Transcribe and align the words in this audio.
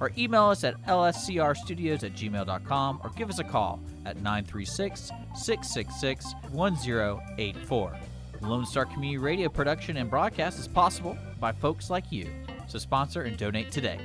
or 0.00 0.12
email 0.18 0.44
us 0.44 0.64
at 0.64 0.80
lscrstudios 0.86 2.04
at 2.04 2.12
gmail.com 2.14 3.00
or 3.02 3.10
give 3.10 3.30
us 3.30 3.38
a 3.38 3.44
call 3.44 3.80
at 4.04 4.16
936 4.16 5.10
666 5.34 6.34
1084. 6.50 7.96
Lone 8.42 8.66
Star 8.66 8.84
Community 8.84 9.18
Radio 9.18 9.48
production 9.48 9.96
and 9.96 10.10
broadcast 10.10 10.58
is 10.58 10.68
possible 10.68 11.16
by 11.40 11.52
folks 11.52 11.90
like 11.90 12.12
you. 12.12 12.28
So 12.68 12.78
sponsor 12.78 13.22
and 13.22 13.36
donate 13.36 13.70
today. 13.70 13.98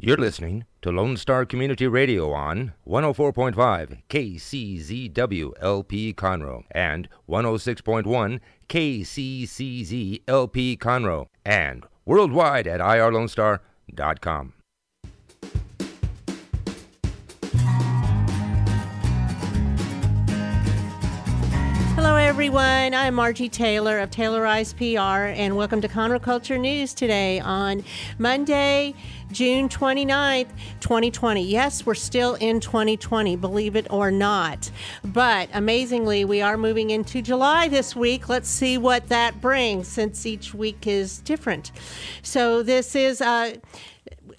You're 0.00 0.16
listening 0.16 0.64
to 0.82 0.92
Lone 0.92 1.16
Star 1.16 1.44
Community 1.44 1.88
Radio 1.88 2.30
on 2.32 2.72
104.5 2.86 4.02
KCZW 4.08 5.52
LP 5.60 6.14
Conroe 6.14 6.62
and 6.70 7.08
106.1 7.28 8.38
KCCZ 8.68 10.22
LP 10.28 10.76
Conroe 10.76 11.26
and 11.44 11.84
worldwide 12.04 12.66
at 12.66 12.80
irlonestar.com. 12.80 14.52
everyone. 22.28 22.92
I'm 22.92 23.14
Margie 23.14 23.48
Taylor 23.48 24.00
of 24.00 24.10
Taylorized 24.10 24.76
PR, 24.76 25.32
and 25.40 25.56
welcome 25.56 25.80
to 25.80 25.88
Conroe 25.88 26.20
Culture 26.20 26.58
News 26.58 26.92
today 26.92 27.40
on 27.40 27.82
Monday, 28.18 28.94
June 29.32 29.70
29th, 29.70 30.50
2020. 30.80 31.42
Yes, 31.42 31.86
we're 31.86 31.94
still 31.94 32.34
in 32.34 32.60
2020, 32.60 33.34
believe 33.36 33.76
it 33.76 33.86
or 33.88 34.10
not. 34.10 34.70
But 35.02 35.48
amazingly, 35.54 36.26
we 36.26 36.42
are 36.42 36.58
moving 36.58 36.90
into 36.90 37.22
July 37.22 37.66
this 37.68 37.96
week. 37.96 38.28
Let's 38.28 38.50
see 38.50 38.76
what 38.76 39.08
that 39.08 39.40
brings 39.40 39.88
since 39.88 40.26
each 40.26 40.52
week 40.52 40.86
is 40.86 41.20
different. 41.20 41.72
So, 42.20 42.62
this 42.62 42.94
is. 42.94 43.22
Uh, 43.22 43.54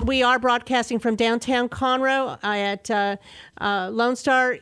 we 0.06 0.22
are 0.24 0.38
broadcasting 0.40 1.00
from 1.00 1.16
downtown 1.16 1.68
Conroe 1.68 2.38
at 2.44 2.90
uh, 2.90 3.18
uh, 3.60 3.90
Lone 3.92 4.16
Star 4.16 4.60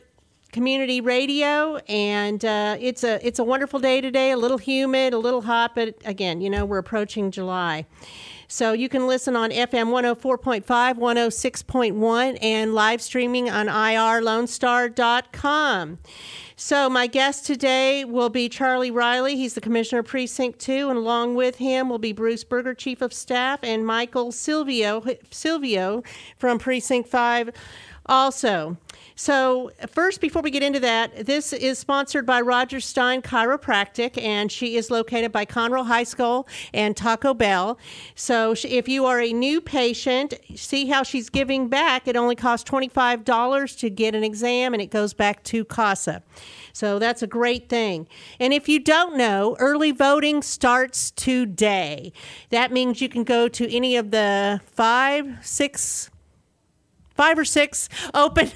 community 0.52 1.00
radio 1.00 1.76
and 1.88 2.44
uh, 2.44 2.76
it's 2.80 3.04
a 3.04 3.24
it's 3.26 3.38
a 3.38 3.44
wonderful 3.44 3.78
day 3.78 4.00
today 4.00 4.30
a 4.30 4.36
little 4.36 4.58
humid 4.58 5.12
a 5.12 5.18
little 5.18 5.42
hot 5.42 5.74
but 5.74 5.94
again 6.04 6.40
you 6.40 6.48
know 6.48 6.64
we're 6.64 6.78
approaching 6.78 7.30
july. 7.30 7.84
So 8.50 8.72
you 8.72 8.88
can 8.88 9.06
listen 9.06 9.36
on 9.36 9.50
fm 9.50 9.90
104.5 9.90 10.64
106.1 10.64 12.38
and 12.40 12.74
live 12.74 13.02
streaming 13.02 13.50
on 13.50 13.66
irlonestar.com 13.66 15.98
so 16.56 16.90
my 16.90 17.06
guest 17.06 17.44
today 17.44 18.06
will 18.06 18.30
be 18.30 18.48
charlie 18.48 18.90
riley. 18.90 19.36
He's 19.36 19.52
the 19.52 19.60
commissioner 19.60 19.98
of 19.98 20.06
precinct 20.06 20.60
2 20.60 20.88
and 20.88 20.96
along 20.96 21.34
with 21.34 21.56
him 21.56 21.90
will 21.90 21.98
be 21.98 22.14
bruce 22.14 22.42
berger 22.42 22.72
chief 22.72 23.02
of 23.02 23.12
staff 23.12 23.60
and 23.62 23.86
michael 23.86 24.32
silvio 24.32 25.04
silvio 25.30 26.02
from 26.38 26.58
precinct 26.58 27.10
5 27.10 27.50
also 28.08 28.76
so, 29.20 29.72
first, 29.88 30.20
before 30.20 30.42
we 30.42 30.52
get 30.52 30.62
into 30.62 30.78
that, 30.78 31.26
this 31.26 31.52
is 31.52 31.76
sponsored 31.76 32.24
by 32.24 32.40
Roger 32.40 32.78
Stein 32.78 33.20
Chiropractic, 33.20 34.16
and 34.16 34.50
she 34.50 34.76
is 34.76 34.92
located 34.92 35.32
by 35.32 35.44
Conroe 35.44 35.84
High 35.84 36.04
School 36.04 36.46
and 36.72 36.96
Taco 36.96 37.34
Bell. 37.34 37.80
So, 38.14 38.54
if 38.62 38.88
you 38.88 39.06
are 39.06 39.20
a 39.20 39.32
new 39.32 39.60
patient, 39.60 40.34
see 40.54 40.86
how 40.86 41.02
she's 41.02 41.30
giving 41.30 41.66
back. 41.66 42.06
It 42.06 42.16
only 42.16 42.36
costs 42.36 42.70
$25 42.70 43.76
to 43.80 43.90
get 43.90 44.14
an 44.14 44.22
exam, 44.22 44.72
and 44.72 44.80
it 44.80 44.92
goes 44.92 45.14
back 45.14 45.42
to 45.44 45.64
CASA. 45.64 46.22
So 46.72 47.00
that's 47.00 47.24
a 47.24 47.26
great 47.26 47.68
thing. 47.68 48.06
And 48.38 48.52
if 48.52 48.68
you 48.68 48.78
don't 48.78 49.16
know, 49.16 49.56
early 49.58 49.90
voting 49.90 50.42
starts 50.42 51.10
today. 51.10 52.12
That 52.50 52.70
means 52.70 53.00
you 53.00 53.08
can 53.08 53.24
go 53.24 53.48
to 53.48 53.74
any 53.74 53.96
of 53.96 54.12
the 54.12 54.60
five, 54.64 55.38
six, 55.42 56.10
five 57.18 57.36
or 57.36 57.44
six 57.44 57.88
open 58.14 58.48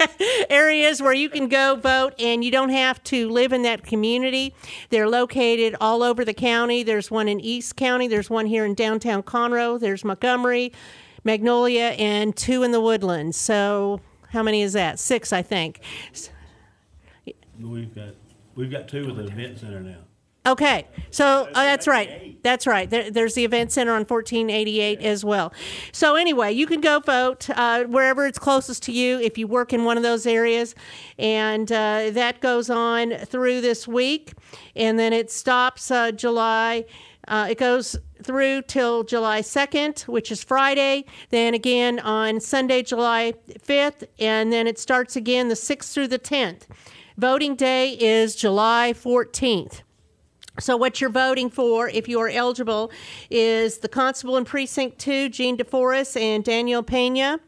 areas 0.50 1.02
where 1.02 1.12
you 1.12 1.28
can 1.28 1.48
go 1.48 1.76
vote 1.76 2.14
and 2.18 2.42
you 2.42 2.50
don't 2.50 2.70
have 2.70 3.00
to 3.04 3.28
live 3.28 3.52
in 3.52 3.60
that 3.60 3.84
community. 3.84 4.54
They're 4.88 5.06
located 5.06 5.76
all 5.82 6.02
over 6.02 6.24
the 6.24 6.32
county. 6.32 6.82
There's 6.82 7.10
one 7.10 7.28
in 7.28 7.38
East 7.40 7.76
County, 7.76 8.08
there's 8.08 8.30
one 8.30 8.46
here 8.46 8.64
in 8.64 8.72
downtown 8.72 9.22
Conroe, 9.22 9.78
there's 9.78 10.02
Montgomery, 10.02 10.72
Magnolia, 11.24 11.94
and 11.98 12.34
two 12.34 12.62
in 12.62 12.72
the 12.72 12.80
woodlands. 12.80 13.36
So, 13.36 14.00
how 14.30 14.42
many 14.42 14.62
is 14.62 14.72
that? 14.72 14.98
Six, 14.98 15.30
I 15.34 15.42
think. 15.42 15.80
We've 17.60 17.94
got, 17.94 18.14
we've 18.54 18.70
got 18.70 18.88
two 18.88 19.06
with 19.06 19.16
the 19.16 19.26
event 19.26 19.58
center 19.58 19.80
now. 19.80 20.05
Okay, 20.46 20.86
so 21.10 21.48
that's 21.52 21.88
right. 21.88 22.40
That's 22.44 22.68
right. 22.68 22.88
There, 22.88 23.10
there's 23.10 23.34
the 23.34 23.44
event 23.44 23.72
center 23.72 23.90
on 23.90 24.04
1488 24.04 25.00
as 25.00 25.24
well. 25.24 25.52
So 25.90 26.14
anyway, 26.14 26.52
you 26.52 26.68
can 26.68 26.80
go 26.80 27.00
vote 27.00 27.50
uh, 27.50 27.82
wherever 27.84 28.24
it's 28.24 28.38
closest 28.38 28.84
to 28.84 28.92
you 28.92 29.18
if 29.18 29.36
you 29.36 29.48
work 29.48 29.72
in 29.72 29.84
one 29.84 29.96
of 29.96 30.04
those 30.04 30.24
areas, 30.24 30.76
and 31.18 31.70
uh, 31.72 32.10
that 32.10 32.40
goes 32.40 32.70
on 32.70 33.10
through 33.16 33.60
this 33.60 33.88
week, 33.88 34.34
and 34.76 34.96
then 34.96 35.12
it 35.12 35.32
stops 35.32 35.90
uh, 35.90 36.12
July. 36.12 36.84
Uh, 37.26 37.48
it 37.50 37.58
goes 37.58 37.96
through 38.22 38.62
till 38.62 39.02
July 39.02 39.40
2nd, 39.40 40.06
which 40.06 40.30
is 40.30 40.44
Friday, 40.44 41.04
then 41.30 41.54
again 41.54 41.98
on 41.98 42.38
Sunday, 42.38 42.84
July 42.84 43.34
5th, 43.48 44.04
and 44.20 44.52
then 44.52 44.68
it 44.68 44.78
starts 44.78 45.16
again 45.16 45.48
the 45.48 45.54
6th 45.54 45.92
through 45.92 46.06
the 46.06 46.20
10th. 46.20 46.62
Voting 47.18 47.56
day 47.56 47.94
is 47.94 48.36
July 48.36 48.92
14th. 48.94 49.82
So, 50.58 50.74
what 50.74 51.02
you're 51.02 51.10
voting 51.10 51.50
for, 51.50 51.88
if 51.90 52.08
you 52.08 52.18
are 52.18 52.30
eligible, 52.30 52.90
is 53.28 53.78
the 53.78 53.88
constable 53.88 54.38
in 54.38 54.46
precinct 54.46 54.98
two, 54.98 55.28
Gene 55.28 55.58
DeForest 55.58 56.18
and 56.18 56.42
Daniel 56.42 56.82
Pena. 56.82 57.40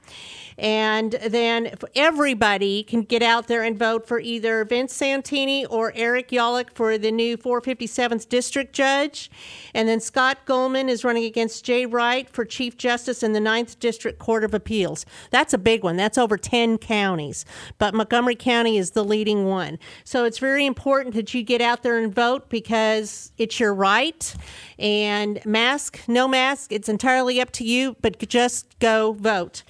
And 0.59 1.13
then 1.13 1.71
everybody 1.95 2.83
can 2.83 3.03
get 3.03 3.23
out 3.23 3.47
there 3.47 3.63
and 3.63 3.79
vote 3.79 4.09
for 4.09 4.19
either 4.19 4.65
Vince 4.65 4.93
Santini 4.93 5.65
or 5.65 5.93
Eric 5.95 6.31
Yollick 6.31 6.73
for 6.75 6.99
the 6.99 7.13
new 7.13 7.37
457th 7.37 8.29
district 8.29 8.73
judge. 8.73 9.31
And 9.73 9.89
then 9.89 10.01
Scott 10.01 10.39
Golemon 10.47 10.89
is 10.89 11.05
running 11.05 11.25
against 11.25 11.65
Jay 11.65 11.87
Wright 11.87 12.29
for 12.29 12.45
Chief 12.45 12.77
Justice 12.77 13.23
in 13.23 13.35
the 13.35 13.41
9th 13.41 13.79
District 13.79 14.19
Court 14.19 14.43
of 14.43 14.53
Appeals. 14.53 15.07
That's 15.31 15.55
a 15.55 15.59
big 15.59 15.85
one. 15.85 15.97
That's 15.97 16.19
over 16.19 16.37
10 16.37 16.79
counties. 16.79 17.45
But 17.79 17.95
Montgomery 17.95 18.35
County 18.35 18.79
is 18.79 18.91
the 18.91 19.05
leading 19.05 19.45
one. 19.45 19.79
So 20.03 20.25
it's 20.25 20.39
very 20.39 20.67
important 20.67 21.15
that 21.15 21.33
you 21.35 21.45
get 21.45 21.61
out 21.61 21.85
there 21.85 21.99
and 21.99 22.13
vote 22.13 22.49
because 22.49 23.31
it's 23.39 23.61
your 23.61 23.73
right. 23.73 24.35
And 24.77 25.45
mask, 25.47 26.01
no 26.09 26.27
mask, 26.27 26.73
it's 26.73 26.89
entirely 26.89 27.41
up 27.41 27.53
to 27.53 27.65
you, 27.65 27.97
but 28.01 28.19
just 28.29 28.77
go 28.81 29.13
vote. 29.13 29.63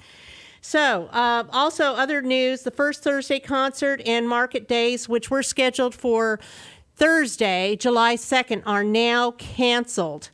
So, 0.60 1.06
uh, 1.12 1.44
also 1.52 1.92
other 1.94 2.20
news 2.22 2.62
the 2.62 2.70
first 2.70 3.02
Thursday 3.02 3.41
concert 3.41 4.02
and 4.04 4.28
market 4.28 4.69
days, 4.69 5.08
which 5.08 5.30
were 5.30 5.42
scheduled 5.42 5.94
for 5.94 6.41
Thursday, 6.96 7.76
July 7.76 8.16
2nd, 8.16 8.62
are 8.66 8.82
now 8.82 9.32
canceled. 9.32 10.30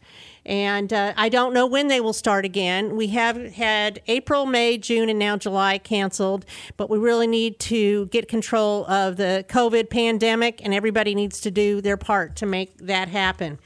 And 0.46 0.92
uh, 0.92 1.14
I 1.16 1.28
don't 1.28 1.54
know 1.54 1.66
when 1.66 1.88
they 1.88 2.00
will 2.00 2.12
start 2.12 2.44
again. 2.44 2.96
We 2.96 3.08
have 3.08 3.36
had 3.54 4.02
April, 4.08 4.44
May, 4.44 4.76
June, 4.76 5.08
and 5.08 5.18
now 5.18 5.36
July 5.36 5.78
canceled, 5.78 6.44
but 6.76 6.90
we 6.90 6.98
really 6.98 7.26
need 7.26 7.58
to 7.60 8.06
get 8.06 8.28
control 8.28 8.84
of 8.86 9.16
the 9.16 9.44
COVID 9.48 9.88
pandemic, 9.88 10.62
and 10.62 10.74
everybody 10.74 11.14
needs 11.14 11.40
to 11.42 11.50
do 11.50 11.80
their 11.80 11.96
part 11.96 12.36
to 12.36 12.46
make 12.46 12.76
that 12.78 13.08
happen. 13.08 13.58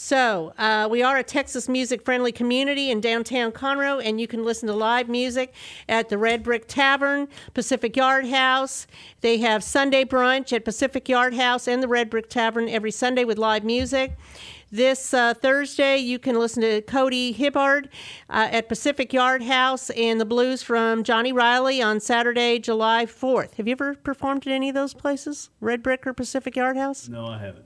So, 0.00 0.52
uh, 0.56 0.86
we 0.88 1.02
are 1.02 1.16
a 1.16 1.24
Texas 1.24 1.68
music 1.68 2.04
friendly 2.04 2.30
community 2.30 2.92
in 2.92 3.00
downtown 3.00 3.50
Conroe, 3.50 4.00
and 4.00 4.20
you 4.20 4.28
can 4.28 4.44
listen 4.44 4.68
to 4.68 4.72
live 4.72 5.08
music 5.08 5.52
at 5.88 6.08
the 6.08 6.16
Red 6.16 6.44
Brick 6.44 6.68
Tavern, 6.68 7.26
Pacific 7.52 7.96
Yard 7.96 8.24
House. 8.26 8.86
They 9.22 9.38
have 9.38 9.64
Sunday 9.64 10.04
brunch 10.04 10.52
at 10.52 10.64
Pacific 10.64 11.08
Yard 11.08 11.34
House 11.34 11.66
and 11.66 11.82
the 11.82 11.88
Red 11.88 12.10
Brick 12.10 12.30
Tavern 12.30 12.68
every 12.68 12.92
Sunday 12.92 13.24
with 13.24 13.38
live 13.38 13.64
music. 13.64 14.16
This 14.70 15.12
uh, 15.12 15.34
Thursday, 15.34 15.96
you 15.96 16.20
can 16.20 16.38
listen 16.38 16.62
to 16.62 16.80
Cody 16.82 17.32
Hibbard 17.32 17.88
uh, 18.30 18.48
at 18.52 18.68
Pacific 18.68 19.12
Yard 19.12 19.42
House 19.42 19.90
and 19.90 20.20
the 20.20 20.24
blues 20.24 20.62
from 20.62 21.02
Johnny 21.02 21.32
Riley 21.32 21.82
on 21.82 21.98
Saturday, 21.98 22.60
July 22.60 23.04
4th. 23.04 23.54
Have 23.54 23.66
you 23.66 23.72
ever 23.72 23.94
performed 23.94 24.46
at 24.46 24.52
any 24.52 24.68
of 24.68 24.76
those 24.76 24.94
places? 24.94 25.50
Red 25.60 25.82
Brick 25.82 26.06
or 26.06 26.12
Pacific 26.12 26.54
Yard 26.54 26.76
House? 26.76 27.08
No, 27.08 27.26
I 27.26 27.38
haven't. 27.38 27.64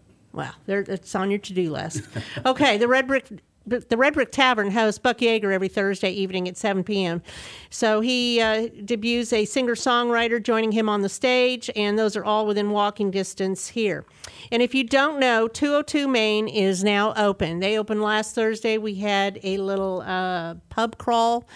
There, 0.66 0.80
it's 0.80 1.14
on 1.14 1.30
your 1.30 1.38
to-do 1.38 1.70
list. 1.70 2.02
okay, 2.46 2.78
the 2.78 2.88
Red 2.88 3.06
Brick 3.06 3.28
the 3.66 3.96
Red 3.96 4.14
Brick 4.14 4.32
Tavern 4.32 4.70
hosts 4.70 4.98
Buck 4.98 5.18
Yeager 5.18 5.52
every 5.52 5.68
Thursday 5.68 6.10
evening 6.10 6.48
at 6.48 6.56
7 6.56 6.82
p.m. 6.82 7.22
So 7.70 8.00
he 8.00 8.40
uh, 8.40 8.68
debuts 8.84 9.32
a 9.32 9.44
singer 9.44 9.74
songwriter 9.74 10.42
joining 10.42 10.72
him 10.72 10.88
on 10.88 11.02
the 11.02 11.08
stage, 11.08 11.70
and 11.76 11.98
those 11.98 12.16
are 12.16 12.24
all 12.24 12.46
within 12.46 12.70
walking 12.70 13.10
distance 13.10 13.68
here. 13.68 14.04
And 14.50 14.62
if 14.62 14.74
you 14.74 14.84
don't 14.84 15.20
know, 15.20 15.48
202 15.48 16.08
Main 16.08 16.48
is 16.48 16.82
now 16.82 17.14
open. 17.14 17.60
They 17.60 17.78
opened 17.78 18.02
last 18.02 18.34
Thursday. 18.34 18.78
We 18.78 18.96
had 18.96 19.38
a 19.42 19.58
little 19.58 20.02
uh, 20.02 20.54
pub 20.68 20.98
crawl 20.98 21.46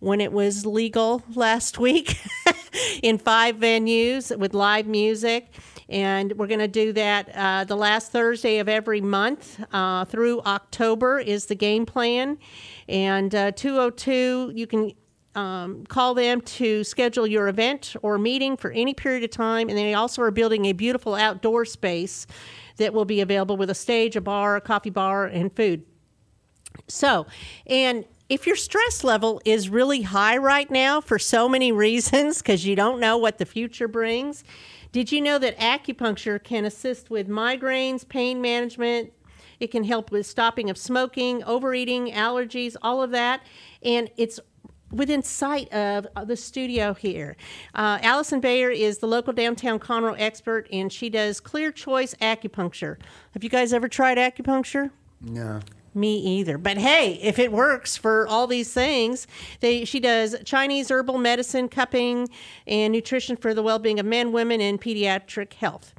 when 0.00 0.20
it 0.20 0.32
was 0.32 0.66
legal 0.66 1.22
last 1.34 1.78
week 1.78 2.18
in 3.02 3.18
five 3.18 3.56
venues 3.56 4.36
with 4.36 4.54
live 4.54 4.86
music 4.86 5.52
and 5.88 6.32
we're 6.36 6.46
going 6.46 6.60
to 6.60 6.68
do 6.68 6.92
that 6.92 7.30
uh, 7.34 7.64
the 7.64 7.76
last 7.76 8.12
Thursday 8.12 8.58
of 8.58 8.68
every 8.68 9.00
month 9.00 9.62
uh, 9.72 10.04
through 10.04 10.40
October 10.42 11.18
is 11.18 11.46
the 11.46 11.54
game 11.54 11.86
plan. 11.86 12.38
And 12.88 13.34
uh, 13.34 13.52
202, 13.52 14.52
you 14.54 14.66
can 14.66 14.92
um, 15.34 15.86
call 15.86 16.14
them 16.14 16.40
to 16.42 16.84
schedule 16.84 17.26
your 17.26 17.48
event 17.48 17.96
or 18.02 18.18
meeting 18.18 18.56
for 18.56 18.70
any 18.72 18.92
period 18.92 19.24
of 19.24 19.30
time. 19.30 19.68
And 19.68 19.78
they 19.78 19.94
also 19.94 20.20
are 20.22 20.30
building 20.30 20.66
a 20.66 20.72
beautiful 20.72 21.14
outdoor 21.14 21.64
space 21.64 22.26
that 22.76 22.92
will 22.92 23.06
be 23.06 23.20
available 23.20 23.56
with 23.56 23.70
a 23.70 23.74
stage, 23.74 24.14
a 24.14 24.20
bar, 24.20 24.56
a 24.56 24.60
coffee 24.60 24.90
bar, 24.90 25.26
and 25.26 25.54
food. 25.54 25.84
So, 26.86 27.26
and 27.66 28.04
if 28.28 28.46
your 28.46 28.56
stress 28.56 29.04
level 29.04 29.40
is 29.44 29.70
really 29.70 30.02
high 30.02 30.36
right 30.36 30.70
now 30.70 31.00
for 31.00 31.18
so 31.18 31.48
many 31.48 31.72
reasons, 31.86 32.38
because 32.38 32.66
you 32.66 32.76
don't 32.76 33.00
know 33.00 33.16
what 33.16 33.38
the 33.38 33.46
future 33.46 33.88
brings, 33.88 34.44
did 34.92 35.12
you 35.12 35.20
know 35.20 35.38
that 35.38 35.58
acupuncture 35.58 36.42
can 36.42 36.64
assist 36.64 37.10
with 37.10 37.28
migraines, 37.28 38.08
pain 38.08 38.40
management? 38.40 39.12
It 39.60 39.70
can 39.70 39.84
help 39.84 40.10
with 40.10 40.26
stopping 40.26 40.70
of 40.70 40.78
smoking, 40.78 41.42
overeating, 41.44 42.12
allergies, 42.12 42.76
all 42.80 43.02
of 43.02 43.10
that. 43.10 43.42
And 43.82 44.10
it's 44.16 44.40
within 44.90 45.22
sight 45.22 45.70
of 45.72 46.06
the 46.26 46.36
studio 46.36 46.94
here. 46.94 47.36
Uh, 47.74 47.98
Allison 48.02 48.40
Bayer 48.40 48.70
is 48.70 48.98
the 48.98 49.06
local 49.06 49.32
downtown 49.32 49.78
Conroe 49.78 50.16
expert, 50.18 50.68
and 50.72 50.92
she 50.92 51.10
does 51.10 51.40
clear 51.40 51.70
choice 51.70 52.14
acupuncture. 52.22 52.96
Have 53.34 53.44
you 53.44 53.50
guys 53.50 53.72
ever 53.72 53.88
tried 53.88 54.16
acupuncture? 54.16 54.90
No. 55.20 55.60
Me 55.98 56.16
either. 56.16 56.58
But 56.58 56.78
hey, 56.78 57.14
if 57.20 57.40
it 57.40 57.50
works 57.50 57.96
for 57.96 58.28
all 58.28 58.46
these 58.46 58.72
things, 58.72 59.26
they 59.58 59.84
she 59.84 59.98
does 59.98 60.36
Chinese 60.44 60.90
herbal 60.92 61.18
medicine, 61.18 61.68
cupping, 61.68 62.28
and 62.68 62.92
nutrition 62.92 63.36
for 63.36 63.52
the 63.52 63.64
well-being 63.64 63.98
of 63.98 64.06
men, 64.06 64.30
women, 64.30 64.60
and 64.60 64.80
pediatric 64.80 65.54
health. 65.54 65.92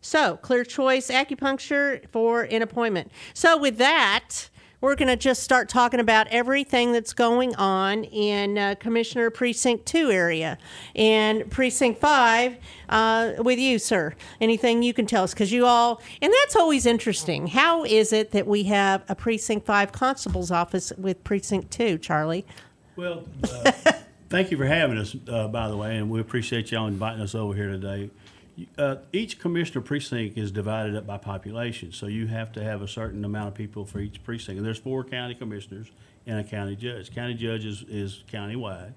So, 0.00 0.38
clear 0.38 0.64
choice 0.64 1.10
acupuncture 1.10 2.08
for 2.10 2.42
an 2.42 2.62
appointment. 2.62 3.12
So, 3.34 3.58
with 3.58 3.76
that, 3.76 4.48
we're 4.84 4.94
going 4.94 5.08
to 5.08 5.16
just 5.16 5.42
start 5.42 5.66
talking 5.70 5.98
about 5.98 6.26
everything 6.28 6.92
that's 6.92 7.14
going 7.14 7.54
on 7.54 8.04
in 8.04 8.58
uh, 8.58 8.74
Commissioner 8.78 9.30
Precinct 9.30 9.86
2 9.86 10.10
area 10.10 10.58
and 10.94 11.50
Precinct 11.50 11.98
5 11.98 12.58
uh, 12.90 13.32
with 13.38 13.58
you, 13.58 13.78
sir. 13.78 14.12
Anything 14.42 14.82
you 14.82 14.92
can 14.92 15.06
tell 15.06 15.24
us? 15.24 15.32
Because 15.32 15.50
you 15.50 15.64
all, 15.64 16.02
and 16.20 16.30
that's 16.30 16.54
always 16.54 16.84
interesting. 16.84 17.46
How 17.46 17.84
is 17.84 18.12
it 18.12 18.32
that 18.32 18.46
we 18.46 18.64
have 18.64 19.02
a 19.08 19.14
Precinct 19.14 19.64
5 19.64 19.90
constable's 19.90 20.50
office 20.50 20.92
with 20.98 21.24
Precinct 21.24 21.70
2, 21.70 21.96
Charlie? 21.96 22.44
Well, 22.94 23.24
uh, 23.42 23.72
thank 24.28 24.50
you 24.50 24.58
for 24.58 24.66
having 24.66 24.98
us, 24.98 25.16
uh, 25.30 25.48
by 25.48 25.68
the 25.68 25.78
way, 25.78 25.96
and 25.96 26.10
we 26.10 26.20
appreciate 26.20 26.70
y'all 26.70 26.88
inviting 26.88 27.22
us 27.22 27.34
over 27.34 27.54
here 27.54 27.70
today. 27.70 28.10
Uh, 28.78 28.96
each 29.12 29.38
commissioner 29.38 29.80
precinct 29.80 30.38
is 30.38 30.52
divided 30.52 30.94
up 30.94 31.06
by 31.06 31.16
population, 31.18 31.90
so 31.90 32.06
you 32.06 32.26
have 32.26 32.52
to 32.52 32.62
have 32.62 32.82
a 32.82 32.88
certain 32.88 33.24
amount 33.24 33.48
of 33.48 33.54
people 33.54 33.84
for 33.84 33.98
each 33.98 34.22
precinct. 34.22 34.58
And 34.58 34.66
there's 34.66 34.78
four 34.78 35.02
county 35.02 35.34
commissioners 35.34 35.90
and 36.26 36.38
a 36.38 36.44
county 36.44 36.76
judge. 36.76 37.12
County 37.14 37.34
judge 37.34 37.64
is, 37.64 37.84
is 37.88 38.22
countywide. 38.32 38.92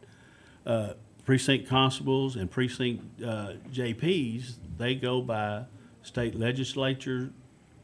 Uh, 0.66 0.94
precinct 1.26 1.68
constables 1.68 2.36
and 2.36 2.50
precinct 2.52 3.04
uh, 3.24 3.54
JPs, 3.72 4.56
they 4.78 4.96
go 4.96 5.22
by 5.22 5.64
state 6.04 6.36
legislature 6.36 7.32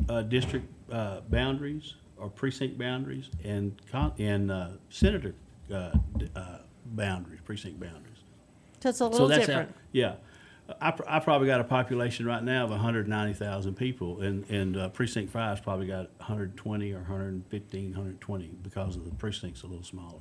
uh, 0.10 0.22
district 0.22 0.68
uh, 0.92 1.22
boundaries 1.30 1.96
or 2.18 2.30
precinct 2.30 2.78
boundaries 2.78 3.30
and 3.44 3.76
con- 3.92 4.14
and 4.18 4.52
uh, 4.52 4.68
senator 4.90 5.34
uh, 5.74 5.92
d- 6.18 6.30
uh, 6.36 6.60
boundaries, 6.86 7.40
precinct 7.44 7.80
boundaries. 7.80 8.24
So 8.82 8.90
it's 8.90 9.00
a 9.00 9.08
little 9.08 9.30
so 9.30 9.36
different. 9.36 9.70
How, 9.70 9.76
yeah. 9.92 10.16
I, 10.82 10.94
I 11.08 11.20
probably 11.20 11.48
got 11.48 11.62
a 11.62 11.64
population 11.64 12.26
right 12.26 12.44
now 12.44 12.66
of 12.66 12.70
190,000 12.70 13.76
people, 13.76 14.22
and, 14.22 14.50
and 14.50 14.78
uh, 14.78 14.90
Precinct 14.90 15.34
5's 15.34 15.62
probably 15.62 15.88
got 15.88 16.10
120 16.18 16.92
or 16.92 16.98
115, 16.98 17.86
120 17.90 18.52
because 18.62 18.96
of 18.96 19.06
the 19.06 19.12
precinct's 19.12 19.64
a 19.64 19.68
little 19.68 19.84
smaller. 19.84 20.20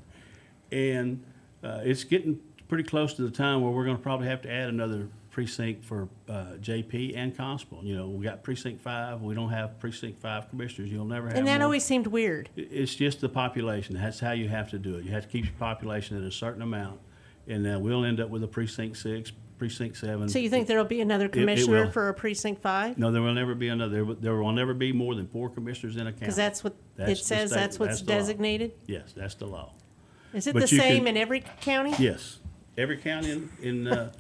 And 0.71 1.25
uh, 1.63 1.81
it's 1.83 2.05
getting 2.05 2.41
pretty 2.69 2.85
close 2.85 3.15
to 3.15 3.23
the 3.23 3.31
time 3.31 3.61
where 3.61 3.71
we're 3.71 3.85
going 3.85 3.97
to 3.97 4.03
probably 4.03 4.29
have 4.29 4.43
to 4.43 4.51
add 4.51 4.69
another 4.69 5.09
precinct 5.33 5.85
for 5.85 6.09
uh, 6.29 6.53
JP 6.61 7.17
and 7.17 7.37
Constable. 7.37 7.81
You 7.83 7.97
know, 7.97 8.09
we 8.09 8.25
got 8.25 8.43
Precinct 8.43 8.81
5, 8.81 9.23
we 9.23 9.35
don't 9.35 9.51
have 9.51 9.79
Precinct 9.81 10.21
5 10.21 10.51
commissioners. 10.51 10.91
You'll 10.91 11.05
never 11.07 11.29
have 11.29 11.37
and 11.37 11.47
that 11.49 11.59
more. 11.59 11.65
always 11.65 11.85
seemed 11.85 12.07
weird. 12.07 12.51
It's 12.55 12.95
just 12.95 13.21
the 13.21 13.29
population. 13.29 13.95
That's 13.95 14.21
how 14.21 14.33
you 14.33 14.49
have 14.49 14.71
to 14.71 14.79
do 14.79 14.97
it. 14.97 15.05
You 15.05 15.11
have 15.13 15.25
to 15.25 15.29
keep 15.29 15.47
your 15.47 15.55
population 15.59 16.17
at 16.17 16.23
a 16.23 16.31
certain 16.31 16.63
amount, 16.63 17.01
and 17.49 17.65
then 17.65 17.81
we'll 17.81 18.05
end 18.05 18.21
up 18.21 18.29
with 18.29 18.45
a 18.45 18.49
precinct 18.49 18.99
six, 18.99 19.33
precinct 19.63 19.97
seven. 19.97 20.29
So 20.29 20.41
you 20.41 20.51
think 20.51 20.67
there'll 20.67 20.85
be 20.85 21.01
another 21.01 21.29
commissioner 21.29 21.89
for 21.89 22.09
a 22.09 22.15
Precinct 22.15 22.61
5? 22.61 22.99
No, 22.99 23.13
there 23.13 23.23
will 23.23 23.33
never 23.33 23.55
be 23.55 23.69
another. 23.69 24.05
There 24.15 24.35
will- 24.35 24.51
never 24.53 24.75
be 24.75 24.93
more 24.93 25.15
than 25.15 25.29
four 25.29 25.49
commissioners 25.49 25.95
in 25.95 26.03
a 26.03 26.11
county. 26.11 26.19
Because 26.21 26.35
that's 26.37 26.65
what 26.65 26.75
That's 26.97 27.13
it 27.13 27.25
says, 27.25 27.51
state- 27.51 27.61
that's 27.61 27.79
what's 27.79 28.01
that's 28.01 28.03
designated? 28.03 28.73
Yes, 28.87 29.13
that's 29.17 29.37
the 29.37 29.47
law. 29.47 29.73
Is 30.35 30.49
it 30.49 30.55
But 30.55 30.63
the 30.63 30.67
same 30.69 31.05
can- 31.05 31.15
in 31.15 31.17
every 31.17 31.45
county? 31.61 31.95
Yes, 32.01 32.41
every 32.77 32.97
county 32.97 33.31
in 33.31 33.49
in, 33.63 33.87
uh, 33.87 34.13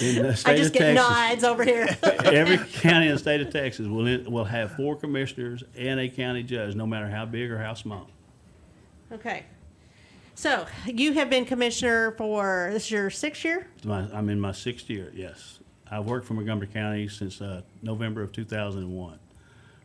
in 0.00 0.22
the 0.22 0.34
state 0.36 0.38
of 0.40 0.42
Texas. 0.42 0.46
I 0.46 0.56
just 0.56 0.68
of 0.68 0.72
get 0.72 0.94
Texas. 0.94 1.08
nods 1.10 1.44
over 1.44 1.62
here. 1.64 1.86
every 2.24 2.56
county 2.80 3.06
in 3.08 3.12
the 3.12 3.18
state 3.18 3.42
of 3.42 3.50
Texas 3.50 3.86
will 3.86 4.06
in- 4.06 4.30
will 4.32 4.44
have 4.44 4.72
four 4.76 4.96
commissioners 4.96 5.62
and 5.76 6.00
a 6.00 6.08
county 6.08 6.42
judge, 6.42 6.74
no 6.74 6.86
matter 6.86 7.08
how 7.10 7.26
big 7.26 7.50
or 7.50 7.58
how 7.58 7.74
small. 7.74 8.08
Okay. 9.12 9.44
So 10.34 10.66
you 10.86 11.12
have 11.12 11.30
been 11.30 11.44
commissioner 11.44 12.12
for, 12.12 12.70
this 12.72 12.84
is 12.84 12.90
your 12.90 13.10
sixth 13.10 13.44
year? 13.44 13.66
My, 13.84 14.06
I'm 14.12 14.28
in 14.28 14.40
my 14.40 14.52
sixth 14.52 14.90
year, 14.90 15.12
yes. 15.14 15.60
I've 15.90 16.06
worked 16.06 16.26
for 16.26 16.34
Montgomery 16.34 16.66
County 16.66 17.08
since 17.08 17.40
uh, 17.40 17.62
November 17.82 18.22
of 18.22 18.32
2001. 18.32 19.18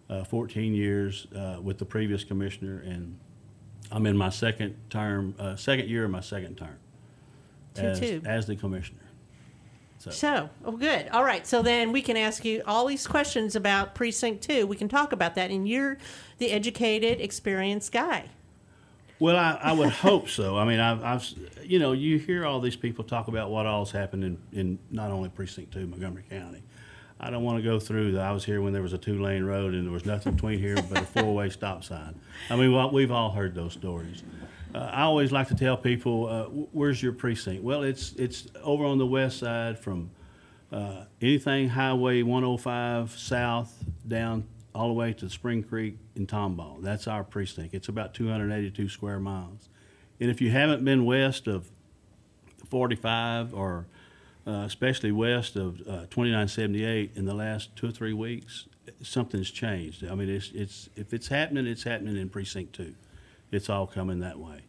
Uh, 0.10 0.24
14 0.24 0.74
years 0.74 1.28
uh, 1.36 1.60
with 1.62 1.78
the 1.78 1.86
previous 1.86 2.24
commissioner, 2.24 2.80
and 2.80 3.16
I'm 3.92 4.08
in 4.08 4.18
my 4.18 4.30
second 4.30 4.76
term, 4.90 5.36
uh, 5.38 5.56
second 5.56 5.88
year 5.88 6.04
of 6.06 6.10
my 6.10 6.22
second 6.22 6.58
term 6.58 6.78
as, 7.76 8.00
Two-two. 8.00 8.28
as 8.28 8.48
the 8.48 8.56
commissioner. 8.56 8.98
So, 10.00 10.10
So, 10.10 10.50
oh, 10.66 10.72
good. 10.72 11.10
All 11.10 11.24
right. 11.24 11.46
So 11.46 11.62
then 11.62 11.92
we 11.92 12.02
can 12.02 12.18
ask 12.18 12.44
you 12.44 12.64
all 12.66 12.88
these 12.88 13.06
questions 13.06 13.56
about 13.56 13.94
precinct 13.94 14.42
two. 14.42 14.66
We 14.66 14.78
can 14.78 14.88
talk 14.88 15.12
about 15.12 15.36
that. 15.36 15.52
And 15.52 15.68
you're 15.68 15.98
the 16.38 16.52
educated, 16.52 17.22
experienced 17.22 17.92
guy. 17.92 18.30
Well, 19.20 19.36
I, 19.36 19.60
I 19.62 19.72
would 19.74 19.90
hope 19.90 20.30
so. 20.30 20.58
I 20.58 20.66
mean, 20.66 20.80
I've, 20.80 21.04
I've, 21.04 21.30
you 21.64 21.80
know, 21.80 21.92
you 21.92 22.18
hear 22.18 22.46
all 22.46 22.60
these 22.60 22.76
people 22.76 23.04
talk 23.04 23.28
about 23.28 23.50
what 23.52 23.66
all's 23.66 23.92
happened 23.92 24.24
in, 24.24 24.38
in 24.54 24.80
not 24.92 25.12
only 25.12 25.30
precinct 25.30 25.74
two, 25.74 25.86
Montgomery 25.86 26.24
County. 26.30 26.64
I 27.20 27.30
don't 27.30 27.44
want 27.44 27.58
to 27.58 27.64
go 27.64 27.80
through 27.80 28.14
that. 28.14 28.22
I 28.22 28.32
was 28.32 28.46
here 28.46 28.62
when 28.62 28.72
there 28.72 28.82
was 28.82 28.94
a 28.94 28.98
two-lane 28.98 29.44
road 29.44 29.74
and 29.74 29.86
there 29.86 29.92
was 29.92 30.06
nothing 30.06 30.34
between 30.34 30.58
here 30.58 30.78
but 30.90 31.04
a 31.04 31.06
four-way 31.06 31.50
stop 31.50 31.84
sign. 31.84 32.18
I 32.50 32.56
mean, 32.56 32.94
we've 32.94 33.12
all 33.12 33.32
heard 33.32 33.54
those 33.54 33.74
stories. 33.74 34.24
Uh, 34.74 34.78
I 34.78 35.02
always 35.02 35.32
like 35.32 35.48
to 35.50 35.56
tell 35.56 35.76
people, 35.76 36.28
uh, 36.28 36.44
"Where's 36.46 37.02
your 37.02 37.12
precinct?" 37.12 37.64
Well, 37.64 37.82
it's 37.84 38.14
it's 38.14 38.48
over 38.64 38.86
on 38.86 39.00
the 39.00 39.06
west 39.06 39.40
side 39.40 39.80
from 39.80 40.12
uh, 40.72 41.06
anything 41.22 41.70
Highway 41.70 42.22
105 42.22 43.18
south 43.18 43.84
down 44.08 44.46
all 44.74 44.88
the 44.88 44.94
way 44.94 45.14
to 45.14 45.30
Spring 45.30 45.64
Creek 45.64 45.98
in 46.16 46.28
Tomball. 46.28 46.82
That's 46.82 47.08
our 47.08 47.24
precinct. 47.24 47.74
It's 47.74 47.88
about 47.88 48.14
282 48.14 48.90
square 48.90 49.20
miles. 49.20 49.70
And 50.20 50.30
if 50.30 50.42
you 50.42 50.52
haven't 50.52 50.84
been 50.84 51.06
west 51.06 51.48
of 51.48 51.70
45 52.70 53.54
or 53.54 53.88
uh, 54.46 54.64
especially 54.66 55.12
west 55.12 55.56
of 55.56 55.80
uh, 55.82 56.06
2978 56.10 57.12
in 57.16 57.26
the 57.26 57.34
last 57.34 57.76
two 57.76 57.90
or 57.90 57.92
three 57.92 58.14
weeks, 58.14 58.68
something's 59.02 59.52
changed. 59.52 60.06
I 60.06 60.16
mean, 60.16 60.30
it's, 60.30 60.52
it's, 60.54 60.90
if 60.96 61.14
it's 61.14 61.28
happening, 61.28 61.68
it's 61.68 61.84
happening 61.84 62.18
in 62.18 62.30
precinct 62.30 62.74
two. 62.74 62.96
It's 63.52 63.70
all 63.70 63.88
coming 63.88 64.20
that 64.20 64.40
way. 64.40 64.62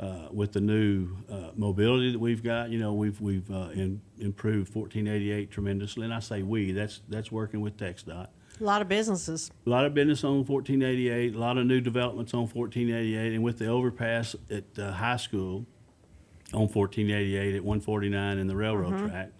Uh, 0.00 0.28
with 0.30 0.52
the 0.52 0.60
new 0.60 1.08
uh, 1.28 1.50
mobility 1.56 2.12
that 2.12 2.20
we've 2.20 2.44
got, 2.44 2.70
you 2.70 2.78
know, 2.78 2.92
we've, 2.92 3.20
we've 3.20 3.50
uh, 3.50 3.70
in, 3.72 4.00
improved 4.20 4.72
1488 4.72 5.50
tremendously. 5.50 6.04
And 6.04 6.14
I 6.14 6.20
say 6.20 6.42
we, 6.42 6.70
that's, 6.70 7.00
that's 7.08 7.32
working 7.32 7.60
with 7.60 7.76
TxDOT. 7.76 8.28
A 8.60 8.64
lot 8.64 8.82
of 8.82 8.88
businesses. 8.88 9.50
A 9.66 9.70
lot 9.70 9.84
of 9.84 9.94
business 9.94 10.24
on 10.24 10.44
1488, 10.44 11.34
a 11.34 11.38
lot 11.38 11.58
of 11.58 11.66
new 11.66 11.80
developments 11.80 12.34
on 12.34 12.40
1488, 12.40 13.34
and 13.34 13.42
with 13.42 13.58
the 13.58 13.66
overpass 13.66 14.34
at 14.50 14.74
the 14.74 14.92
high 14.92 15.16
school 15.16 15.66
on 16.52 16.62
1488 16.62 17.54
at 17.54 17.64
149 17.64 18.38
in 18.38 18.46
the 18.46 18.56
railroad 18.56 19.08
track, 19.08 19.30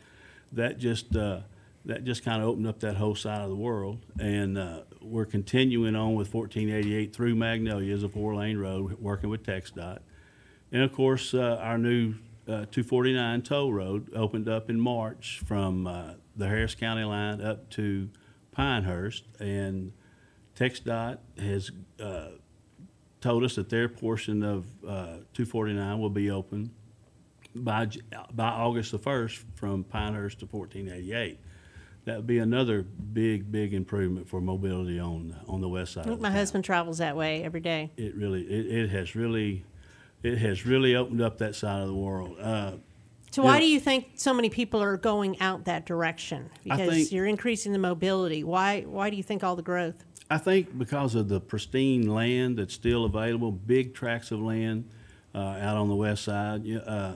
that 0.53 0.79
just 0.79 1.17
uh, 1.17 1.41
that 1.85 2.05
just 2.05 2.25
kind 2.25 2.43
of 2.43 2.49
opened 2.49 2.67
up 2.67 2.81
that 2.81 2.97
whole 2.97 3.15
side 3.15 3.41
of 3.41 3.49
the 3.49 3.57
world. 3.57 4.05
And 4.21 4.59
uh, 4.59 4.83
we're 5.01 5.25
continuing 5.25 5.97
on 5.97 6.15
with 6.15 6.33
1488 6.33 7.15
through 7.15 7.35
Magnolia 7.35 7.95
as 7.95 8.03
a 8.03 8.09
four-lane 8.09 8.59
road, 8.59 9.01
working 9.01 9.31
with 9.31 9.43
TxDOT. 9.43 10.01
And 10.71 10.83
of 10.83 10.93
course, 10.93 11.33
uh, 11.33 11.59
our 11.61 11.79
new 11.79 12.15
uh, 12.47 12.67
249 12.71 13.43
toll 13.43 13.73
road 13.73 14.13
opened 14.15 14.49
up 14.49 14.71
in 14.71 14.79
March 14.79 15.41
from 15.47 15.87
uh, 15.87 16.15
the 16.37 16.47
Harris 16.47 16.75
County 16.75 17.05
line 17.05 17.41
up 17.41 17.71
to 17.71 18.11
Pinehurst. 18.59 19.25
And 19.38 19.93
TxDOT 20.57 21.19
has 21.38 21.71
uh, 22.03 22.31
told 23.21 23.45
us 23.45 23.55
that 23.55 23.71
their 23.71 23.88
portion 23.88 24.43
of 24.43 24.67
uh, 24.85 25.23
249 25.33 25.99
will 26.00 26.11
be 26.11 26.31
open 26.33 26.71
by, 27.55 27.88
by 28.35 28.49
August 28.49 28.91
the 28.91 28.99
1st 28.99 29.45
from 29.55 29.85
Pinehurst 29.85 30.41
to 30.41 30.47
1488. 30.47 31.38
That 32.05 32.17
would 32.17 32.27
be 32.27 32.38
another 32.38 32.83
big, 32.83 33.53
big 33.53 33.75
improvement 33.75 34.29
for 34.29 34.41
mobility 34.41 34.99
on, 34.99 35.37
on 35.47 35.61
the 35.61 35.69
west 35.69 35.93
side. 35.93 36.07
of 36.07 36.17
the 36.17 36.23
My 36.23 36.29
town. 36.29 36.38
husband 36.38 36.65
travels 36.65 36.99
that 36.99 37.17
way 37.17 37.45
every 37.45 37.61
day. 37.61 37.93
It 37.97 38.17
really, 38.17 38.43
it, 38.43 38.85
it 38.85 38.91
has 38.91 39.15
really, 39.15 39.65
it 40.25 40.38
has 40.38 40.67
really 40.67 40.97
opened 40.97 41.21
up 41.21 41.38
that 41.38 41.55
side 41.55 41.81
of 41.83 41.87
the 41.88 41.95
world. 41.95 42.37
Uh, 42.41 42.73
So 43.31 43.43
why 43.43 43.55
Yeah. 43.57 43.61
do 43.61 43.67
you 43.69 43.81
think 43.81 44.13
so 44.15 44.33
many 44.33 44.49
people 44.49 44.83
are 44.83 44.97
going 44.97 45.39
out 45.41 45.65
that 45.67 45.87
direction? 45.87 46.51
Because 46.65 46.91
think- 46.91 47.13
you're 47.13 47.27
increasing 47.27 47.73
the 47.73 47.79
mobility. 47.79 48.43
Why 48.45 48.83
why 48.83 49.11
do 49.11 49.17
you 49.17 49.23
think 49.23 49.45
all 49.45 49.57
the 49.57 49.63
growth? 49.63 50.05
I 50.31 50.39
think 50.39 50.79
because 50.79 51.15
of 51.15 51.29
the 51.29 51.41
pristine 51.41 52.07
land 52.15 52.59
that's 52.59 52.75
still 52.75 53.05
available, 53.05 53.51
big 53.51 53.95
tracts 53.95 54.31
of 54.31 54.41
land 54.41 54.85
uh, 55.35 55.39
out 55.39 55.77
on 55.77 55.89
the 55.89 55.95
west 55.95 56.25
side, 56.25 56.63
uh, 56.87 57.13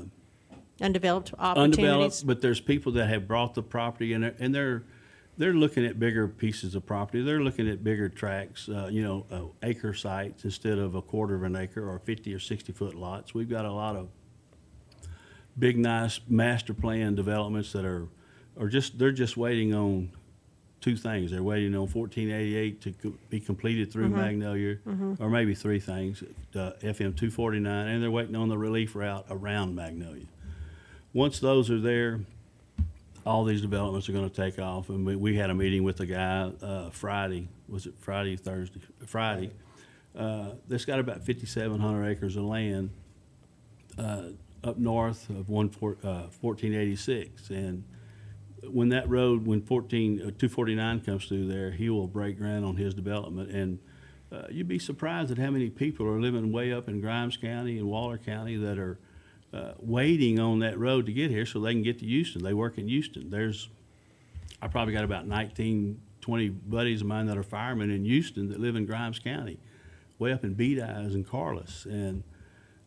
Undeveloped 0.81 1.33
opportunities. 1.39 1.79
undeveloped, 1.79 2.27
but 2.27 2.41
there's 2.41 2.61
people 2.61 2.93
that 2.93 3.07
have 3.09 3.29
brought 3.29 3.55
the 3.55 3.63
property 3.63 4.13
and 4.15 4.25
they're, 4.25 4.35
and 4.39 4.55
they're 4.55 4.85
they're 5.39 5.55
looking 5.55 5.85
at 5.87 5.99
bigger 5.99 6.29
pieces 6.29 6.75
of 6.75 6.85
property. 6.85 7.23
They're 7.23 7.41
looking 7.41 7.67
at 7.69 7.83
bigger 7.83 8.09
tracts, 8.11 8.69
uh, 8.69 8.89
you 8.93 9.03
know, 9.03 9.27
uh, 9.31 9.67
acre 9.67 9.95
sites 9.95 10.45
instead 10.45 10.77
of 10.79 10.95
a 10.95 11.01
quarter 11.01 11.35
of 11.35 11.43
an 11.43 11.57
acre 11.57 11.89
or 11.89 11.99
50 11.99 12.35
or 12.35 12.39
60 12.39 12.73
foot 12.75 12.95
lots. 12.95 13.33
We've 13.33 13.49
got 13.49 13.65
a 13.65 13.73
lot 13.73 13.97
of 13.97 14.09
big, 15.59 15.79
nice 15.79 16.21
master 16.29 16.75
plan 16.75 17.15
developments 17.15 17.73
that 17.73 17.85
are 17.85 18.09
are 18.59 18.69
just 18.69 18.99
they're 18.99 19.13
just 19.13 19.37
waiting 19.37 19.75
on 19.75 20.11
two 20.81 20.97
things. 20.97 21.31
They're 21.31 21.43
waiting 21.43 21.75
on 21.75 21.83
1488 21.83 22.81
to 22.83 22.93
co- 22.93 23.15
be 23.31 23.41
completed 23.41 23.93
through 23.93 24.09
Magnolia, 24.09 24.79
or 25.21 25.31
maybe 25.31 25.55
three 25.55 25.79
things, 25.81 26.23
uh, 26.55 26.73
FM 26.83 27.15
249, 27.17 27.89
and 27.89 28.03
they're 28.03 28.11
waiting 28.11 28.35
on 28.37 28.49
the 28.49 28.59
relief 28.59 28.95
route 28.97 29.25
around 29.31 29.75
Magnolia 29.75 30.27
once 31.13 31.39
those 31.41 31.71
are 31.71 31.81
there, 31.81 32.21
all 33.25 33.45
these 33.45 33.61
developments 33.61 34.09
are 34.09 34.13
going 34.13 34.29
to 34.29 34.35
take 34.35 34.59
off. 34.59 34.89
And 34.89 35.07
we, 35.07 35.17
we 35.17 35.37
had 35.37 35.51
a 35.51 35.55
meeting 35.55 35.85
with 35.85 36.01
a 36.01 36.07
guy 36.07 36.51
uh, 36.63 36.91
Friday. 36.91 37.49
Was 37.69 37.87
it 37.87 37.95
Friday, 37.99 38.37
Thursday? 38.37 38.81
Friday. 39.07 39.51
Uh, 40.17 40.51
that's 40.69 40.85
got 40.85 40.99
about 40.99 41.25
5,700 41.25 42.07
acres 42.07 42.37
of 42.37 42.45
land 42.45 42.91
uh, 43.99 44.25
up 44.65 44.79
north 44.79 45.29
of 45.31 45.49
one 45.49 45.69
four, 45.69 45.97
uh, 46.03 46.29
1486. 46.41 47.51
And 47.51 47.85
when 48.63 48.91
that 48.91 49.09
road, 49.09 49.47
when 49.47 49.63
14, 49.63 50.21
uh, 50.21 50.25
249 50.25 51.01
comes 51.01 51.27
through 51.27 51.49
there, 51.49 51.73
he 51.73 51.91
will 51.91 52.07
break 52.07 52.39
ground 52.39 52.65
on 52.65 52.77
his 52.77 52.95
development. 52.95 53.51
And 53.51 53.79
uh, 54.33 54.47
you'd 54.51 54.69
be 54.69 54.79
surprised 54.79 55.31
at 55.31 55.39
how 55.39 55.51
many 55.51 55.69
people 55.69 56.07
are 56.07 56.21
living 56.21 56.53
way 56.53 56.73
up 56.73 56.89
in 56.89 57.01
Grimes 57.01 57.37
County 57.37 57.79
and 57.79 57.87
Waller 57.87 58.19
County 58.19 58.57
that 58.57 58.79
are 58.79 58.99
uh, 59.53 59.73
waiting 59.79 60.39
on 60.39 60.61
that 60.61 60.79
road 60.79 61.07
to 61.07 61.13
get 61.13 61.31
here 61.31 61.45
so 61.45 61.61
they 61.61 61.73
can 61.73 61.83
get 61.83 61.99
to 61.99 62.07
Houston. 62.07 62.43
They 62.43 62.55
work 62.55 62.79
in 62.79 62.89
Houston. 62.89 63.29
There's, 63.31 63.69
I 64.63 64.69
probably 64.69 64.95
got 64.95 65.05
about 65.05 65.27
19, 65.27 66.01
20 66.23 66.49
buddies 66.49 67.03
of 67.03 67.07
mine 67.07 67.27
that 67.27 67.37
are 67.37 67.43
firemen 67.43 67.91
in 67.91 68.05
Houston 68.05 68.49
that 68.49 68.61
live 68.61 68.77
in 68.77 68.87
Grimes 68.87 69.19
County, 69.19 69.59
way 70.19 70.33
up 70.33 70.45
in 70.45 70.55
Bedias 70.55 71.15
and 71.15 71.29
Carlos. 71.29 71.85
And 71.85 72.23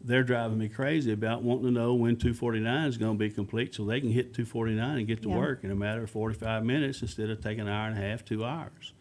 they're 0.05 0.24
driving 0.24 0.57
me 0.59 0.69
crazy 0.69 1.12
about 1.12 1.41
wanting 1.41 1.65
to 1.65 1.71
know 1.71 1.93
when 1.95 2.15
249 2.15 2.88
is 2.88 2.97
going 2.97 3.13
to 3.13 3.17
be 3.19 3.29
complete 3.29 3.74
so 3.74 3.83
they 3.83 4.00
can 4.00 4.12
hit 4.12 4.33
249 4.33 4.97
and 5.00 5.07
get 5.07 5.21
to 5.24 5.29
Yeah. 5.29 5.38
work 5.38 5.63
in 5.63 5.71
a 5.71 5.75
matter 5.75 6.03
of 6.03 6.09
45 6.12 6.63
minutes 6.63 7.01
instead 7.01 7.29
of 7.29 7.41
taking 7.41 7.62
an 7.62 7.67
hour 7.67 7.88
and 7.88 7.97
a 7.97 8.01
half, 8.01 8.24
two 8.24 8.45
hours. 8.45 8.93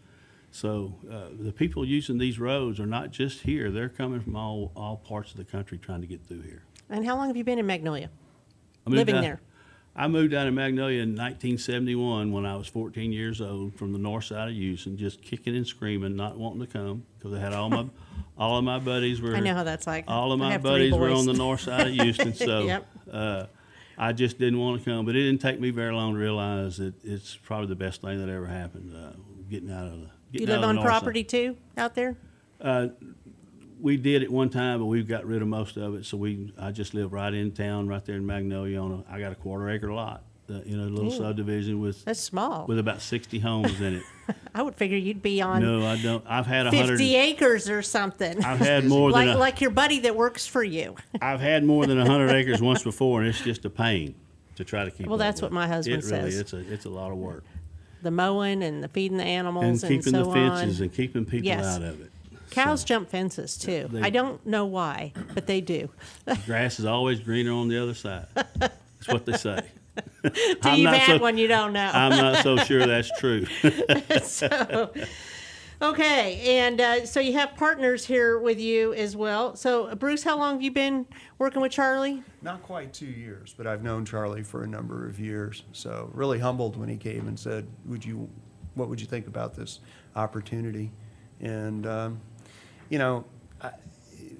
So 0.51 0.95
uh, 1.11 1.29
the 1.39 1.53
people 1.53 1.85
using 1.85 2.17
these 2.19 2.39
roads 2.39 2.79
are 2.81 2.87
not 2.87 3.11
just 3.11 3.41
here; 3.41 3.71
they're 3.73 3.89
coming 3.89 4.21
from 4.21 4.37
all 4.37 4.71
all 4.77 4.97
parts 4.97 5.33
of 5.33 5.37
the 5.37 5.45
country 5.45 5.79
trying 5.79 6.01
to 6.01 6.07
get 6.07 6.25
through 6.27 6.43
here. 6.43 6.63
And 6.89 7.05
how 7.05 7.17
long 7.17 7.27
have 7.27 7.37
you 7.37 7.43
been 7.45 7.59
in 7.59 7.67
Magnolia? 7.67 8.09
Living 8.87 9.21
there. 9.21 9.41
I 9.97 10.09
moved 10.09 10.33
down 10.33 10.47
to 10.47 10.53
Magnolia 10.53 11.03
in 11.03 11.11
1971 11.11 12.33
when 12.33 12.45
I 12.45 12.57
was 12.57 12.67
14 12.67 13.13
years 13.13 13.41
old 13.41 13.77
from 13.77 13.93
the 13.93 13.99
north 13.99 14.25
side 14.25 14.49
of 14.49 14.55
Houston, 14.55 14.97
just 14.97 15.23
kicking 15.23 15.55
and 15.55 15.67
screaming, 15.67 16.17
not 16.17 16.37
wanting 16.37 16.61
to 16.61 16.67
come 16.67 17.05
because 17.17 17.33
I 17.33 17.39
had 17.39 17.53
all 17.53 17.71
my 17.71 17.87
all 18.39 18.59
of 18.59 18.65
my 18.65 18.79
buddies 18.81 19.21
were. 19.21 19.37
I 19.37 19.41
know 19.41 19.55
how 19.55 19.63
that's 19.63 19.87
like. 19.87 20.05
All 20.09 20.33
of 20.33 20.39
my 20.41 20.59
buddies 20.59 20.93
were 20.93 21.11
on 21.11 21.27
the 21.27 21.33
north 21.33 21.61
side 21.61 21.87
of 21.87 21.93
Houston, 21.93 22.35
so 22.35 22.65
Yep. 22.65 22.87
uh, 23.13 23.47
I 23.97 24.13
just 24.13 24.39
didn't 24.39 24.59
want 24.59 24.83
to 24.83 24.91
come. 24.91 25.07
But 25.07 25.15
it 25.15 25.23
didn't 25.23 25.41
take 25.41 25.61
me 25.61 25.71
very 25.71 25.93
long 25.93 26.15
to 26.15 26.19
realize 26.19 26.79
that 26.79 26.95
it's 27.05 27.37
probably 27.37 27.69
the 27.69 27.77
best 27.77 28.01
thing 28.03 28.19
that 28.25 28.33
ever 28.33 28.47
happened. 28.47 28.95
Uh, 28.97 29.13
getting 29.49 29.71
out 29.71 29.87
of 29.87 29.93
the. 29.93 30.11
You 30.33 30.41
getting 30.41 30.49
out 30.57 30.61
live 30.61 30.63
of 30.65 30.69
on 30.71 30.75
north 30.77 30.87
side. 30.87 30.91
property 30.99 31.23
too 31.25 31.57
out 31.77 31.95
there? 31.95 32.17
We 33.81 33.97
did 33.97 34.23
at 34.23 34.31
one 34.31 34.51
time, 34.51 34.79
but 34.81 34.87
we've 34.87 35.09
got 35.09 35.25
rid 35.27 35.43
of 35.43 35.49
most 35.49 35.77
of 35.77 35.95
it. 35.95 36.05
So 36.07 36.17
we, 36.17 36.53
I 36.59 36.71
just 36.71 36.95
live 36.95 37.13
right 37.13 37.33
in 37.33 37.53
town, 37.53 37.87
right 37.89 38.05
there 38.05 38.17
in 38.17 38.27
Magnolia. 38.27 38.81
On 38.81 39.05
a, 39.09 39.13
I 39.13 39.21
got 39.21 39.33
a 39.33 39.35
quarter 39.35 39.69
acre 39.71 39.93
lot 39.93 40.23
uh, 40.49 40.55
in 40.65 40.79
a 40.79 40.85
little 40.85 41.13
Ooh. 41.13 41.17
subdivision 41.17 41.81
with 41.81 42.05
That's 42.05 42.21
small. 42.21 42.67
with 42.67 42.79
about 42.79 43.01
sixty 43.03 43.39
homes 43.39 43.81
in 43.81 43.95
it. 43.97 44.03
I 44.55 44.63
would 44.63 44.75
figure 44.77 44.97
you'd 44.97 45.23
be 45.23 45.43
on 45.43 45.61
No, 45.63 45.85
I 45.87 46.01
don't. 46.01 46.25
I've 46.27 46.47
had 46.47 46.71
50 46.71 47.17
acres 47.17 47.69
or 47.69 47.83
something. 47.83 48.43
I've 48.45 48.61
had 48.61 48.85
more 48.89 49.11
like 49.11 49.27
than 49.27 49.37
a, 49.37 49.39
like 49.39 49.61
your 49.61 49.71
buddy 49.71 49.99
that 50.01 50.15
works 50.17 50.47
for 50.47 50.63
you. 50.63 50.95
I've 51.21 51.41
had 51.41 51.65
more 51.65 51.87
than 51.87 51.99
hundred 51.99 52.31
acres 52.31 52.63
once 52.63 52.83
before, 52.83 53.21
and 53.21 53.29
it's 53.29 53.41
just 53.41 53.65
a 53.65 53.71
pain 53.71 54.15
to 54.57 54.65
try 54.65 54.85
to 54.85 54.91
keep. 54.91 55.09
Well, 55.09 55.19
that's 55.19 55.43
what 55.43 55.51
my 55.53 55.67
husband 55.67 56.03
it 56.05 56.07
really, 56.11 56.31
says. 56.31 56.39
It's 56.41 56.53
a 56.53 56.73
it's 56.73 56.85
a 56.85 56.91
lot 56.91 57.11
of 57.11 57.19
work 57.19 57.45
The 58.03 58.11
mowing 58.13 58.63
and 58.63 58.83
the 58.83 58.89
feeding 58.89 59.19
the 59.19 59.25
and 59.25 59.47
animals 59.49 59.83
and, 59.83 59.91
keeping 59.93 60.13
so 60.13 60.25
the 60.25 60.33
fences 60.33 60.81
on. 60.81 60.85
and 60.85 60.95
keeping 60.95 61.25
people 61.25 61.47
Yes. 61.49 61.65
out 61.65 61.83
of 61.83 62.01
it. 62.01 62.11
Cows 62.55 62.85
jump 62.85 63.09
fences 63.11 63.57
too. 63.59 63.89
They- 63.91 64.03
I 64.03 64.11
don't 64.11 64.45
know 64.47 64.65
why, 64.67 65.13
but 65.35 65.47
they 65.47 65.61
do. 65.61 65.91
Grass 66.47 66.79
is 66.79 66.85
always 66.87 67.21
greener 67.21 67.53
on 67.53 67.69
the 67.69 67.83
other 67.83 67.95
side. 67.95 68.27
That's 68.35 69.09
what 69.09 69.27
they 69.27 69.37
say. 69.37 69.61
Till 70.23 70.33
I'm 70.65 70.79
you've 70.79 70.91
not 70.91 71.07
so- 71.07 71.19
one 71.19 71.39
you 71.39 71.47
don't 71.47 71.73
know. 71.73 71.91
I'm 71.93 72.11
not 72.11 72.43
so 72.43 72.57
sure 72.57 72.87
that's 72.87 73.11
true. 73.21 73.47
so, 74.23 74.91
okay, 75.81 76.59
and 76.59 76.81
uh, 76.81 77.07
so 77.07 77.21
you 77.21 77.35
have 77.35 77.55
partners 77.57 78.05
here 78.05 78.39
with 78.39 78.59
you 78.59 78.93
as 78.95 79.17
well. 79.17 79.55
So, 79.57 79.87
uh, 79.87 79.95
Bruce, 79.95 80.25
how 80.25 80.37
long 80.39 80.55
have 80.55 80.63
you 80.63 80.71
been 80.73 81.07
working 81.39 81.63
with 81.63 81.73
Charlie? 81.73 82.23
Not 82.43 82.63
quite 82.63 82.93
two 82.93 83.07
years, 83.07 83.55
but 83.57 83.67
I've 83.67 83.83
known 83.83 84.05
Charlie 84.05 84.43
for 84.43 84.65
a 84.65 84.67
number 84.67 85.07
of 85.09 85.21
years. 85.21 85.63
So 85.73 86.11
really 86.13 86.39
humbled 86.39 86.77
when 86.77 86.89
he 86.89 86.97
came 86.97 87.29
and 87.29 87.39
said, 87.39 87.67
"Would 87.87 88.05
you, 88.05 88.29
what 88.75 88.89
would 88.89 89.01
you 89.01 89.07
think 89.07 89.27
about 89.27 89.55
this 89.55 89.81
opportunity?" 90.17 90.91
And 91.41 91.87
um, 91.87 92.21
you 92.95 92.99
know, 92.99 93.25
I, 93.61 93.71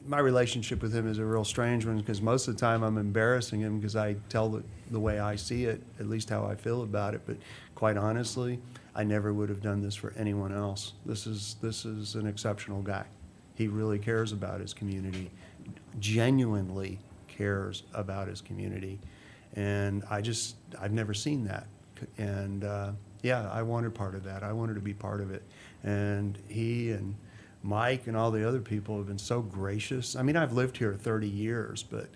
my 0.07 0.21
relationship 0.21 0.81
with 0.81 0.95
him 0.95 1.09
is 1.09 1.19
a 1.19 1.25
real 1.25 1.45
strange 1.45 1.85
one 1.85 1.99
because 1.99 2.23
most 2.23 2.47
of 2.47 2.55
the 2.55 2.61
time 2.61 2.85
I'm 2.85 2.99
embarrassing 2.99 3.59
him 3.59 3.81
because 3.81 3.97
I 3.97 4.15
tell 4.29 4.49
the, 4.49 4.63
the 4.93 5.01
way 5.01 5.19
I 5.19 5.35
see 5.35 5.65
it, 5.65 5.83
at 5.99 6.07
least 6.07 6.31
how 6.31 6.45
I 6.45 6.55
feel 6.55 6.85
about 6.85 7.15
it. 7.15 7.23
But 7.27 7.39
quite 7.75 7.97
honestly, 7.97 8.61
I 8.95 9.03
never 9.03 9.35
would 9.35 9.49
have 9.49 9.61
done 9.61 9.83
this 9.83 9.97
for 9.97 10.13
anyone 10.17 10.55
else. 10.55 10.93
This 11.05 11.27
is 11.27 11.57
this 11.63 11.85
is 11.85 12.15
an 12.15 12.29
exceptional 12.29 12.81
guy. 12.81 13.07
He 13.57 13.67
really 13.67 13.99
cares 13.99 14.31
about 14.31 14.61
his 14.61 14.73
community, 14.73 15.33
genuinely 15.99 17.01
cares 17.27 17.83
about 17.93 18.29
his 18.29 18.41
community, 18.41 19.01
and 19.57 20.05
I 20.09 20.21
just 20.21 20.55
I've 20.81 20.93
never 20.93 21.13
seen 21.13 21.43
that. 21.47 21.67
And 22.19 22.63
uh, 22.63 22.93
yeah, 23.23 23.51
I 23.51 23.63
wanted 23.63 23.97
part 23.97 24.15
of 24.15 24.23
that. 24.23 24.45
I 24.45 24.53
wanted 24.53 24.75
to 24.75 24.81
be 24.81 24.95
part 24.95 25.21
of 25.21 25.33
it, 25.33 25.43
and 25.83 26.39
he 26.47 26.93
and 26.93 27.17
Mike 27.65 28.07
and 28.07 28.17
all 28.17 28.31
the 28.31 28.47
other 28.47 28.61
people 28.61 28.99
have 28.99 29.07
been 29.07 29.19
so 29.19 29.41
gracious. 29.41 30.15
I 30.15 30.23
mean, 30.23 30.37
I've 30.37 30.53
lived 30.53 30.77
here 30.77 30.93
30 30.93 31.27
years, 31.29 31.83
but 31.83 32.09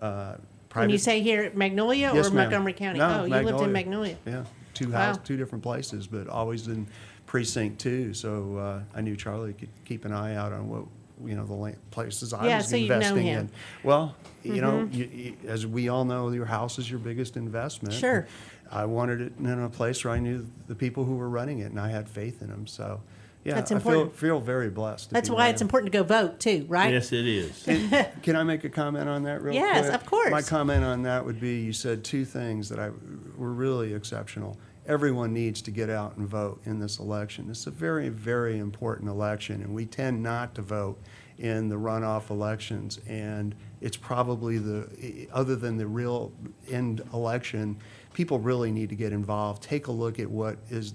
uh, 0.00 0.36
When 0.74 0.90
you 0.90 0.98
say 0.98 1.20
here 1.22 1.44
at 1.44 1.56
Magnolia 1.56 2.10
Yes, 2.12 2.26
or 2.26 2.30
ma'am. 2.30 2.44
Montgomery 2.44 2.72
County? 2.72 2.98
No, 2.98 3.20
oh, 3.20 3.24
you 3.24 3.34
lived 3.44 3.60
in 3.62 3.72
Magnolia. 3.72 4.16
Yeah, 4.26 4.44
two 4.74 4.90
Wow. 4.90 4.98
house, 5.12 5.18
two 5.24 5.36
different 5.36 5.62
places, 5.62 6.08
but 6.08 6.26
always 6.28 6.66
in 6.66 6.88
precinct 7.24 7.78
two. 7.80 8.12
So 8.14 8.56
uh, 8.56 8.80
I 8.94 9.00
knew 9.00 9.16
Charlie 9.16 9.52
could 9.52 9.68
keep 9.84 10.04
an 10.04 10.12
eye 10.12 10.34
out 10.34 10.52
on 10.52 10.68
what 10.68 10.84
you 11.24 11.34
know 11.34 11.46
the 11.46 11.76
places 11.92 12.34
I 12.34 12.48
Yeah, 12.48 12.56
was 12.58 12.68
so 12.68 12.76
investing 12.76 13.22
him. 13.26 13.40
in. 13.40 13.50
Well, 13.84 14.14
you 14.42 14.60
know, 14.60 14.88
you, 14.92 15.04
you, 15.06 15.36
as 15.46 15.66
we 15.66 15.88
all 15.88 16.04
know, 16.04 16.28
your 16.30 16.44
house 16.44 16.78
is 16.78 16.90
your 16.90 16.98
biggest 16.98 17.36
investment. 17.36 17.94
Sure. 17.94 18.26
I 18.70 18.84
wanted 18.84 19.20
it 19.20 19.32
in 19.38 19.46
a 19.46 19.70
place 19.70 20.04
where 20.04 20.12
I 20.12 20.18
knew 20.18 20.46
the 20.66 20.74
people 20.74 21.04
who 21.04 21.14
were 21.16 21.28
running 21.28 21.60
it, 21.60 21.70
and 21.70 21.78
I 21.80 21.90
had 21.90 22.08
faith 22.08 22.42
in 22.42 22.48
them. 22.48 22.66
So. 22.66 23.00
Yeah, 23.46 23.54
That's 23.54 23.70
I 23.70 23.78
feel, 23.78 24.08
feel 24.08 24.40
very 24.40 24.70
blessed. 24.70 25.10
That's 25.10 25.30
why 25.30 25.36
where 25.36 25.50
it's 25.50 25.62
important 25.62 25.92
to 25.92 25.98
go 25.98 26.02
vote 26.02 26.40
too, 26.40 26.66
right? 26.68 26.92
yes, 26.92 27.12
it 27.12 27.24
is. 27.28 27.62
Can 28.22 28.34
I 28.34 28.42
make 28.42 28.64
a 28.64 28.68
comment 28.68 29.08
on 29.08 29.22
that 29.22 29.40
real 29.40 29.54
Yes, 29.54 29.86
quick? 29.86 29.94
of 29.94 30.06
course. 30.06 30.30
My 30.32 30.42
comment 30.42 30.82
on 30.82 31.02
that 31.02 31.24
would 31.24 31.38
be, 31.40 31.60
you 31.60 31.72
said 31.72 32.02
two 32.02 32.24
things 32.24 32.68
that 32.70 32.80
I, 32.80 32.88
were 33.36 33.52
really 33.52 33.94
exceptional. 33.94 34.58
everyone 34.88 35.32
needs 35.32 35.62
to 35.62 35.70
get 35.70 35.88
out 35.90 36.16
and 36.16 36.26
vote 36.26 36.60
in 36.64 36.80
this 36.80 36.98
election. 36.98 37.46
It's 37.48 37.68
a 37.68 37.70
very, 37.70 38.08
very 38.08 38.58
important 38.58 39.08
election, 39.08 39.62
and 39.62 39.72
we 39.72 39.86
tend 39.86 40.24
not 40.24 40.56
to 40.56 40.62
vote 40.62 40.98
in 41.38 41.68
the 41.68 41.76
runoff 41.76 42.30
elections. 42.30 42.98
And 43.06 43.54
it's 43.80 43.96
probably 43.96 44.58
the, 44.58 45.28
other 45.32 45.54
than 45.54 45.76
the 45.76 45.86
real 45.86 46.32
end 46.68 47.00
election, 47.12 47.76
people 48.12 48.40
really 48.40 48.72
need 48.72 48.88
to 48.88 48.96
get 48.96 49.12
involved. 49.12 49.62
Take 49.62 49.86
a 49.86 49.92
look 49.92 50.18
at 50.18 50.28
what 50.28 50.58
is, 50.68 50.94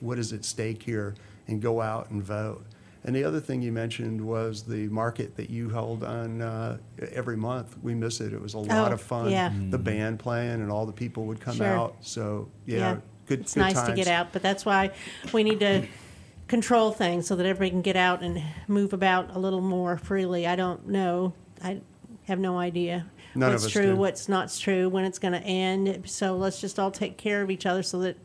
what 0.00 0.18
is 0.18 0.32
at 0.32 0.44
stake 0.44 0.82
here 0.82 1.14
and 1.48 1.60
go 1.62 1.80
out 1.80 2.10
and 2.10 2.22
vote. 2.22 2.64
And 3.04 3.14
the 3.14 3.22
other 3.22 3.38
thing 3.38 3.62
you 3.62 3.70
mentioned 3.70 4.20
was 4.20 4.64
the 4.64 4.88
market 4.88 5.36
that 5.36 5.48
you 5.48 5.70
hold 5.70 6.02
on 6.02 6.42
uh, 6.42 6.78
every 7.12 7.36
month. 7.36 7.76
We 7.80 7.94
miss 7.94 8.20
it. 8.20 8.32
It 8.32 8.40
was 8.40 8.54
a 8.54 8.58
lot 8.58 8.90
Oh, 8.90 8.94
of 8.94 9.00
fun. 9.00 9.30
yeah. 9.30 9.52
The 9.70 9.78
band 9.78 10.18
playing 10.18 10.60
and 10.60 10.72
all 10.72 10.86
the 10.86 10.92
people 10.92 11.24
would 11.26 11.40
come 11.40 11.54
Sure. 11.56 11.66
out. 11.66 11.96
So 12.00 12.48
yeah, 12.66 12.96
good. 13.26 13.40
It's 13.42 13.54
good 13.54 13.60
nice 13.60 13.80
to 13.82 13.92
get 13.94 14.08
out, 14.08 14.32
but 14.32 14.42
that's 14.42 14.64
why 14.66 14.90
we 15.32 15.44
need 15.44 15.60
to 15.60 15.86
control 16.48 16.90
things 16.90 17.28
so 17.28 17.36
that 17.36 17.46
everybody 17.46 17.70
can 17.70 17.82
get 17.82 17.96
out 17.96 18.22
and 18.22 18.42
move 18.66 18.92
about 18.92 19.34
a 19.36 19.38
little 19.38 19.60
more 19.60 19.96
freely. 19.96 20.44
I 20.46 20.56
don't 20.56 20.88
know. 20.88 21.32
I 21.62 21.80
have 22.24 22.40
no 22.40 22.58
idea 22.58 23.06
None 23.36 23.52
what's 23.52 23.70
true, 23.70 23.86
do. 23.92 23.96
what's 23.96 24.28
not 24.28 24.52
true, 24.52 24.88
when 24.88 25.04
it's 25.04 25.20
going 25.20 25.34
to 25.34 25.40
end. 25.40 26.02
So 26.10 26.36
let's 26.36 26.60
just 26.60 26.78
all 26.80 26.90
take 26.90 27.16
care 27.16 27.40
of 27.42 27.50
each 27.52 27.66
other 27.66 27.84
so 27.84 28.00
that 28.00 28.16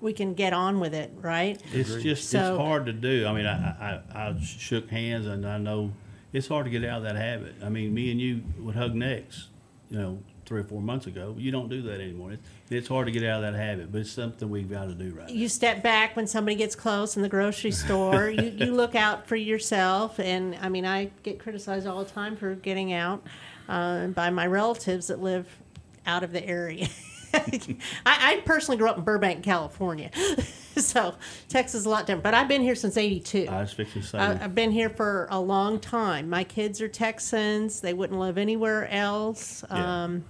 we 0.00 0.12
can 0.12 0.34
get 0.34 0.52
on 0.52 0.80
with 0.80 0.94
it, 0.94 1.12
right? 1.16 1.60
It's 1.72 1.94
just 2.02 2.30
So- 2.30 2.54
it's 2.54 2.58
hard 2.62 2.86
to 2.86 2.92
do. 2.92 3.26
I 3.26 3.32
mean, 3.32 3.46
I, 3.46 4.00
I 4.14 4.28
I 4.28 4.40
shook 4.40 4.88
hands, 4.90 5.26
and 5.26 5.46
I 5.46 5.58
know 5.58 5.92
it's 6.32 6.48
hard 6.48 6.64
to 6.66 6.70
get 6.70 6.84
out 6.84 6.98
of 6.98 7.02
that 7.04 7.16
habit. 7.16 7.54
I 7.62 7.68
mean, 7.68 7.92
me 7.92 8.10
and 8.10 8.20
you 8.20 8.42
would 8.58 8.76
hug 8.76 8.94
necks, 8.94 9.48
you 9.90 9.98
know, 9.98 10.18
three 10.46 10.60
or 10.60 10.64
four 10.64 10.80
months 10.80 11.06
ago. 11.06 11.34
You 11.38 11.50
don't 11.52 11.68
do 11.68 11.82
that 11.82 12.00
anymore. 12.00 12.32
It's, 12.32 12.42
it's 12.70 12.88
hard 12.88 13.06
to 13.06 13.12
get 13.12 13.22
out 13.24 13.44
of 13.44 13.52
that 13.52 13.58
habit, 13.58 13.92
but 13.92 14.00
it's 14.00 14.10
something 14.10 14.48
we've 14.50 14.70
got 14.70 14.86
to 14.86 14.94
do 14.94 15.10
right 15.14 15.28
now. 15.28 15.32
you 15.32 15.48
step 15.48 15.82
back 15.82 16.16
when 16.16 16.26
somebody 16.26 16.56
gets 16.56 16.74
close 16.74 17.16
in 17.16 17.22
the 17.22 17.28
grocery 17.28 17.70
store. 17.70 18.28
you, 18.30 18.42
you 18.56 18.72
look 18.72 18.94
out 18.94 19.26
for 19.28 19.36
yourself. 19.36 20.18
And 20.18 20.56
I 20.60 20.68
mean, 20.68 20.84
I 20.86 21.10
get 21.22 21.38
criticized 21.38 21.86
all 21.86 22.02
the 22.04 22.10
time 22.10 22.36
for 22.36 22.54
getting 22.56 22.92
out 22.92 23.22
uh, 23.68 24.08
by 24.08 24.30
my 24.30 24.46
relatives 24.46 25.06
that 25.08 25.20
live 25.20 25.46
out 26.06 26.24
of 26.24 26.32
the 26.32 26.44
area. 26.44 26.88
I, 28.06 28.34
I 28.34 28.42
personally 28.44 28.78
grew 28.78 28.88
up 28.88 28.98
in 28.98 29.04
Burbank, 29.04 29.42
California. 29.42 30.10
so 30.76 31.14
Texas 31.48 31.80
is 31.80 31.86
a 31.86 31.90
lot 31.90 32.06
different. 32.06 32.22
But 32.22 32.34
I've 32.34 32.48
been 32.48 32.62
here 32.62 32.74
since 32.74 32.96
82. 32.96 33.46
I 33.48 33.60
was 33.60 33.72
fixing 33.72 34.02
to 34.02 34.08
say, 34.08 34.18
I, 34.18 34.44
I've 34.44 34.54
been 34.54 34.70
here 34.70 34.90
for 34.90 35.28
a 35.30 35.40
long 35.40 35.80
time. 35.80 36.28
My 36.28 36.44
kids 36.44 36.80
are 36.80 36.88
Texans. 36.88 37.80
They 37.80 37.92
wouldn't 37.92 38.18
live 38.18 38.38
anywhere 38.38 38.88
else. 38.88 39.64
Yeah. 39.70 40.04
Um, 40.04 40.24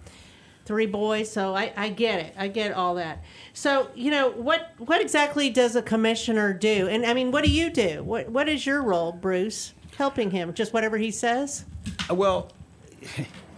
three 0.67 0.87
boys, 0.87 1.31
so 1.31 1.55
I, 1.55 1.73
I 1.77 1.89
get 1.89 2.21
it. 2.21 2.35
I 2.39 2.49
get 2.49 2.73
all 2.73 2.95
that. 2.95 3.25
So 3.55 3.91
you 3.95 4.11
know 4.11 4.31
what 4.31 4.71
what 4.79 5.01
exactly 5.01 5.51
does 5.51 5.75
a 5.75 5.83
commissioner 5.83 6.53
do? 6.53 6.87
And 6.89 7.05
I 7.05 7.15
mean, 7.15 7.31
what 7.33 7.45
do 7.45 7.51
you 7.51 7.71
do? 7.71 8.03
What 8.05 8.29
what 8.29 8.49
is 8.49 8.65
your 8.65 8.83
role, 8.83 9.13
Bruce? 9.13 9.75
Helping 9.97 10.31
him, 10.31 10.55
just 10.55 10.73
whatever 10.73 10.97
he 10.97 11.11
says, 11.11 11.65
Uh, 12.09 12.15
Well, 12.15 12.53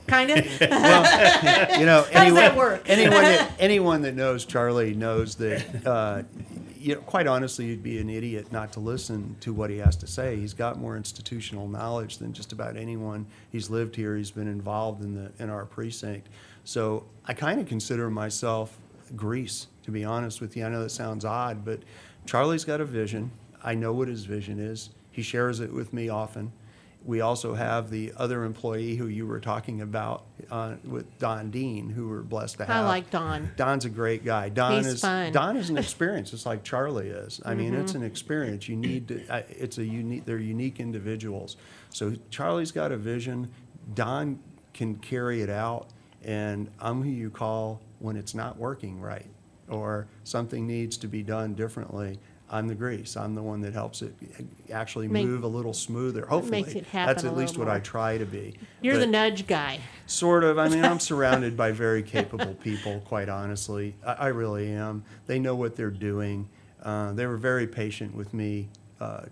kind 0.07 0.31
of. 0.31 0.61
well, 0.61 1.81
you 1.81 1.87
know, 1.87 2.03
How 2.13 2.25
does 2.25 2.35
that 2.35 2.53
anyone, 2.53 2.57
work? 2.57 2.83
anyone 2.89 3.23
that 3.23 3.53
anyone 3.59 4.03
that 4.03 4.15
knows 4.15 4.45
Charlie 4.45 4.95
knows 4.95 5.37
that. 5.37 5.87
Uh, 5.87 6.23
you 6.79 6.97
know, 6.97 7.01
quite 7.03 7.29
honestly, 7.29 7.67
you'd 7.67 7.83
be 7.83 7.99
an 7.99 8.11
idiot 8.11 8.51
not 8.51 8.73
to 8.73 8.81
listen 8.81 9.37
to 9.39 9.53
what 9.53 9.71
he 9.71 9.79
has 9.79 9.95
to 9.95 10.07
say. 10.09 10.35
He's 10.35 10.53
got 10.53 10.81
more 10.81 10.97
institutional 10.97 11.69
knowledge 11.69 12.19
than 12.19 12.33
just 12.33 12.53
about 12.53 12.77
anyone. 12.77 13.27
He's 13.53 13.71
lived 13.71 13.95
here. 13.95 14.17
He's 14.17 14.33
been 14.33 14.49
involved 14.49 15.01
in 15.01 15.15
the 15.15 15.31
in 15.41 15.49
our 15.49 15.65
precinct. 15.65 16.29
So 16.65 17.05
I 17.25 17.35
kind 17.35 17.61
of 17.61 17.69
consider 17.69 18.11
myself 18.11 18.77
Grease, 19.15 19.69
to 19.85 19.93
be 19.93 20.05
honest 20.05 20.41
with 20.41 20.57
you. 20.57 20.65
I 20.65 20.71
know 20.71 20.83
that 20.83 20.91
sounds 20.91 21.25
odd, 21.25 21.65
but 21.65 21.81
Charlie's 22.27 22.65
got 22.65 22.81
a 22.81 22.85
vision. 22.85 23.31
I 23.63 23.75
know 23.75 23.93
what 23.93 24.09
his 24.09 24.25
vision 24.25 24.59
is. 24.59 24.91
He 25.13 25.23
shares 25.23 25.61
it 25.61 25.73
with 25.73 25.93
me 25.93 26.09
often. 26.09 26.51
We 27.05 27.21
also 27.21 27.55
have 27.55 27.91
the 27.91 28.13
other 28.17 28.45
employee 28.45 28.95
who 28.97 29.07
you 29.09 29.27
were 29.27 29.41
talking 29.41 29.81
about 29.81 30.25
uh, 30.51 30.75
with 30.85 31.19
Don 31.19 31.51
Dean, 31.51 31.91
who 31.91 32.09
we're 32.09 32.23
blessed 32.23 32.59
to 32.59 32.65
have. 32.65 32.85
I 32.85 32.89
like 32.89 33.11
Don. 33.11 33.51
Don's 33.57 33.85
a 33.85 33.91
great 33.91 34.25
guy. 34.25 34.49
Don 34.51 34.75
He's 34.79 34.87
is 34.87 35.01
fun. 35.01 35.33
Don 35.33 35.57
is 35.57 35.69
an 35.71 35.79
experience, 35.87 36.33
It's 36.33 36.47
like 36.47 36.63
Charlie 36.63 37.09
is. 37.09 37.41
I 37.45 37.55
mean, 37.55 37.73
Mm-hmm. 37.73 37.81
it's 37.83 37.95
an 37.95 38.03
experience. 38.05 38.69
You 38.69 38.77
need 38.77 39.09
to. 39.09 39.45
It's 39.51 39.79
a 39.79 39.85
unique. 39.85 40.25
They're 40.27 40.39
unique 40.39 40.79
individuals. 40.79 41.57
So 41.91 42.15
Charlie's 42.31 42.71
got 42.73 42.93
a 42.93 42.97
vision. 42.97 43.51
Don 43.95 44.39
can 44.73 44.95
carry 44.97 45.43
it 45.43 45.51
out, 45.51 45.89
and 46.23 46.71
I'm 46.81 47.03
who 47.03 47.11
you 47.11 47.31
call 47.31 47.81
when 47.99 48.17
it's 48.17 48.35
not 48.35 48.59
working 48.59 49.01
right, 49.01 49.27
or 49.69 50.07
something 50.25 50.67
needs 50.67 50.97
to 50.99 51.09
be 51.09 51.23
done 51.23 51.55
differently. 51.55 52.19
I'm 52.53 52.69
the 52.69 52.75
grease. 52.75 53.17
I'm 53.17 53.35
the 53.35 53.43
one 53.43 53.63
that 53.63 53.73
helps 53.73 54.03
it 54.03 54.15
actually 54.71 55.09
Make- 55.09 55.27
move 55.27 55.43
a 55.43 55.49
little 55.49 55.73
smoother. 55.73 56.27
Hopefully, 56.27 56.63
makes 56.63 56.75
it 56.75 56.87
happen 56.87 57.15
that's 57.15 57.25
at 57.25 57.35
least 57.35 57.57
what 57.57 57.69
I 57.69 57.81
try 57.81 58.19
to 58.19 58.27
be. 58.27 58.59
You're 58.83 58.99
the 58.99 59.07
nudge 59.07 59.47
guy. 59.47 59.81
Sort 60.07 60.45
of. 60.45 60.59
I 60.59 60.69
mean, 60.69 60.85
I'm 60.85 61.01
surrounded 61.13 61.57
by 61.57 61.73
very 61.73 62.03
capable 62.03 62.55
people, 62.55 63.01
quite 63.07 63.31
honestly. 63.31 63.97
I, 64.07 64.13
I 64.13 64.27
really 64.29 64.71
am. 64.71 65.03
They 65.27 65.39
know 65.39 65.57
what 65.57 65.77
they're 65.77 65.91
doing. 65.91 66.49
Uh, 66.83 67.13
they 67.13 67.27
were 67.27 67.39
very 67.39 67.67
patient 67.67 68.15
with 68.15 68.35
me 68.35 68.69
uh, 69.01 69.23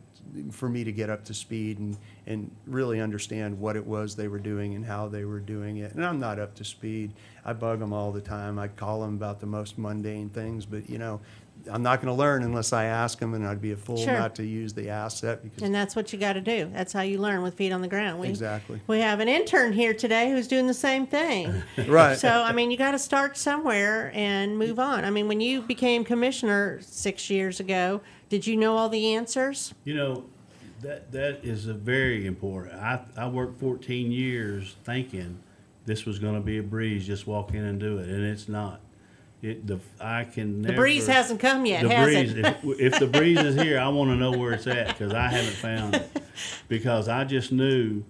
for 0.51 0.69
me 0.69 0.85
to 0.85 0.93
get 0.93 1.11
up 1.11 1.25
to 1.25 1.35
speed 1.35 1.79
and, 1.79 1.97
and 2.27 2.51
really 2.67 3.01
understand 3.01 3.59
what 3.59 3.77
it 3.77 3.85
was 3.85 4.15
they 4.15 4.29
were 4.29 4.39
doing 4.39 4.75
and 4.75 4.85
how 4.85 5.09
they 5.09 5.25
were 5.25 5.41
doing 5.41 5.79
it. 5.79 5.93
And 5.95 6.05
I'm 6.05 6.21
not 6.21 6.39
up 6.39 6.55
to 6.57 6.65
speed. 6.65 7.13
I 7.45 7.53
bug 7.53 7.81
them 7.81 7.93
all 7.93 8.13
the 8.13 8.21
time. 8.21 8.59
I 8.59 8.69
call 8.69 9.01
them 9.01 9.15
about 9.15 9.41
the 9.41 9.47
most 9.47 9.77
mundane 9.77 10.29
things, 10.31 10.65
but 10.65 10.89
you 10.89 10.99
know, 10.99 11.21
I'm 11.71 11.83
not 11.83 12.01
going 12.01 12.15
to 12.15 12.19
learn 12.19 12.43
unless 12.43 12.73
I 12.73 12.85
ask 12.85 13.19
them, 13.19 13.35
and 13.35 13.47
I'd 13.47 13.61
be 13.61 13.73
a 13.73 13.77
fool 13.77 13.97
Sure. 13.97 14.13
not 14.13 14.35
to 14.37 14.45
use 14.45 14.73
the 14.73 14.89
asset 14.89 15.43
because 15.43 15.63
And 15.63 15.75
that's 15.75 15.97
what 15.97 16.13
you 16.13 16.19
got 16.19 16.35
to 16.35 16.41
do. 16.41 16.71
That's 16.73 16.93
how 16.93 17.03
you 17.03 17.19
learn 17.19 17.43
with 17.43 17.55
feet 17.55 17.73
on 17.73 17.81
the 17.81 17.89
ground. 17.89 18.21
We, 18.21 18.29
Exactly. 18.29 18.81
We 18.87 19.01
have 19.01 19.21
an 19.21 19.29
intern 19.29 19.73
here 19.73 19.93
today 19.95 20.31
who's 20.31 20.47
doing 20.49 20.67
the 20.67 20.75
same 20.75 21.07
thing. 21.07 21.63
right. 21.89 22.19
So, 22.19 22.29
I 22.29 22.53
mean, 22.53 22.71
you 22.71 22.77
got 22.77 22.93
to 22.93 22.99
start 22.99 23.37
somewhere 23.37 24.13
and 24.15 24.57
move 24.57 24.79
on. 24.79 25.05
I 25.05 25.11
mean, 25.11 25.27
when 25.29 25.41
you 25.41 25.63
became 25.63 26.05
commissioner 26.05 26.79
six 26.83 27.29
years 27.31 27.59
ago, 27.61 28.01
did 28.29 28.47
you 28.47 28.57
know 28.57 28.77
all 28.77 28.89
the 28.89 29.15
answers? 29.15 29.75
you 29.85 29.95
know, 29.95 30.25
that 30.83 31.13
that 31.13 31.45
is 31.45 31.67
a 31.67 31.75
very 31.75 32.25
important. 32.27 32.75
I 32.75 33.01
I 33.17 33.29
worked 33.29 33.61
14 33.61 34.11
years 34.11 34.77
thinking 34.85 35.41
this 35.85 36.07
was 36.07 36.19
going 36.19 36.35
to 36.37 36.41
be 36.41 36.57
a 36.57 36.63
breeze, 36.63 37.07
just 37.07 37.27
walk 37.27 37.53
in 37.53 37.65
and 37.65 37.79
do 37.79 37.99
it, 37.99 38.09
and 38.09 38.25
it's 38.25 38.49
not. 38.49 38.81
It 39.43 39.67
the 39.67 39.81
I 40.01 40.25
can 40.25 40.61
never. 40.61 40.75
The 40.75 40.79
breeze 40.79 41.07
hasn't 41.07 41.41
come 41.41 41.65
yet, 41.65 41.83
the 41.83 41.89
has 41.91 42.07
breeze, 42.07 42.33
it? 42.35 42.47
If, 42.47 42.65
if 42.95 42.99
the 42.99 43.07
breeze 43.07 43.39
is 43.39 43.61
here, 43.61 43.79
I 43.79 43.89
want 43.89 44.11
to 44.11 44.17
know 44.17 44.33
where 44.33 44.53
it's 44.53 44.67
at 44.67 44.89
because 44.89 45.15
I 45.15 45.29
haven't 45.29 45.55
found 45.55 45.95
it. 45.97 46.11
Because 46.69 47.07
I 47.07 47.25
just 47.25 47.53
knew 47.53 48.03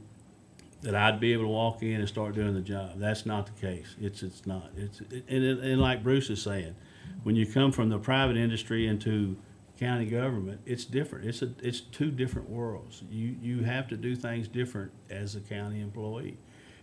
that 0.82 0.94
I'd 0.94 1.18
be 1.18 1.32
able 1.32 1.44
to 1.44 1.48
walk 1.48 1.82
in 1.82 1.94
and 2.00 2.08
start 2.08 2.34
doing 2.34 2.54
the 2.54 2.60
job. 2.60 2.92
That's 2.96 3.26
not 3.26 3.46
the 3.46 3.60
case. 3.60 3.96
It's 4.00 4.22
it's 4.22 4.46
not. 4.46 4.70
It's 4.76 5.00
and, 5.00 5.44
it, 5.44 5.58
and 5.58 5.80
like 5.80 6.02
Bruce 6.02 6.30
is 6.30 6.42
saying, 6.42 6.74
when 7.22 7.36
you 7.36 7.46
come 7.46 7.72
from 7.72 7.88
the 7.88 7.98
private 7.98 8.36
industry 8.36 8.86
into 8.86 9.36
county 9.78 10.06
government, 10.06 10.60
it's 10.66 10.84
different. 10.84 11.26
It's 11.26 11.42
a 11.42 11.50
it's 11.62 11.80
two 11.80 12.10
different 12.10 12.48
worlds. 12.48 13.02
You 13.10 13.36
you 13.40 13.64
have 13.64 13.88
to 13.88 13.96
do 13.96 14.16
things 14.16 14.48
different 14.48 14.92
as 15.10 15.34
a 15.36 15.40
county 15.40 15.80
employee, 15.80 16.38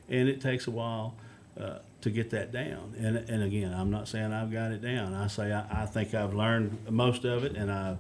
and 0.10 0.27
it 0.27 0.41
takes 0.41 0.67
a 0.67 0.71
while. 0.71 1.15
Uh, 1.60 1.80
to 2.00 2.12
get 2.12 2.30
that 2.30 2.52
down, 2.52 2.93
and 3.00 3.17
and 3.17 3.41
again, 3.41 3.74
I'm 3.74 3.89
not 3.89 4.08
saying 4.08 4.32
I've 4.32 4.52
got 4.52 4.72
it 4.72 4.82
down. 4.82 5.15
I 5.15 5.26
say 5.26 5.52
I, 5.52 5.84
I 5.84 5.86
think 5.88 6.13
I've 6.13 6.36
learned 6.36 6.78
most 6.89 7.26
of 7.26 7.43
it, 7.43 7.56
and 7.58 7.72
I 7.72 7.98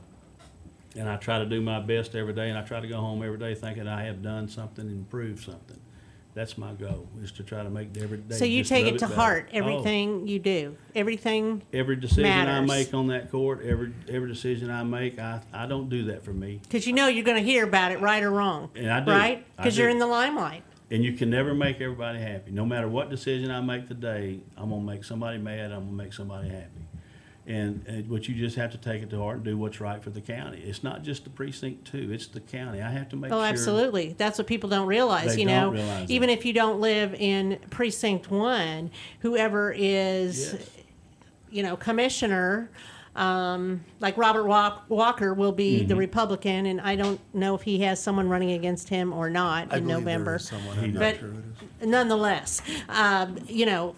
and 0.95 1.09
I 1.09 1.17
try 1.17 1.39
to 1.39 1.45
do 1.45 1.59
my 1.61 1.79
best 1.79 2.13
every 2.13 2.33
day, 2.33 2.49
and 2.49 2.57
I 2.57 2.61
try 2.61 2.79
to 2.79 2.87
go 2.87 2.97
home 2.97 3.23
every 3.23 3.39
day 3.39 3.55
thinking 3.55 3.87
I 3.87 4.03
have 4.03 4.21
done 4.21 4.47
something, 4.47 4.85
and 4.87 4.95
improved 4.99 5.43
something. 5.43 5.79
That's 6.35 6.55
my 6.55 6.73
goal 6.73 7.07
is 7.23 7.31
to 7.33 7.43
try 7.43 7.63
to 7.63 7.69
make 7.71 7.97
every 7.97 8.19
day. 8.19 8.35
So 8.35 8.45
you 8.45 8.63
take 8.63 8.83
it 8.85 8.93
little 8.93 8.99
to 8.99 9.07
better. 9.07 9.19
heart, 9.19 9.49
Oh, 9.51 9.57
everything 9.57 10.27
you 10.27 10.37
do, 10.37 10.77
everything. 10.93 11.63
every 11.73 11.95
decision 11.95 12.25
I 12.47 12.61
make 12.61 12.93
on 12.93 13.07
that 13.07 13.31
court, 13.31 13.65
every 13.65 13.91
every 14.07 14.29
decision 14.29 14.69
I 14.69 14.83
make, 14.83 15.17
I 15.17 15.41
I 15.51 15.65
don't 15.65 15.89
do 15.89 16.03
that 16.05 16.23
for 16.23 16.33
me, 16.33 16.59
Because 16.61 16.85
you 16.85 16.93
know 16.93 17.07
you're 17.07 17.25
going 17.25 17.43
to 17.43 17.51
hear 17.51 17.63
about 17.63 17.91
it, 17.91 17.99
right 18.01 18.21
or 18.21 18.29
wrong. 18.29 18.69
And 18.75 18.91
I 18.91 18.99
do. 18.99 19.09
Right? 19.09 19.43
Because 19.57 19.75
you're 19.75 19.89
in 19.89 19.97
the 19.97 20.05
limelight. 20.05 20.61
And 20.89 21.03
you 21.03 21.13
can 21.13 21.29
never 21.29 21.53
make 21.53 21.81
everybody 21.81 22.19
happy. 22.19 22.51
No 22.51 22.65
matter 22.65 22.87
what 22.87 23.09
decision 23.09 23.51
I 23.51 23.61
make 23.61 23.87
today, 23.87 24.39
I'm 24.55 24.69
gonna 24.69 24.81
make 24.81 25.03
somebody 25.03 25.37
mad. 25.37 25.71
I'm 25.71 25.81
gonna 25.85 25.91
make 25.91 26.13
somebody 26.13 26.49
happy. 26.49 26.69
And, 27.45 27.85
and 27.87 28.09
but 28.09 28.27
you 28.27 28.35
just 28.35 28.57
have 28.57 28.71
to 28.73 28.77
take 28.77 29.01
it 29.01 29.09
to 29.11 29.19
heart 29.19 29.37
and 29.37 29.45
do 29.45 29.57
what's 29.57 29.79
right 29.79 30.03
for 30.03 30.09
the 30.09 30.19
county. 30.19 30.59
It's 30.59 30.83
not 30.83 31.03
just 31.03 31.23
the 31.23 31.29
precinct 31.29 31.85
two; 31.85 32.11
it's 32.11 32.27
the 32.27 32.41
county. 32.41 32.81
I 32.81 32.89
have 32.91 33.07
to 33.09 33.15
make 33.15 33.31
Oh, 33.31 33.37
sure. 33.37 33.45
absolutely. 33.45 34.15
That's 34.17 34.37
what 34.37 34.47
people 34.47 34.69
don't 34.69 34.87
realize. 34.87 35.35
They 35.35 35.41
you 35.43 35.47
don't 35.47 35.73
know, 35.75 35.81
realize 35.81 36.09
even 36.11 36.27
that. 36.27 36.33
if 36.39 36.45
you 36.45 36.51
don't 36.51 36.81
live 36.81 37.13
in 37.13 37.57
precinct 37.69 38.29
one, 38.29 38.91
whoever 39.21 39.71
is, 39.75 40.53
Yes. 40.53 40.69
you 41.51 41.63
know, 41.63 41.77
commissioner, 41.77 42.69
um, 43.17 43.83
like 43.99 44.15
Robert 44.17 44.45
Walk- 44.45 44.85
Walker 44.89 45.33
will 45.33 45.51
be 45.51 45.79
Mm-hmm. 45.79 45.87
the 45.87 45.95
Republican, 45.95 46.65
and 46.67 46.79
I 46.79 46.95
don't 46.95 47.19
know 47.33 47.55
if 47.55 47.63
he 47.63 47.79
has 47.81 48.01
someone 48.01 48.29
running 48.29 48.51
against 48.51 48.89
him 48.89 49.11
or 49.11 49.29
not 49.29 49.73
I 49.73 49.77
in 49.77 49.87
November. 49.87 50.31
there 50.31 50.35
is 50.37 50.47
someone. 50.47 50.79
I'm 50.79 50.93
not 50.93 50.99
But 50.99 51.17
sure 51.19 51.33
nonetheless, 51.83 52.61
um, 52.89 53.37
you 53.47 53.65
know, 53.65 53.95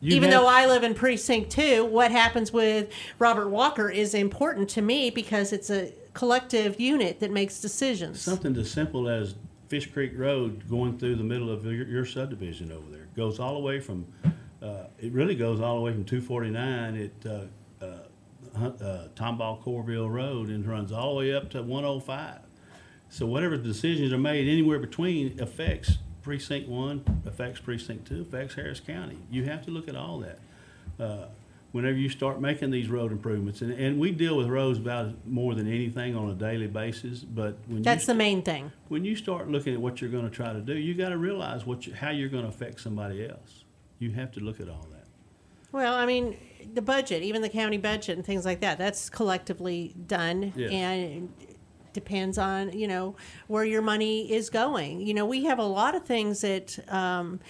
You 0.00 0.14
Even 0.14 0.30
have- 0.30 0.42
though 0.42 0.46
I 0.48 0.66
live 0.66 0.84
in 0.84 0.94
precinct 0.94 1.50
two, 1.50 1.84
what 1.84 2.12
happens 2.12 2.52
with 2.52 2.92
Robert 3.18 3.48
Walker 3.48 3.90
is 3.90 4.14
important 4.14 4.68
to 4.70 4.82
me 4.82 5.10
because 5.10 5.52
it's 5.52 5.70
a 5.70 5.92
collective 6.14 6.78
unit 6.80 7.18
that 7.20 7.32
makes 7.32 7.60
decisions. 7.60 8.20
Something 8.20 8.56
as 8.56 8.70
simple 8.70 9.08
as 9.08 9.34
Fish 9.68 9.90
Creek 9.92 10.12
Road 10.16 10.68
going 10.68 10.98
through 10.98 11.16
the 11.16 11.24
middle 11.24 11.50
of 11.50 11.64
your, 11.64 11.86
your 11.86 12.04
subdivision 12.06 12.70
over 12.70 12.88
there 12.90 13.08
goes 13.16 13.40
all 13.40 13.54
the 13.54 13.60
way 13.60 13.80
from. 13.80 14.06
Uh, 14.62 14.84
it 15.00 15.12
really 15.12 15.34
goes 15.34 15.60
all 15.60 15.74
the 15.76 15.82
way 15.82 15.92
from 15.92 16.04
249 16.04 16.94
It 16.96 17.12
uh, 17.28 17.40
uh, 18.62 19.08
Tomball 19.14 19.62
Corville 19.62 20.08
Road 20.10 20.48
and 20.48 20.66
runs 20.66 20.92
all 20.92 21.10
the 21.14 21.18
way 21.18 21.34
up 21.34 21.50
to 21.50 21.62
105. 21.62 22.40
So 23.10 23.26
whatever 23.26 23.56
decisions 23.56 24.12
are 24.12 24.18
made 24.18 24.48
anywhere 24.48 24.78
between 24.78 25.40
affects 25.40 25.98
precinct 26.22 26.68
one, 26.68 27.02
affects 27.26 27.60
precinct 27.60 28.06
two, 28.06 28.22
affects 28.22 28.54
Harris 28.54 28.80
County. 28.80 29.16
You 29.30 29.44
have 29.44 29.64
to 29.64 29.70
look 29.70 29.88
at 29.88 29.96
all 29.96 30.18
that. 30.20 30.38
Uh, 31.00 31.26
whenever 31.72 31.96
you 31.96 32.08
start 32.08 32.40
making 32.40 32.70
these 32.70 32.88
road 32.88 33.12
improvements, 33.12 33.62
and, 33.62 33.72
and 33.72 33.98
we 33.98 34.10
deal 34.10 34.36
with 34.36 34.46
roads 34.48 34.78
about 34.78 35.26
more 35.26 35.54
than 35.54 35.66
anything 35.66 36.16
on 36.16 36.30
a 36.30 36.34
daily 36.34 36.66
basis, 36.66 37.20
but 37.20 37.56
when 37.66 37.82
That's 37.82 38.02
you 38.04 38.08
the 38.08 38.18
main 38.18 38.42
thing. 38.42 38.72
when 38.88 39.04
you 39.04 39.16
start 39.16 39.48
looking 39.48 39.74
at 39.74 39.80
what 39.80 40.00
you're 40.00 40.10
going 40.10 40.28
to 40.28 40.34
try 40.34 40.52
to 40.52 40.60
do, 40.60 40.74
you 40.76 40.94
got 40.94 41.10
to 41.10 41.16
realize 41.18 41.64
what 41.64 41.86
you, 41.86 41.94
how 41.94 42.10
you're 42.10 42.28
going 42.28 42.42
to 42.44 42.48
affect 42.48 42.80
somebody 42.80 43.26
else. 43.26 43.64
You 43.98 44.10
have 44.12 44.32
to 44.32 44.40
look 44.40 44.60
at 44.60 44.68
all 44.68 44.86
that. 44.92 44.97
Well, 45.72 45.94
I 45.94 46.06
mean, 46.06 46.36
the 46.74 46.82
budget, 46.82 47.22
even 47.22 47.42
the 47.42 47.48
county 47.48 47.78
budget 47.78 48.16
and 48.16 48.24
things 48.24 48.44
like 48.44 48.60
that, 48.60 48.78
that's 48.78 49.10
collectively 49.10 49.94
done. 50.06 50.52
And 50.70 51.32
depends 51.92 52.38
on, 52.38 52.72
you 52.78 52.86
know, 52.86 53.16
where 53.48 53.64
your 53.64 53.82
money 53.82 54.30
is 54.32 54.50
going. 54.50 55.00
You 55.06 55.14
know, 55.14 55.26
we 55.26 55.44
have 55.44 55.58
a 55.58 55.64
lot 55.64 55.94
of 55.94 56.04
things 56.04 56.40
that 56.42 56.78
um, 56.92 57.40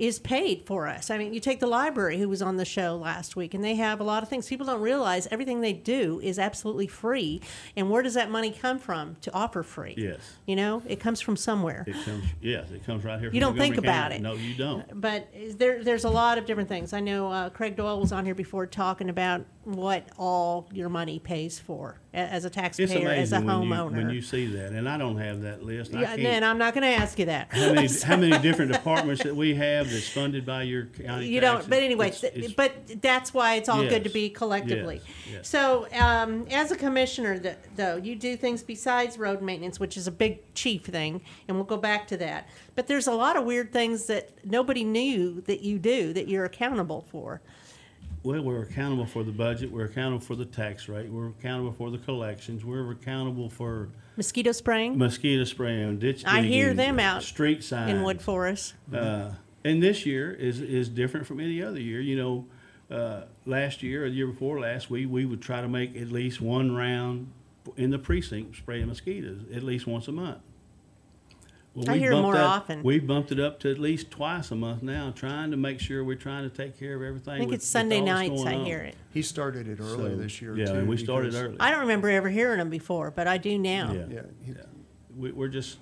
is 0.00 0.18
paid 0.18 0.64
for 0.64 0.88
us. 0.88 1.10
I 1.10 1.18
mean, 1.18 1.34
you 1.34 1.40
take 1.40 1.60
the 1.60 1.66
library, 1.66 2.18
who 2.18 2.26
was 2.26 2.40
on 2.40 2.56
the 2.56 2.64
show 2.64 2.96
last 2.96 3.36
week, 3.36 3.52
and 3.52 3.62
they 3.62 3.74
have 3.74 4.00
a 4.00 4.02
lot 4.02 4.22
of 4.22 4.30
things. 4.30 4.48
People 4.48 4.64
don't 4.64 4.80
realize 4.80 5.28
everything 5.30 5.60
they 5.60 5.74
do 5.74 6.18
is 6.22 6.38
absolutely 6.38 6.86
free. 6.86 7.42
And 7.76 7.90
where 7.90 8.02
does 8.02 8.14
that 8.14 8.30
money 8.30 8.50
come 8.50 8.78
from 8.78 9.16
to 9.20 9.32
offer 9.34 9.62
free? 9.62 9.94
Yes. 9.98 10.18
You 10.46 10.56
know, 10.56 10.82
it 10.86 11.00
comes 11.00 11.20
from 11.20 11.36
somewhere. 11.36 11.84
It 11.86 12.02
comes, 12.06 12.24
yes, 12.40 12.70
it 12.70 12.84
comes 12.86 13.04
right 13.04 13.20
here. 13.20 13.28
From 13.28 13.34
You 13.34 13.40
don't 13.42 13.58
think 13.58 13.74
Montgomery 13.76 13.88
about 13.90 14.02
County. 14.12 14.16
it. 14.16 14.22
No, 14.22 14.34
you 14.34 14.54
don't. 14.54 15.00
But 15.00 15.28
there, 15.58 15.84
there's 15.84 16.04
a 16.04 16.10
lot 16.10 16.38
of 16.38 16.46
different 16.46 16.70
things. 16.70 16.94
I 16.94 17.00
know 17.00 17.30
uh, 17.30 17.50
Craig 17.50 17.76
Doyle 17.76 18.00
was 18.00 18.10
on 18.10 18.24
here 18.24 18.34
before 18.34 18.66
talking 18.66 19.10
about 19.10 19.44
what 19.64 20.08
all 20.16 20.66
your 20.72 20.88
money 20.88 21.18
pays 21.18 21.58
for 21.58 22.00
as 22.12 22.44
a 22.44 22.50
taxpayer, 22.50 23.08
as 23.08 23.32
a 23.32 23.36
amazing 23.36 23.46
when 23.46 23.62
you, 23.62 23.74
homeowner. 23.74 23.96
when 23.96 24.10
you 24.10 24.20
see 24.22 24.46
that, 24.46 24.72
and 24.72 24.88
I 24.88 24.98
don't 24.98 25.16
have 25.18 25.42
that 25.42 25.62
list. 25.62 25.92
Yeah, 25.92 26.14
and 26.14 26.44
I'm 26.44 26.58
not 26.58 26.74
going 26.74 26.82
to 26.82 26.88
ask 27.02 27.18
you 27.18 27.26
that. 27.26 27.48
how 27.52 27.72
many 27.72 27.88
how 28.04 28.16
many 28.16 28.36
different 28.38 28.72
departments 28.72 29.22
that 29.22 29.34
we 29.36 29.54
have 29.54 29.90
that's 29.90 30.08
funded 30.08 30.44
by 30.44 30.64
your 30.64 30.86
county? 30.86 31.28
you 31.28 31.40
don't. 31.40 31.68
But 31.70 31.82
anyway, 31.82 32.08
It's- 32.08 32.24
it's- 32.24 32.52
but 32.52 33.00
that's 33.00 33.32
why 33.32 33.54
it's 33.54 33.68
all 33.68 33.82
good 33.82 34.02
to 34.04 34.10
be 34.10 34.28
collectively. 34.28 35.00
yes, 35.04 35.32
yes. 35.32 35.48
So, 35.48 35.86
um, 35.98 36.46
as 36.50 36.72
a 36.72 36.76
commissioner, 36.76 37.40
though, 37.76 37.96
you 37.96 38.16
do 38.16 38.36
things 38.36 38.62
besides 38.62 39.16
road 39.16 39.40
maintenance, 39.40 39.78
which 39.78 39.96
is 39.96 40.06
a 40.06 40.12
big 40.12 40.40
chief 40.54 40.84
thing, 40.86 41.20
and 41.46 41.56
we'll 41.56 41.64
go 41.64 41.76
back 41.76 42.08
to 42.08 42.16
that. 42.16 42.48
But 42.74 42.88
there's 42.88 43.06
a 43.06 43.12
lot 43.14 43.36
of 43.36 43.44
weird 43.44 43.72
things 43.72 44.06
that 44.06 44.30
nobody 44.44 44.82
knew 44.84 45.42
that 45.42 45.60
you 45.60 45.78
do 45.78 46.12
that 46.14 46.26
you're 46.28 46.44
accountable 46.44 47.06
for. 47.10 47.40
Well, 48.22 48.42
we're 48.42 48.62
accountable 48.62 49.06
for 49.06 49.24
the 49.24 49.32
budget. 49.32 49.72
We're 49.72 49.86
accountable 49.86 50.20
for 50.24 50.36
the 50.36 50.44
tax 50.44 50.88
rate. 50.88 51.08
We're 51.08 51.28
accountable 51.28 51.72
for 51.72 51.90
the 51.90 51.98
collections. 51.98 52.64
We're 52.64 52.90
accountable 52.90 53.48
for 53.48 53.88
Mosquito 54.16 54.52
spraying 54.52 54.98
mosquito 54.98 55.44
spraying, 55.44 55.98
ditch 55.98 56.24
I 56.26 56.42
hear 56.42 56.66
digging, 56.66 56.76
them 56.76 57.00
out 57.00 57.22
street 57.22 57.64
signs. 57.64 57.90
in 57.90 58.02
Wood 58.02 58.20
Forest. 58.20 58.74
Uh, 58.92 59.30
and 59.64 59.82
this 59.82 60.04
year 60.04 60.32
is 60.32 60.60
is 60.60 60.88
different 60.90 61.26
from 61.26 61.40
any 61.40 61.62
other 61.62 61.80
year. 61.80 62.00
You 62.00 62.16
know, 62.16 62.94
uh, 62.94 63.22
last 63.46 63.82
year 63.82 64.04
or 64.04 64.10
the 64.10 64.16
year 64.16 64.26
before 64.26 64.60
last, 64.60 64.90
we 64.90 65.06
we 65.06 65.24
would 65.24 65.40
try 65.40 65.62
to 65.62 65.68
make 65.68 65.96
at 65.96 66.12
least 66.12 66.42
one 66.42 66.74
round 66.74 67.32
in 67.76 67.90
the 67.90 67.98
precinct 67.98 68.56
spraying 68.56 68.86
mosquitoes 68.86 69.42
at 69.54 69.62
least 69.62 69.86
once 69.86 70.08
a 70.08 70.12
month. 70.12 70.38
Well, 71.74 71.88
I 71.88 71.92
we 71.94 71.98
hear 72.00 72.10
bumped 72.10 72.22
more 72.24 72.34
that- 72.34 72.44
often. 72.44 72.82
We've 72.82 73.06
bumped 73.06 73.30
it 73.30 73.38
up 73.38 73.60
to 73.60 73.70
at 73.70 73.78
least 73.78 74.10
twice 74.10 74.50
a 74.50 74.56
month 74.56 74.82
now, 74.82 75.12
trying 75.14 75.52
to 75.52 75.56
make 75.56 75.78
sure 75.78 76.02
we're 76.02 76.16
trying 76.16 76.48
to 76.48 76.54
take 76.54 76.78
care 76.78 76.96
of 76.96 77.02
everything. 77.02 77.34
I 77.34 77.38
think 77.38 77.50
with- 77.50 77.60
it's 77.60 77.66
Sunday 77.66 78.00
all 78.00 78.06
nights. 78.06 78.42
going 78.42 78.48
I 78.48 78.54
on. 78.58 78.64
hear 78.66 78.78
it. 78.80 78.96
He 79.14 79.22
started 79.22 79.68
it 79.68 79.78
earlier 79.80 80.10
So, 80.10 80.16
this 80.16 80.42
year 80.42 80.56
Yeah, 80.56 80.66
too. 80.66 80.74
and 80.74 80.88
we 80.88 80.96
started 80.96 81.34
early. 81.34 81.56
I 81.60 81.70
don't 81.70 81.80
remember 81.80 82.08
ever 82.10 82.28
hearing 82.28 82.58
them 82.58 82.70
before, 82.70 83.10
but 83.12 83.28
I 83.28 83.38
do 83.38 83.56
now. 83.58 83.92
Yeah. 83.92 84.06
Yeah, 84.10 84.20
he- 84.44 84.52
Yeah. 84.52 84.58
We, 85.16 85.30
we're 85.32 85.48
just, 85.48 85.78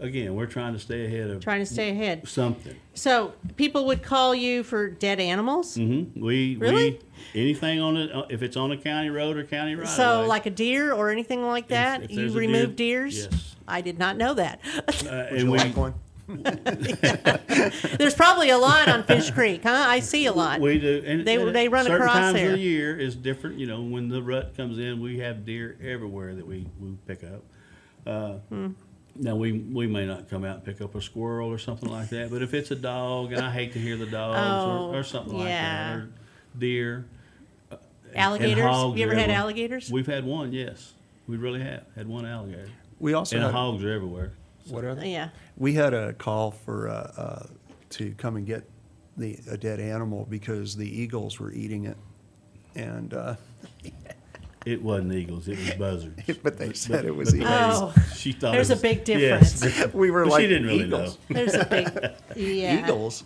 again, 0.00 0.34
we're 0.34 0.46
trying 0.46 0.72
to 0.74 0.78
stay 0.78 1.06
ahead 1.06 1.30
of 1.30 1.42
Trying 1.42 1.60
to 1.60 1.66
stay 1.66 1.90
ahead. 1.90 2.26
something. 2.28 2.74
So 2.94 3.34
people 3.56 3.86
would 3.86 4.02
call 4.02 4.34
you 4.34 4.62
for 4.62 4.88
dead 4.90 5.20
animals. 5.20 5.74
hmm 5.76 6.04
We 6.14 6.56
Really? 6.56 7.00
we 7.34 7.40
anything 7.40 7.80
on 7.80 7.96
it 7.96 8.12
uh, 8.14 8.24
if 8.30 8.42
it's 8.42 8.56
on 8.56 8.72
a 8.72 8.76
county 8.76 9.10
road 9.10 9.36
or 9.36 9.44
county 9.44 9.74
road. 9.74 9.88
So, 9.88 10.20
away, 10.20 10.26
like 10.28 10.46
a 10.46 10.50
deer 10.50 10.92
or 10.92 11.10
anything 11.10 11.42
like 11.42 11.68
that, 11.68 12.04
if 12.04 12.10
you 12.12 12.30
remove 12.32 12.76
deer- 12.76 13.04
deers. 13.04 13.28
yes. 13.30 13.56
I 13.66 13.80
did 13.80 13.98
not 13.98 14.16
know 14.16 14.34
that. 14.34 14.60
uh, 14.64 14.82
Would 14.86 15.06
and 15.06 15.38
you 15.40 15.50
we 15.50 15.58
like 15.58 15.76
one? 15.76 15.94
There's 17.98 18.14
probably 18.14 18.50
a 18.50 18.58
lot 18.58 18.88
on 18.88 19.04
Fish 19.04 19.30
Creek, 19.30 19.62
huh? 19.62 19.84
I 19.88 20.00
see 20.00 20.26
a 20.26 20.32
lot. 20.32 20.60
we 20.60 20.78
do. 20.78 21.02
And, 21.06 21.26
They- 21.26 21.36
and 21.36 21.54
they 21.54 21.68
run 21.68 21.84
certain 21.86 22.00
across 22.02 22.16
times 22.16 22.34
there. 22.34 22.46
of 22.52 22.56
the 22.56 22.60
year 22.62 22.98
is 22.98 23.14
different. 23.16 23.58
You 23.58 23.66
know, 23.66 23.82
when 23.82 24.08
the 24.08 24.22
rut 24.22 24.56
comes 24.56 24.78
in, 24.78 25.00
we 25.00 25.18
have 25.18 25.44
deer 25.44 25.76
everywhere 25.82 26.34
that 26.34 26.46
we, 26.46 26.66
we 26.80 26.96
pick 27.06 27.24
up. 27.24 27.42
Uh, 28.06 28.34
Hmm. 28.48 28.68
Now 29.16 29.36
we 29.36 29.52
we 29.52 29.86
may 29.86 30.06
not 30.06 30.28
come 30.28 30.44
out 30.44 30.56
and 30.56 30.64
pick 30.64 30.80
up 30.80 30.94
a 30.96 31.00
squirrel 31.00 31.48
or 31.50 31.58
something 31.58 31.88
like 31.88 32.08
that, 32.10 32.30
but 32.30 32.42
if 32.42 32.52
it's 32.52 32.70
a 32.72 32.76
dog, 32.76 33.32
and 33.32 33.42
I 33.42 33.50
hate 33.50 33.72
to 33.74 33.78
hear 33.78 33.96
the 33.96 34.06
dogs 34.06 34.38
Oh, 34.40 34.90
or, 34.92 34.98
or 35.00 35.04
something 35.04 35.34
like 35.38 35.46
that, 35.48 35.96
or 35.96 36.08
deer, 36.58 37.06
and 37.70 37.78
alligators. 38.16 38.64
hogs 38.64 38.98
you 38.98 39.04
ever 39.06 39.14
had 39.14 39.22
everywhere. 39.22 39.40
alligators? 39.40 39.90
We've 39.90 40.06
had 40.06 40.24
one, 40.24 40.52
yes. 40.52 40.94
We 41.28 41.36
really 41.36 41.60
have 41.62 41.84
had 41.94 42.08
one 42.08 42.26
alligator. 42.26 42.68
We 42.98 43.14
also 43.14 43.36
And 43.36 43.44
had, 43.44 43.52
hogs 43.54 43.84
are 43.84 43.92
everywhere. 43.92 44.32
what 44.68 44.84
are 44.84 44.94
they? 44.94 45.12
yeah. 45.12 45.30
We 45.56 45.74
had 45.74 45.94
a 45.94 46.12
call 46.12 46.50
for, 46.50 46.88
uh, 46.88 47.12
uh, 47.16 47.46
to 47.90 48.12
come 48.18 48.36
and 48.36 48.44
get 48.46 48.64
the, 49.16 49.38
a 49.48 49.56
dead 49.56 49.78
animal 49.80 50.26
because 50.28 50.76
the 50.76 50.88
eagles 50.88 51.38
were 51.40 51.52
eating 51.52 51.84
it. 51.86 51.96
And, 52.74 53.14
uh, 53.14 53.36
It 54.64 54.82
wasn't 54.82 55.12
eagles, 55.12 55.46
it 55.48 55.58
was 55.58 55.70
buzzards. 55.72 56.38
but 56.42 56.56
they 56.58 56.72
said 56.72 56.96
But- 57.02 57.04
it 57.04 57.14
was 57.14 57.34
eagles. 57.34 57.50
Oh, 57.52 57.94
She 58.16 58.32
thought 58.32 58.52
there's 58.52 58.70
it 58.70 58.74
a 58.74 58.76
was- 58.76 58.82
big 58.82 59.08
yes. 59.20 59.60
difference. 59.60 59.94
We 59.94 60.10
were 60.10 60.24
But 60.24 60.30
like, 60.32 60.40
she 60.42 60.46
didn't 60.48 60.66
really 60.66 60.84
eagles? 60.84 61.18
There's 61.28 61.54
a 61.54 61.64
big 61.66 62.12
yeah. 62.36 62.82
Eagles? 62.84 63.24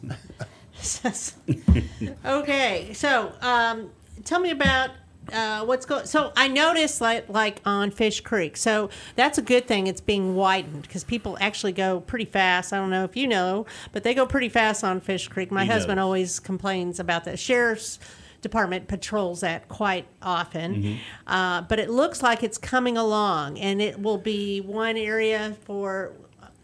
okay, 2.24 2.92
so 2.92 3.33
um, 3.40 3.90
tell 4.24 4.40
me 4.40 4.51
about 4.51 4.90
uh, 5.33 5.64
what's 5.64 5.85
going. 5.85 6.07
So 6.07 6.33
I 6.37 6.48
noticed 6.48 7.01
like 7.01 7.29
like 7.29 7.61
on 7.66 7.90
Fish 7.90 8.20
Creek. 8.20 8.57
So 8.57 8.88
that's 9.16 9.38
a 9.38 9.42
good 9.42 9.66
thing. 9.66 9.87
It's 9.87 10.01
being 10.01 10.35
widened 10.35 10.83
because 10.83 11.05
people 11.05 11.37
actually 11.40 11.72
go 11.72 12.01
pretty 12.01 12.24
fast. 12.24 12.72
I 12.72 12.77
don't 12.79 12.90
know 12.90 13.05
if 13.05 13.16
you 13.16 13.27
know, 13.29 13.66
but 13.92 14.05
they 14.05 14.14
go 14.14 14.24
pretty 14.27 14.48
fast 14.48 14.85
on 14.85 15.01
Fish 15.01 15.29
Creek. 15.29 15.51
My 15.51 15.64
He 15.64 15.70
husband 15.70 15.96
knows. 15.96 16.05
always 16.05 16.40
complains 16.40 16.98
about 17.01 17.24
that. 17.24 17.38
Sheriff's 17.38 17.98
department 18.40 18.88
patrols 18.88 19.40
that 19.40 19.68
quite 19.68 20.07
often, 20.22 20.74
Mm-hmm. 20.83 20.96
uh, 21.27 21.62
but 21.62 21.79
it 21.79 21.90
looks 21.90 22.22
like 22.22 22.42
it's 22.42 22.59
coming 22.59 22.96
along, 22.96 23.59
and 23.59 23.81
it 23.83 24.01
will 24.01 24.18
be 24.18 24.61
one 24.61 24.96
area 24.96 25.57
for. 25.64 26.12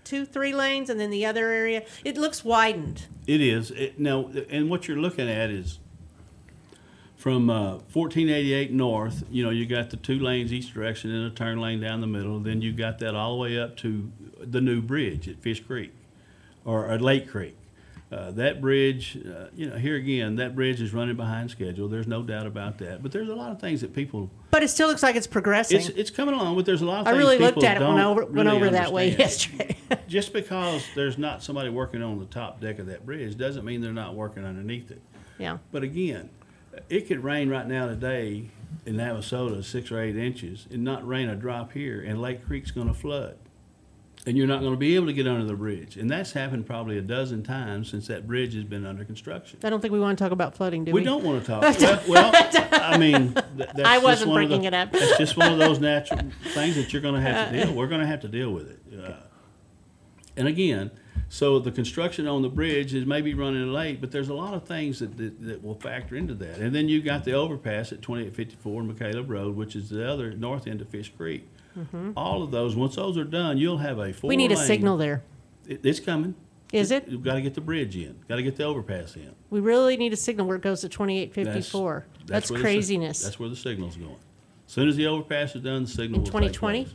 Two, 0.05 0.27
three 0.27 0.53
lanes, 0.53 0.91
and 0.91 1.01
then 1.01 1.09
the 1.09 1.25
other 1.25 1.49
area. 1.49 1.83
It 2.05 2.19
looks 2.19 2.45
widened. 2.45 3.07
It 3.27 3.41
is. 3.41 3.71
It, 3.71 3.99
now, 3.99 4.31
and 4.51 4.69
what 4.69 4.87
you're 4.87 4.99
looking 4.99 5.31
at 5.31 5.49
is 5.49 5.79
from 7.17 7.49
uh, 7.49 7.77
1488 7.91 8.71
north, 8.71 9.25
you 9.31 9.43
know, 9.43 9.49
you 9.49 9.65
got 9.65 9.89
the 9.89 9.97
two 9.97 10.19
lanes 10.19 10.53
each 10.53 10.75
direction 10.75 11.11
and 11.11 11.33
a 11.33 11.35
turn 11.35 11.59
lane 11.59 11.81
down 11.81 12.03
the 12.03 12.07
middle. 12.07 12.39
Then 12.39 12.61
you 12.61 12.71
got 12.75 12.99
that 12.99 13.15
all 13.15 13.37
the 13.37 13.41
way 13.41 13.59
up 13.59 13.79
to 13.79 14.13
the 14.39 14.61
new 14.61 14.83
bridge 14.83 15.27
at 15.27 15.39
Fish 15.41 15.61
Creek 15.65 15.95
or 16.67 16.91
at 16.91 17.01
Lake 17.01 17.27
Creek. 17.27 17.57
Uh, 18.13 18.31
that 18.33 18.61
bridge, 18.61 19.19
uh, 19.27 19.47
you 19.57 19.69
know, 19.69 19.77
here 19.77 19.97
again, 19.97 20.37
that 20.37 20.55
bridge 20.55 20.81
is 20.81 20.93
running 20.93 21.17
behind 21.17 21.51
schedule. 21.51 21.89
There's 21.89 22.07
no 22.07 22.23
doubt 22.23 22.47
about 22.47 22.79
that. 22.79 23.03
But 23.03 23.11
there's 23.11 23.29
a 23.29 23.35
lot 23.35 23.51
of 23.51 23.61
things 23.61 23.81
that 23.81 23.93
people, 23.95 24.31
But 24.51 24.63
it 24.63 24.69
still 24.69 24.87
looks 24.89 25.03
like 25.03 25.17
it's 25.17 25.27
progressing. 25.27 25.79
it's, 25.81 25.89
it's 25.89 26.11
coming 26.11 26.35
along, 26.35 26.55
but 26.55 26.65
there's 26.65 26.83
a 26.83 26.87
lot 26.87 27.01
of 27.01 27.07
things. 27.07 27.17
I 27.17 27.19
really 27.19 27.39
looked 27.39 27.65
at 27.65 27.79
it 27.79 27.81
when 27.81 27.97
don't 27.97 28.01
over 28.01 28.25
went 28.25 28.35
really 28.35 28.51
over 28.51 28.71
that 28.71 28.93
way 28.93 29.17
yesterday. 29.19 29.77
just 30.07 30.33
because 30.33 30.85
there's 30.95 31.19
not 31.19 31.43
somebody 31.43 31.71
working 31.71 32.03
on 32.03 32.19
the 32.21 32.27
top 32.27 32.61
deck 32.61 32.79
of 32.79 32.87
that 32.87 33.05
bridge 33.05 33.37
doesn't 33.37 33.65
mean 33.65 33.81
they're 33.81 33.93
not 33.93 34.15
working 34.15 34.45
underneath 34.45 34.91
it. 34.93 35.01
yeah. 35.39 35.59
But 35.73 35.83
again, 35.83 36.29
it 36.89 37.09
could 37.09 37.25
rain 37.25 37.49
right 37.49 37.67
now 37.67 37.87
today 37.87 38.51
in 38.87 38.95
Navasota, 38.97 39.65
six 39.65 39.91
or 39.91 40.01
eight 40.01 40.17
inches, 40.17 40.67
and 40.71 40.85
not 40.85 41.07
rain 41.07 41.29
a 41.29 41.35
drop 41.35 41.73
here, 41.73 42.01
and 42.03 42.21
Lake 42.21 42.47
Creek's 42.47 42.71
going 42.71 42.89
to 42.89 42.95
flood. 42.95 43.37
And 44.27 44.39
you're 44.39 44.47
not 44.47 44.61
going 44.61 44.73
to 44.73 44.79
be 44.79 44.97
able 44.97 45.07
to 45.07 45.13
get 45.13 45.27
under 45.27 45.45
the 45.45 45.55
bridge. 45.55 45.99
And 45.99 46.09
that's 46.11 46.33
happened 46.33 46.65
probably 46.65 46.97
a 46.97 47.03
dozen 47.03 47.43
times 47.43 47.91
since 47.91 48.07
that 48.07 48.27
bridge 48.27 48.55
has 48.55 48.65
been 48.65 48.87
under 48.87 49.05
construction. 49.05 49.59
I 49.63 49.69
don't 49.69 49.83
think 49.83 49.93
we 49.93 50.01
want 50.01 50.17
to 50.19 50.25
talk 50.25 50.33
about 50.33 50.55
flooding, 50.57 50.85
do 50.85 50.93
we? 50.93 51.01
We 51.01 51.05
don't 51.05 51.23
want 51.23 51.45
to 51.45 51.47
talk. 51.47 51.63
Well, 52.09 52.33
well 52.33 52.69
I 52.73 52.97
mean, 52.97 53.35
th- 53.35 53.45
that's 53.75 53.79
I 53.81 53.97
just 53.97 54.05
wasn't 54.05 54.31
one 54.31 54.45
of 54.45 54.49
the- 54.63 54.67
it 54.67 54.73
up. 54.75 54.93
That's 54.93 55.19
just 55.19 55.37
one 55.37 55.53
of 55.53 55.59
those 55.59 55.79
natural 55.93 56.21
things 56.55 56.77
that 56.77 56.93
you're 56.93 57.03
going 57.03 57.17
to 57.17 57.21
have 57.21 57.51
to 57.51 57.65
deal. 57.65 57.75
We're 57.75 57.87
going 57.87 58.01
to 58.01 58.07
have 58.07 58.21
to 58.21 58.29
deal 58.29 58.51
with 58.51 58.71
it. 58.71 58.81
Uh, 58.99 59.13
and 60.37 60.49
again, 60.49 60.91
So 61.29 61.59
the 61.59 61.71
construction 61.73 62.27
on 62.27 62.43
the 62.43 62.49
bridge 62.49 62.95
is 62.95 63.05
maybe 63.07 63.35
running 63.35 63.73
late, 63.73 64.01
but 64.01 64.11
there's 64.11 64.29
a 64.29 64.35
lot 64.35 64.55
of 64.55 64.65
things 64.67 65.01
that, 65.01 65.17
that, 65.17 65.43
that 65.45 65.63
will 65.63 65.75
factor 65.75 66.17
into 66.17 66.35
that. 66.35 66.59
And 66.59 66.75
then 66.75 66.89
you 66.89 67.03
got 67.03 67.25
the 67.25 67.33
overpass 67.33 67.93
at 67.93 68.03
2854 68.03 68.83
McCaleb 68.83 69.29
Road, 69.29 69.57
which 69.57 69.77
is 69.77 69.91
the 69.91 70.09
other 70.09 70.33
north 70.33 70.67
end 70.67 70.81
of 70.81 70.89
Fish 70.89 71.13
Creek. 71.17 71.49
Mm-hmm. 71.79 72.13
All 72.17 72.43
of 72.43 72.51
those, 72.51 72.77
once 72.77 72.97
those 72.97 73.17
are 73.19 73.25
done, 73.25 73.59
you'll 73.59 73.79
have 73.79 73.99
a 73.99 74.13
four 74.13 74.29
We 74.29 74.37
need 74.37 74.53
a 74.53 74.57
signal 74.57 74.97
there. 74.97 75.23
It, 75.67 75.81
it's 75.85 76.01
coming. 76.01 76.35
Is 76.73 76.91
it? 76.91 77.07
You've 77.09 77.23
got 77.23 77.35
to 77.35 77.41
get 77.43 77.55
the 77.55 77.61
bridge 77.61 77.97
in. 77.97 78.17
Got 78.29 78.37
to 78.37 78.43
get 78.43 78.57
the 78.57 78.65
overpass 78.65 79.15
in. 79.17 79.33
We 79.51 79.61
really 79.61 79.97
need 79.97 80.13
a 80.13 80.17
signal 80.17 80.47
where 80.47 80.57
it 80.57 80.63
goes 80.63 80.81
to 80.81 80.89
That's- 80.89 80.97
2854. 80.97 82.07
That's, 82.27 82.51
where 82.51 82.59
the 82.59 82.63
craziness. 82.65 83.23
that's 83.23 83.39
where 83.39 83.49
the 83.49 83.57
signal's 83.57 83.97
going. 83.97 84.17
As 84.67 84.73
soon 84.73 84.89
as 84.89 84.97
the 84.97 85.07
overpass 85.07 85.55
is 85.55 85.63
done, 85.63 85.85
the 85.85 85.89
signal 85.91 86.21
In 86.21 86.25
will 86.25 86.41
take 86.41 86.53
2020? 86.53 86.89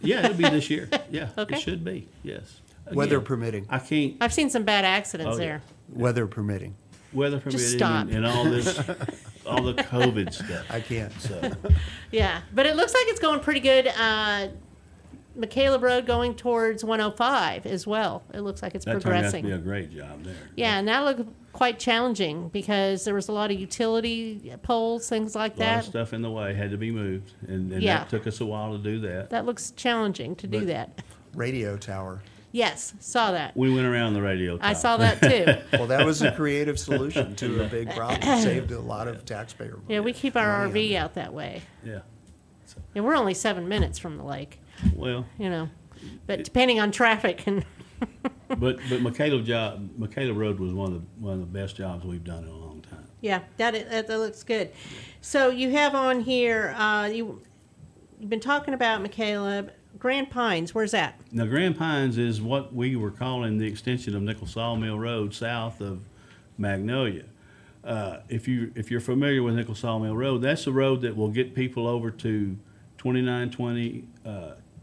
Yeah, 0.00 0.24
it'll 0.24 0.36
be 0.36 0.48
this 0.48 0.70
year. 0.70 0.88
Yeah, 1.10 1.28
Okay. 1.36 1.56
it 1.56 1.60
should 1.60 1.84
be. 1.84 2.08
Yes. 2.22 2.60
Weather 2.92 3.20
permitting. 3.20 3.66
I 3.68 3.78
can't 3.78 4.16
I've 4.20 4.32
seen 4.32 4.48
some 4.50 4.64
bad 4.64 4.84
accidents 4.84 5.36
Oh, 5.36 5.40
yeah. 5.40 5.46
there. 5.46 5.62
Weather 5.90 6.26
permitting. 6.26 6.74
Weather 7.12 7.38
permitting 7.40 7.60
stop. 7.78 8.02
and, 8.06 8.16
and 8.16 8.26
all 8.26 8.44
this, 8.44 8.78
all 9.46 9.62
the 9.62 9.74
COVID 9.74 10.32
stuff. 10.32 10.66
I 10.70 10.80
can't. 10.80 11.12
So 11.20 11.52
Yeah, 12.10 12.40
but 12.54 12.66
it 12.66 12.76
looks 12.76 12.92
like 12.94 13.04
it's 13.08 13.20
going 13.20 13.40
pretty 13.40 13.60
good. 13.60 13.86
Uh, 13.88 14.48
McCaleb 15.38 15.82
Road 15.82 16.04
going 16.04 16.34
towards 16.34 16.82
105 16.82 17.64
as 17.66 17.86
well. 17.86 18.22
It 18.34 18.40
looks 18.40 18.60
like 18.62 18.74
it's 18.74 18.84
that 18.86 18.92
turned 19.00 19.04
out 19.04 19.08
to 19.08 19.12
progressing. 19.22 19.44
be 19.44 19.52
a 19.52 19.58
great 19.58 19.90
job 19.94 20.24
there. 20.24 20.34
Yeah, 20.56 20.78
and 20.78 20.88
that 20.88 21.04
looked 21.04 21.28
quite 21.52 21.78
challenging 21.78 22.48
because 22.48 23.04
there 23.04 23.14
was 23.14 23.28
a 23.28 23.32
lot 23.32 23.50
of 23.52 23.58
utility 23.60 24.52
poles, 24.62 25.08
things 25.08 25.36
like 25.36 25.56
A 25.56 25.60
lot 25.60 25.64
that. 25.66 25.78
of 25.80 25.84
stuff 25.86 26.12
in 26.12 26.22
the 26.22 26.30
way 26.30 26.54
had 26.54 26.72
to 26.72 26.76
be 26.76 26.90
moved, 26.90 27.32
and, 27.46 27.72
and 27.72 27.82
Yeah. 27.82 27.98
that 28.00 28.08
took 28.08 28.26
us 28.26 28.40
a 28.40 28.46
while 28.46 28.72
to 28.72 28.78
do 28.78 28.98
that. 29.00 29.30
That 29.30 29.46
looks 29.46 29.70
challenging 29.72 30.34
to 30.36 30.46
do 30.48 30.64
that. 30.66 31.02
Radio 31.34 31.76
tower. 31.76 32.20
Yes, 32.50 32.94
saw 32.98 33.32
that. 33.32 33.56
We 33.56 33.72
went 33.72 33.86
around 33.86 34.14
the 34.14 34.22
radio. 34.22 34.58
I 34.60 34.72
saw 34.72 34.96
that 34.96 35.20
too. 35.70 35.76
Well, 35.76 35.88
that 35.88 36.04
was 36.06 36.22
a 36.22 36.32
creative 36.32 36.78
solution 36.78 37.36
to 37.36 37.64
a 37.64 37.68
big 37.68 37.90
problem. 37.90 38.22
Saved 38.42 38.72
a 38.72 38.80
lot 38.80 39.06
of 39.08 39.24
taxpayer 39.24 39.72
money. 39.72 39.84
Yeah, 39.88 40.00
we 40.00 40.12
keep 40.12 40.36
our 40.36 40.66
RV 40.66 40.94
out 40.96 41.14
that 41.14 41.32
way. 41.32 41.62
Yeah. 41.84 42.00
And 42.94 43.04
we're 43.04 43.16
only 43.16 43.34
seven 43.34 43.68
minutes 43.68 43.98
from 43.98 44.16
the 44.16 44.24
lake, 44.24 44.60
Well, 44.94 45.26
you 45.38 45.50
know. 45.50 45.68
But 46.26 46.44
depending 46.44 46.80
on 46.80 46.90
traffic 46.90 47.46
and 47.46 47.64
but 48.48 48.58
but 48.58 49.00
McCaleb 49.00 49.44
job, 49.44 49.88
McCaleb 49.98 50.36
Road 50.36 50.58
was 50.58 50.72
one 50.72 50.92
of 50.92 51.00
the 51.00 51.06
one 51.18 51.34
of 51.34 51.40
the 51.40 51.46
best 51.46 51.76
jobs 51.76 52.04
we've 52.04 52.24
done 52.24 52.44
in 52.44 52.50
a 52.50 52.56
long 52.56 52.80
time. 52.82 53.06
Yeah, 53.20 53.40
that, 53.56 53.72
that, 53.72 54.06
that 54.06 54.18
looks 54.18 54.42
good. 54.44 54.70
So 55.20 55.50
you 55.50 55.72
have 55.72 55.94
on 55.94 56.20
here, 56.20 56.74
uh, 56.78 57.06
you, 57.06 57.42
you've 58.20 58.30
been 58.30 58.38
talking 58.40 58.74
about 58.74 59.02
McCaleb, 59.02 59.70
Grand 59.98 60.30
Pines, 60.30 60.74
where's 60.74 60.92
that? 60.92 61.20
Now, 61.32 61.46
Grand 61.46 61.76
Pines 61.76 62.18
is 62.18 62.40
what 62.40 62.72
we 62.72 62.94
were 62.94 63.10
calling 63.10 63.58
the 63.58 63.66
extension 63.66 64.14
of 64.14 64.22
Nichols 64.22 64.52
Sawmill 64.52 64.98
Road 64.98 65.34
south 65.34 65.80
of 65.80 66.02
Magnolia. 66.56 67.24
Uh, 67.82 68.18
if 68.28 68.46
you 68.46 68.70
if 68.76 68.90
you're 68.90 69.00
familiar 69.00 69.42
with 69.42 69.54
Nichols 69.54 69.80
Sawmill 69.80 70.16
Road, 70.16 70.42
that's 70.42 70.64
the 70.64 70.72
road 70.72 71.00
that 71.02 71.16
will 71.16 71.30
get 71.30 71.54
people 71.54 71.88
over 71.88 72.10
to 72.10 72.56
2920, 72.98 74.04
uh, 74.24 74.28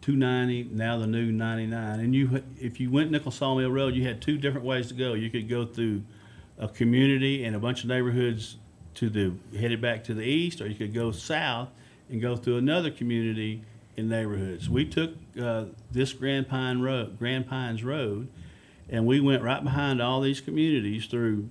290, 0.01 0.69
now 0.75 0.97
the 0.97 1.07
new 1.07 1.31
99. 1.31 1.99
And 1.99 2.13
you, 2.13 2.43
if 2.59 2.79
you 2.79 2.91
went 2.91 3.11
Nichols 3.11 3.35
Sawmill 3.35 3.71
Road, 3.71 3.95
you 3.95 4.05
had 4.05 4.21
two 4.21 4.37
different 4.37 4.65
ways 4.65 4.87
to 4.87 4.93
go. 4.93 5.13
You 5.13 5.29
could 5.29 5.47
go 5.47 5.65
through 5.65 6.03
a 6.57 6.67
community 6.67 7.43
and 7.45 7.55
a 7.55 7.59
bunch 7.59 7.83
of 7.83 7.89
neighborhoods 7.89 8.57
to 8.95 9.09
the 9.09 9.33
headed 9.57 9.81
back 9.81 10.03
to 10.05 10.13
the 10.13 10.23
east, 10.23 10.61
or 10.61 10.67
you 10.67 10.75
could 10.75 10.93
go 10.93 11.11
south 11.11 11.69
and 12.09 12.21
go 12.21 12.35
through 12.35 12.57
another 12.57 12.91
community 12.91 13.61
in 13.97 14.09
neighborhoods. 14.09 14.69
We 14.69 14.85
took 14.85 15.11
uh, 15.39 15.65
this 15.91 16.13
Grand 16.13 16.47
Pine 16.47 16.81
Road, 16.81 17.17
Grand 17.17 17.47
Pines 17.47 17.83
Road, 17.83 18.27
and 18.89 19.05
we 19.05 19.19
went 19.19 19.41
right 19.41 19.63
behind 19.63 20.01
all 20.01 20.21
these 20.21 20.41
communities 20.41 21.05
through 21.05 21.49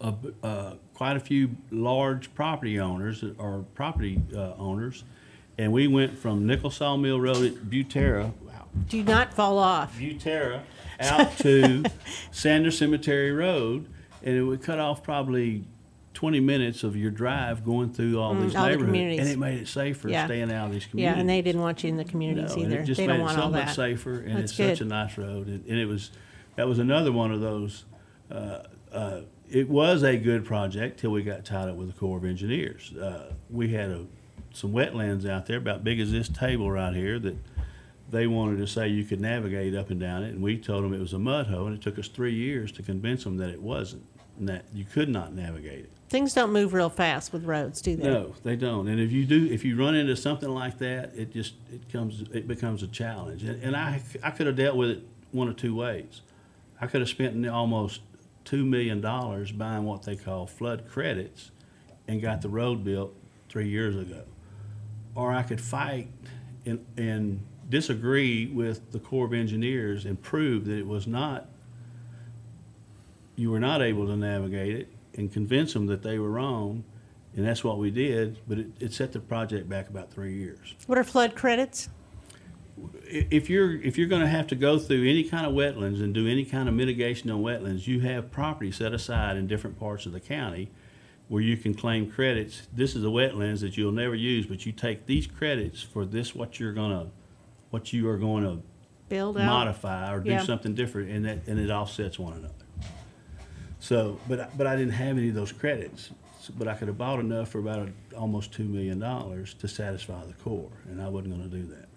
a, 0.00 0.14
uh, 0.42 0.74
quite 0.94 1.16
a 1.16 1.20
few 1.20 1.56
large 1.70 2.34
property 2.34 2.78
owners 2.78 3.24
or 3.38 3.64
property 3.74 4.20
uh, 4.34 4.52
owners, 4.58 5.04
and 5.58 5.72
we 5.72 5.86
went 5.86 6.18
from 6.18 6.46
Nichols 6.46 6.76
Sawmill 6.76 7.20
Road 7.20 7.44
at 7.44 7.54
Butera, 7.64 8.32
wow, 8.44 8.66
Do 8.88 9.02
not 9.02 9.32
fall 9.34 9.58
off. 9.58 9.98
Butera 9.98 10.62
out 11.00 11.36
to 11.38 11.84
Sanders 12.30 12.78
Cemetery 12.78 13.32
Road, 13.32 13.86
and 14.22 14.36
it 14.36 14.42
would 14.42 14.62
cut 14.62 14.78
off 14.78 15.02
probably 15.02 15.64
20 16.22 16.38
minutes 16.38 16.84
of 16.84 16.94
your 16.96 17.10
drive 17.10 17.64
going 17.64 17.92
through 17.92 18.16
all 18.20 18.32
these 18.32 18.52
Mm, 18.52 18.58
all 18.58 18.62
the 18.66 18.68
neighborhoods, 18.70 18.86
communities. 18.92 19.18
and 19.18 19.28
it 19.28 19.38
made 19.40 19.58
it 19.60 19.66
safer 19.66 20.08
Yeah. 20.08 20.24
staying 20.26 20.52
out 20.52 20.66
of 20.68 20.72
these 20.72 20.86
communities. 20.86 21.16
Yeah, 21.16 21.20
and 21.20 21.28
they 21.28 21.42
didn't 21.42 21.62
want 21.62 21.82
you 21.82 21.88
in 21.90 21.96
the 21.96 22.04
communities 22.04 22.54
No, 22.56 22.62
and 22.62 22.72
either. 22.72 22.82
it 22.82 22.84
just 22.84 22.98
They 23.00 23.08
made 23.08 23.14
don't 23.14 23.20
it 23.22 23.24
want 23.24 23.34
so 23.38 23.42
all 23.42 23.50
much 23.50 23.66
that. 23.66 23.74
safer, 23.74 24.20
and 24.20 24.36
That's 24.36 24.42
it's 24.44 24.54
such 24.54 24.78
good. 24.78 24.86
a 24.86 24.88
nice 24.88 25.18
road. 25.18 25.48
And, 25.48 25.66
and 25.66 25.76
it 25.80 25.86
was, 25.86 26.12
that 26.54 26.68
was 26.68 26.78
another 26.78 27.10
one 27.10 27.32
of 27.32 27.40
those. 27.40 27.86
Uh, 28.30 28.58
uh, 28.92 29.20
it 29.50 29.68
was 29.68 30.04
a 30.04 30.16
good 30.16 30.44
project 30.44 31.00
till 31.00 31.10
we 31.10 31.24
got 31.24 31.44
tied 31.44 31.68
up 31.68 31.74
with 31.74 31.88
the 31.88 31.98
Corps 31.98 32.18
of 32.18 32.24
Engineers. 32.24 32.92
Uh, 32.96 33.32
we 33.50 33.70
had 33.72 33.90
a, 33.90 34.06
some 34.52 34.70
wetlands 34.72 35.28
out 35.28 35.46
there 35.46 35.56
about 35.58 35.82
big 35.82 35.98
as 35.98 36.12
this 36.12 36.28
table 36.28 36.70
right 36.70 36.94
here 36.94 37.18
that 37.18 37.34
they 38.08 38.28
wanted 38.28 38.58
to 38.58 38.66
say 38.68 38.86
you 38.86 39.02
could 39.04 39.20
navigate 39.20 39.74
up 39.74 39.90
and 39.90 39.98
down 39.98 40.22
it, 40.22 40.28
and 40.28 40.40
we 40.40 40.56
told 40.56 40.84
them 40.84 40.94
it 40.94 41.00
was 41.00 41.14
a 41.14 41.18
mud 41.18 41.48
hole, 41.48 41.66
and 41.66 41.74
it 41.74 41.82
took 41.82 41.98
us 41.98 42.06
three 42.06 42.34
years 42.34 42.70
to 42.70 42.82
convince 42.84 43.24
them 43.24 43.38
that 43.38 43.50
it 43.50 43.60
wasn't, 43.60 44.04
that 44.46 44.64
you 44.72 44.84
could 44.84 45.08
not 45.08 45.34
navigate 45.34 45.80
it. 45.80 45.90
Things 46.08 46.34
don't 46.34 46.52
move 46.52 46.74
real 46.74 46.90
fast 46.90 47.32
with 47.32 47.44
roads, 47.44 47.80
do 47.80 47.96
they? 47.96 48.04
No, 48.04 48.34
they 48.42 48.54
don't. 48.54 48.86
And 48.86 49.00
if 49.00 49.10
you 49.12 49.24
do, 49.24 49.46
if 49.50 49.64
you 49.64 49.78
run 49.78 49.94
into 49.94 50.14
something 50.14 50.50
like 50.50 50.78
that, 50.78 51.12
it 51.16 51.32
just 51.32 51.54
it 51.72 51.90
comes 51.90 52.22
it 52.32 52.46
becomes 52.46 52.82
a 52.82 52.86
challenge. 52.86 53.42
And, 53.44 53.62
and 53.62 53.76
I 53.76 54.02
I 54.22 54.30
could 54.30 54.46
have 54.46 54.56
dealt 54.56 54.76
with 54.76 54.90
it 54.90 55.02
one 55.30 55.48
of 55.48 55.56
two 55.56 55.74
ways. 55.74 56.20
I 56.80 56.86
could 56.86 57.00
have 57.00 57.08
spent 57.08 57.46
almost 57.48 58.00
two 58.44 58.64
million 58.64 59.00
dollars 59.00 59.52
buying 59.52 59.84
what 59.84 60.02
they 60.02 60.16
call 60.16 60.46
flood 60.46 60.86
credits, 60.86 61.50
and 62.06 62.20
got 62.20 62.42
the 62.42 62.48
road 62.50 62.84
built 62.84 63.14
three 63.48 63.68
years 63.68 63.96
ago, 63.96 64.24
or 65.14 65.32
I 65.32 65.42
could 65.42 65.60
fight 65.60 66.08
and 66.66 66.84
and 66.98 67.40
disagree 67.70 68.46
with 68.46 68.92
the 68.92 68.98
Corps 68.98 69.24
of 69.24 69.32
Engineers 69.32 70.04
and 70.04 70.20
prove 70.20 70.66
that 70.66 70.76
it 70.76 70.86
was 70.86 71.06
not. 71.06 71.48
You 73.36 73.50
were 73.50 73.60
not 73.60 73.82
able 73.82 74.06
to 74.06 74.16
navigate 74.16 74.74
it 74.76 74.88
and 75.14 75.32
convince 75.32 75.72
them 75.72 75.86
that 75.86 76.02
they 76.02 76.18
were 76.18 76.30
wrong, 76.30 76.84
and 77.34 77.46
that's 77.46 77.64
what 77.64 77.78
we 77.78 77.90
did. 77.90 78.38
But 78.46 78.58
it, 78.58 78.66
it 78.80 78.92
set 78.92 79.12
the 79.12 79.20
project 79.20 79.68
back 79.68 79.88
about 79.88 80.10
three 80.12 80.34
years. 80.34 80.74
What 80.86 80.98
are 80.98 81.04
flood 81.04 81.34
credits? 81.34 81.88
If 83.04 83.50
you're 83.50 83.74
if 83.80 83.98
you're 83.98 84.08
going 84.08 84.22
to 84.22 84.28
have 84.28 84.46
to 84.48 84.54
go 84.54 84.78
through 84.78 85.08
any 85.08 85.24
kind 85.24 85.46
of 85.46 85.52
wetlands 85.52 86.02
and 86.02 86.14
do 86.14 86.26
any 86.26 86.44
kind 86.44 86.68
of 86.68 86.74
mitigation 86.74 87.30
on 87.30 87.42
wetlands, 87.42 87.86
you 87.86 88.00
have 88.00 88.30
property 88.30 88.72
set 88.72 88.92
aside 88.94 89.36
in 89.36 89.46
different 89.46 89.78
parts 89.78 90.06
of 90.06 90.12
the 90.12 90.20
county 90.20 90.70
where 91.28 91.42
you 91.42 91.56
can 91.56 91.74
claim 91.74 92.10
credits. 92.10 92.68
This 92.74 92.94
is 92.96 93.04
a 93.04 93.08
wetlands 93.08 93.60
that 93.60 93.76
you'll 93.76 93.92
never 93.92 94.14
use, 94.14 94.46
but 94.46 94.64
you 94.66 94.72
take 94.72 95.06
these 95.06 95.26
credits 95.26 95.82
for 95.82 96.04
this 96.06 96.34
what 96.34 96.58
you're 96.58 96.72
gonna 96.72 97.08
what 97.70 97.92
you 97.92 98.08
are 98.08 98.18
going 98.18 98.44
to 98.44 98.62
Build 99.08 99.36
out? 99.38 99.44
modify 99.46 100.12
or 100.14 100.20
do 100.20 100.30
Yeah. 100.30 100.42
something 100.42 100.74
different, 100.74 101.10
and 101.10 101.24
that 101.26 101.46
and 101.46 101.58
it 101.60 101.70
offsets 101.70 102.18
one 102.18 102.32
another. 102.32 102.54
So, 103.82 104.16
but 104.28 104.38
I- 104.38 104.48
but 104.56 104.68
I 104.68 104.76
didn't 104.76 104.92
have 104.92 105.18
any 105.18 105.28
of 105.30 105.34
those 105.34 105.50
credits, 105.50 106.10
So- 106.40 106.52
but 106.56 106.68
I 106.68 106.74
could 106.74 106.86
have 106.86 106.96
bought 106.96 107.18
enough 107.18 107.48
for 107.48 107.58
about 107.58 107.88
a, 107.88 108.16
almost 108.16 108.52
two 108.52 108.62
million 108.62 109.00
dollars 109.00 109.54
to 109.54 109.66
satisfy 109.66 110.24
the 110.24 110.34
Corps, 110.34 110.70
and 110.88 111.02
I 111.02 111.08
wasn't 111.08 111.34
going 111.36 111.50
to 111.50 111.56
do 111.56 111.64
that. 111.66 111.88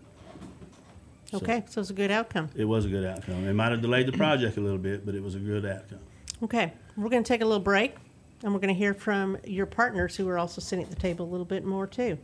So 1.30 1.38
Okay, 1.38 1.64
so 1.68 1.82
it's 1.82 1.92
a 1.92 1.94
good 1.94 2.10
outcome. 2.10 2.50
It 2.56 2.66
was 2.66 2.86
a 2.86 2.90
good 2.90 3.06
outcome. 3.06 3.48
It 3.48 3.54
might 3.54 3.72
have 3.72 3.84
delayed 3.84 4.08
the 4.08 4.14
project 4.18 4.58
a 4.58 4.62
little 4.62 4.80
bit, 4.80 5.06
but 5.06 5.14
it 5.14 5.22
was 5.22 5.36
a 5.36 5.40
good 5.40 5.64
outcome. 5.64 6.00
Okay, 6.42 6.74
we're 6.98 7.10
going 7.10 7.24
to 7.24 7.28
take 7.28 7.42
a 7.42 7.46
little 7.46 7.60
break, 7.64 7.96
and 8.42 8.52
we're 8.52 8.60
going 8.60 8.74
to 8.74 8.78
hear 8.78 8.96
from 8.96 9.38
your 9.46 9.68
partners 9.68 10.16
who 10.16 10.28
are 10.28 10.40
also 10.40 10.62
sitting 10.62 10.86
at 10.86 10.90
the 10.90 10.96
table 10.96 11.24
a 11.28 11.30
little 11.30 11.46
bit 11.46 11.66
more 11.66 11.86
too. 11.86 12.18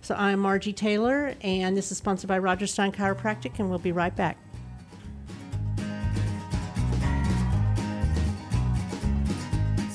So 0.00 0.14
I'm 0.14 0.38
Margie 0.38 0.72
Taylor, 0.72 1.34
and 1.42 1.76
this 1.76 1.92
is 1.92 1.98
sponsored 1.98 2.28
by 2.28 2.38
Roger 2.38 2.66
Stein 2.66 2.92
Chiropractic, 2.92 3.58
and 3.58 3.68
we'll 3.68 3.78
be 3.78 3.92
right 3.92 4.14
back. 4.16 4.38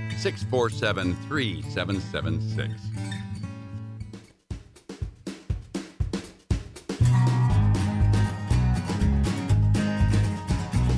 647 0.21 1.15
3776. 1.27 2.79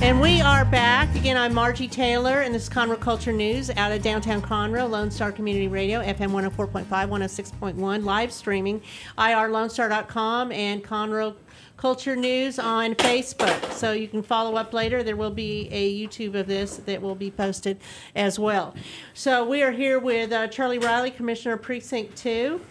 And 0.02 0.20
we 0.20 0.42
are 0.42 0.66
back. 0.66 1.16
Again, 1.16 1.38
I'm 1.38 1.54
Margie 1.54 1.88
Taylor, 1.88 2.42
and 2.42 2.54
this 2.54 2.64
is 2.64 2.70
Conroe 2.70 3.00
Culture 3.00 3.32
News 3.32 3.70
out 3.70 3.94
of 3.94 4.02
downtown 4.02 4.42
Conroe, 4.42 4.90
Lone 4.90 5.10
Star 5.10 5.32
Community 5.32 5.70
Radio, 5.70 6.02
FM 6.02 6.32
104.5, 6.32 6.86
106.1, 6.86 8.04
live 8.04 8.34
streaming, 8.34 8.82
irlonestar.com, 9.18 10.52
and 10.52 10.84
Conroe 10.84 11.36
Culture 11.84 12.16
News 12.16 12.60
on 12.60 12.96
Facebook. 12.96 13.74
So 13.74 13.92
you 13.92 14.08
can 14.08 14.24
follow 14.24 14.56
up 14.56 14.72
later. 14.72 15.04
There 15.04 15.18
will 15.18 15.32
be 15.32 15.68
a 15.70 15.94
YouTube 15.94 16.34
of 16.34 16.48
this 16.48 16.78
that 16.78 17.02
will 17.02 17.14
be 17.14 17.30
posted 17.30 17.78
as 18.16 18.40
well. 18.40 18.74
So 19.14 19.46
we 19.46 19.64
are 19.64 19.72
here 19.72 20.00
with 20.00 20.32
uh, 20.32 20.48
Charlie 20.48 20.80
Riley, 20.80 21.12
Commissioner 21.12 21.58
Precinct 21.58 22.16
2. 22.16 22.62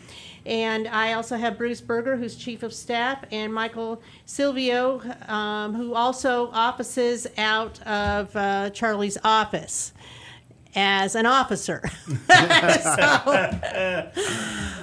And 0.47 0.89
I 0.89 1.13
also 1.13 1.37
have 1.37 1.59
Bruce 1.59 1.83
Berger, 1.83 2.17
who's 2.17 2.37
Chief 2.37 2.63
of 2.63 2.73
Staff, 2.73 3.27
and 3.31 3.53
Michael 3.53 4.01
Silvio, 4.25 5.03
um, 5.29 5.75
who 5.75 5.93
also 5.93 6.49
offices 6.51 7.27
out 7.37 7.83
of 7.83 8.35
uh, 8.35 8.71
Charlie's 8.71 9.19
office 9.23 9.93
as 10.75 11.15
an 11.15 11.27
officer. 11.27 11.83
so, 12.29 14.11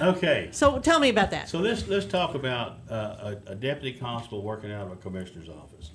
Okay. 0.02 0.48
so 0.52 0.78
tell 0.78 0.98
me 0.98 1.08
about 1.08 1.30
that. 1.32 1.48
So 1.48 1.58
let's 1.58 1.86
let's 1.88 2.06
talk 2.06 2.34
about 2.34 2.78
uh, 2.90 3.34
a, 3.46 3.52
a 3.52 3.54
deputy 3.54 3.98
constable 3.98 4.42
working 4.42 4.72
out 4.72 4.86
of 4.86 4.92
a 4.92 4.96
commissioner's 4.96 5.48
office. 5.48 5.90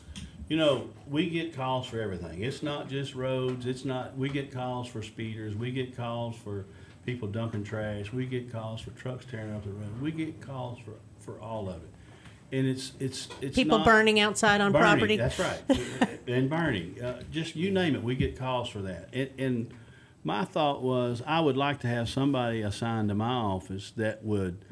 You 0.47 0.57
know, 0.57 0.89
we 1.07 1.29
get 1.29 1.55
calls 1.55 1.87
for 1.87 1.99
everything. 1.99 2.43
It's 2.43 2.61
not 2.61 2.87
just 2.87 3.15
roads. 3.15 3.65
It's 3.65 3.83
not. 3.83 4.15
We 4.15 4.29
get 4.29 4.51
calls 4.51 4.87
for 4.87 5.01
speeders. 5.01 5.55
We 5.55 5.71
get 5.71 5.97
calls 5.97 6.35
for 6.35 6.65
people 7.03 7.27
dumping 7.27 7.63
trash. 7.63 8.13
We 8.13 8.27
get 8.27 8.51
calls 8.51 8.81
for 8.81 8.91
trucks 8.91 9.25
tearing 9.25 9.55
up 9.55 9.63
the 9.63 9.71
road. 9.71 10.01
We 10.01 10.11
get 10.11 10.41
calls 10.41 10.77
for 10.79 10.93
for 11.19 11.39
all 11.41 11.67
of 11.67 11.77
it, 11.77 11.89
and 12.55 12.67
it's 12.67 12.91
it's 12.99 13.27
it's 13.41 13.55
People 13.55 13.79
burning 13.79 14.19
outside 14.19 14.61
on 14.61 14.71
burning, 14.71 14.83
property. 14.87 15.17
That's 15.17 15.39
right, 15.39 16.19
and 16.27 16.47
burning. 16.47 17.01
Uh, 17.01 17.23
just 17.31 17.55
you 17.55 17.71
name 17.71 17.95
it, 17.95 18.03
we 18.03 18.13
get 18.15 18.37
calls 18.37 18.69
for 18.69 18.83
that. 18.83 19.09
And, 19.13 19.29
and 19.39 19.73
my 20.25 20.43
thought 20.43 20.81
was, 20.81 21.21
I 21.25 21.39
would 21.39 21.55
like 21.55 21.79
to 21.81 21.87
have 21.87 22.09
somebody 22.09 22.63
assigned 22.63 23.09
to 23.09 23.15
my 23.15 23.29
office 23.29 23.93
that 23.95 24.25
would 24.25 24.65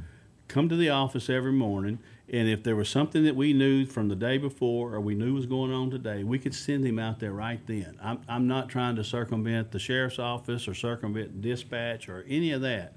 come 0.48 0.68
to 0.68 0.76
the 0.76 0.90
office 0.90 1.30
every 1.30 1.52
morning, 1.52 2.00
and 2.28 2.50
if 2.50 2.64
there 2.64 2.76
was 2.76 2.90
something 2.90 3.24
that 3.24 3.36
we 3.36 3.54
knew 3.54 3.86
from 3.86 4.08
the 4.08 4.16
day 4.16 4.40
before 4.40 4.96
or 4.96 5.00
we 5.00 5.14
knew 5.14 5.36
was 5.36 5.46
going 5.46 5.72
on 5.72 5.92
today, 5.92 6.24
we 6.24 6.40
could 6.40 6.56
send 6.56 6.84
him 6.84 6.98
out 6.98 7.20
there 7.20 7.34
right 7.34 7.66
then. 7.68 8.00
I'm, 8.02 8.22
I'm 8.28 8.48
not 8.48 8.68
trying 8.68 8.96
to 8.96 9.04
circumvent 9.04 9.72
the 9.72 9.78
sheriff's 9.78 10.18
office 10.18 10.68
or 10.68 10.74
circumvent 10.74 11.42
dispatch 11.42 12.10
or 12.10 12.26
any 12.28 12.52
of 12.52 12.62
that. 12.62 12.96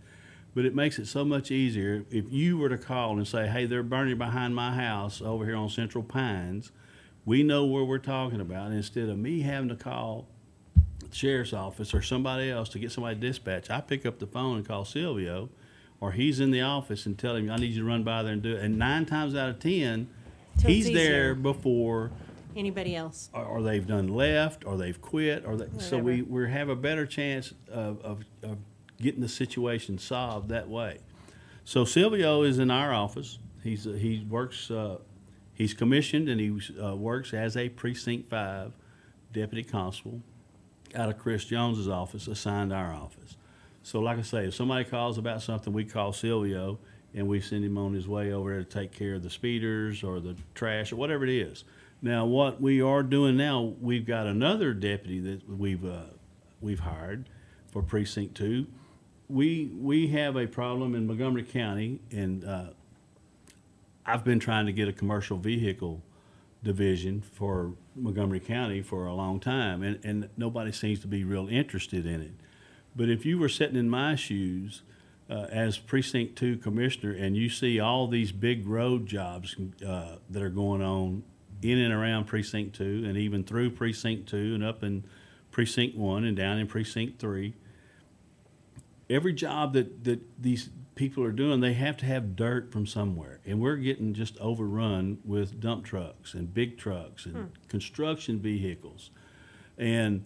But 0.54 0.64
it 0.64 0.74
makes 0.74 0.98
it 0.98 1.06
so 1.06 1.26
much 1.26 1.50
easier 1.50 2.06
if 2.10 2.32
you 2.32 2.56
were 2.56 2.70
to 2.70 2.78
call 2.78 3.18
and 3.18 3.28
say, 3.28 3.48
hey, 3.48 3.66
they're 3.66 3.82
burning 3.82 4.16
behind 4.16 4.54
my 4.54 4.74
house 4.74 5.20
over 5.20 5.44
here 5.44 5.56
on 5.56 5.68
Central 5.68 6.02
Pines. 6.02 6.72
We 7.26 7.42
know 7.42 7.66
where 7.66 7.84
we're 7.84 7.98
talking 7.98 8.40
about. 8.40 8.72
Instead 8.72 9.10
of 9.10 9.18
me 9.18 9.42
having 9.42 9.68
to 9.68 9.76
call 9.76 10.28
sheriff's 11.12 11.52
office 11.52 11.94
or 11.94 12.02
somebody 12.02 12.50
else 12.50 12.68
to 12.70 12.78
get 12.78 12.92
somebody 12.92 13.18
dispatched, 13.18 13.70
I 13.70 13.80
pick 13.80 14.06
up 14.06 14.18
the 14.18 14.26
phone 14.26 14.58
and 14.58 14.66
call 14.66 14.84
Silvio, 14.84 15.48
or 16.00 16.12
he's 16.12 16.40
in 16.40 16.50
the 16.50 16.62
office 16.62 17.06
and 17.06 17.18
tell 17.18 17.36
him, 17.36 17.50
I 17.50 17.56
need 17.56 17.72
you 17.72 17.80
to 17.80 17.88
run 17.88 18.02
by 18.02 18.22
there 18.22 18.32
and 18.32 18.42
do 18.42 18.54
it. 18.56 18.62
And 18.62 18.78
nine 18.78 19.06
times 19.06 19.34
out 19.34 19.48
of 19.48 19.58
ten, 19.58 20.08
he's 20.64 20.92
there 20.92 21.34
before 21.34 22.10
Anybody 22.54 22.96
else? 22.96 23.28
or, 23.34 23.44
or 23.44 23.62
they've 23.62 23.86
done 23.86 24.08
left, 24.08 24.64
or 24.64 24.76
they've 24.78 25.00
quit, 25.00 25.44
or 25.46 25.56
they, 25.56 25.78
so 25.78 25.98
we, 25.98 26.22
we 26.22 26.50
have 26.50 26.70
a 26.70 26.76
better 26.76 27.04
chance 27.04 27.52
of, 27.70 28.00
of, 28.00 28.24
of 28.42 28.56
getting 29.00 29.20
the 29.20 29.28
situation 29.28 29.98
solved 29.98 30.48
that 30.48 30.68
way. 30.68 30.98
So 31.64 31.84
Silvio 31.84 32.42
is 32.42 32.58
in 32.58 32.70
our 32.70 32.94
office. 32.94 33.38
He's 33.62 33.86
uh, 33.86 33.90
he 33.90 34.24
works. 34.28 34.70
Uh, 34.70 34.98
he's 35.52 35.74
commissioned 35.74 36.28
and 36.28 36.40
he 36.40 36.80
uh, 36.80 36.94
works 36.94 37.34
as 37.34 37.56
a 37.56 37.68
precinct 37.68 38.30
five 38.30 38.72
deputy 39.32 39.64
constable 39.64 40.22
out 40.96 41.08
of 41.08 41.18
Chris 41.18 41.44
Jones's 41.44 41.88
office, 41.88 42.26
assigned 42.26 42.72
our 42.72 42.92
office. 42.92 43.36
So, 43.82 44.00
like 44.00 44.18
I 44.18 44.22
say, 44.22 44.46
if 44.46 44.54
somebody 44.54 44.84
calls 44.84 45.18
about 45.18 45.42
something, 45.42 45.72
we 45.72 45.84
call 45.84 46.12
Silvio 46.12 46.78
and 47.14 47.28
we 47.28 47.40
send 47.40 47.64
him 47.64 47.78
on 47.78 47.94
his 47.94 48.08
way 48.08 48.32
over 48.32 48.50
there 48.50 48.64
to 48.64 48.68
take 48.68 48.92
care 48.92 49.14
of 49.14 49.22
the 49.22 49.30
speeders 49.30 50.02
or 50.02 50.20
the 50.20 50.36
trash 50.54 50.92
or 50.92 50.96
whatever 50.96 51.24
it 51.24 51.30
is. 51.30 51.64
Now, 52.02 52.26
what 52.26 52.60
we 52.60 52.82
are 52.82 53.02
doing 53.02 53.36
now, 53.36 53.74
we've 53.80 54.06
got 54.06 54.26
another 54.26 54.74
deputy 54.74 55.20
that 55.20 55.48
we've 55.48 55.84
uh, 55.84 56.02
we've 56.60 56.80
hired 56.80 57.28
for 57.72 57.82
precinct 57.82 58.34
two. 58.34 58.66
We 59.28 59.70
we 59.74 60.08
have 60.08 60.36
a 60.36 60.46
problem 60.46 60.94
in 60.94 61.06
Montgomery 61.06 61.44
County, 61.44 62.00
and 62.10 62.44
uh, 62.44 62.70
I've 64.04 64.24
been 64.24 64.38
trying 64.38 64.66
to 64.66 64.72
get 64.72 64.88
a 64.88 64.92
commercial 64.92 65.38
vehicle 65.38 66.02
division 66.66 67.22
for 67.22 67.72
Montgomery 67.94 68.40
County 68.40 68.82
for 68.82 69.06
a 69.06 69.14
long 69.14 69.40
time, 69.40 69.82
and, 69.82 70.04
and 70.04 70.28
nobody 70.36 70.72
seems 70.72 71.00
to 71.00 71.06
be 71.06 71.24
real 71.24 71.48
interested 71.48 72.04
in 72.04 72.20
it. 72.20 72.34
But 72.94 73.08
if 73.08 73.24
you 73.24 73.38
were 73.38 73.48
sitting 73.48 73.76
in 73.76 73.88
my 73.88 74.16
shoes 74.16 74.82
uh, 75.30 75.46
as 75.50 75.78
precinct 75.78 76.36
two 76.36 76.56
commissioner, 76.56 77.12
and 77.12 77.36
you 77.36 77.48
see 77.48 77.78
all 77.78 78.08
these 78.08 78.32
big 78.32 78.66
road 78.66 79.06
jobs 79.06 79.56
uh, 79.86 80.16
that 80.28 80.42
are 80.42 80.50
going 80.50 80.82
on 80.82 81.22
in 81.62 81.78
and 81.78 81.94
around 81.94 82.26
precinct 82.26 82.76
two, 82.76 83.04
and 83.06 83.16
even 83.16 83.44
through 83.44 83.70
precinct 83.70 84.28
two, 84.28 84.54
and 84.54 84.64
up 84.64 84.82
in 84.82 85.04
precinct 85.50 85.96
one, 85.96 86.24
and 86.24 86.36
down 86.36 86.58
in 86.58 86.66
precinct 86.66 87.18
three, 87.18 87.54
every 89.08 89.32
job 89.32 89.72
that, 89.72 90.04
that 90.04 90.20
these 90.42 90.68
people 90.96 91.22
are 91.22 91.30
doing, 91.30 91.60
they 91.60 91.74
have 91.74 91.96
to 91.98 92.06
have 92.06 92.34
dirt 92.34 92.72
from 92.72 92.86
somewhere. 92.86 93.38
And 93.46 93.60
we're 93.60 93.76
getting 93.76 94.12
just 94.14 94.36
overrun 94.38 95.18
with 95.24 95.60
dump 95.60 95.84
trucks 95.84 96.34
and 96.34 96.52
big 96.52 96.76
trucks 96.78 97.26
and 97.26 97.36
Hmm. 97.36 97.44
construction 97.68 98.40
vehicles. 98.40 99.10
And 99.78 100.24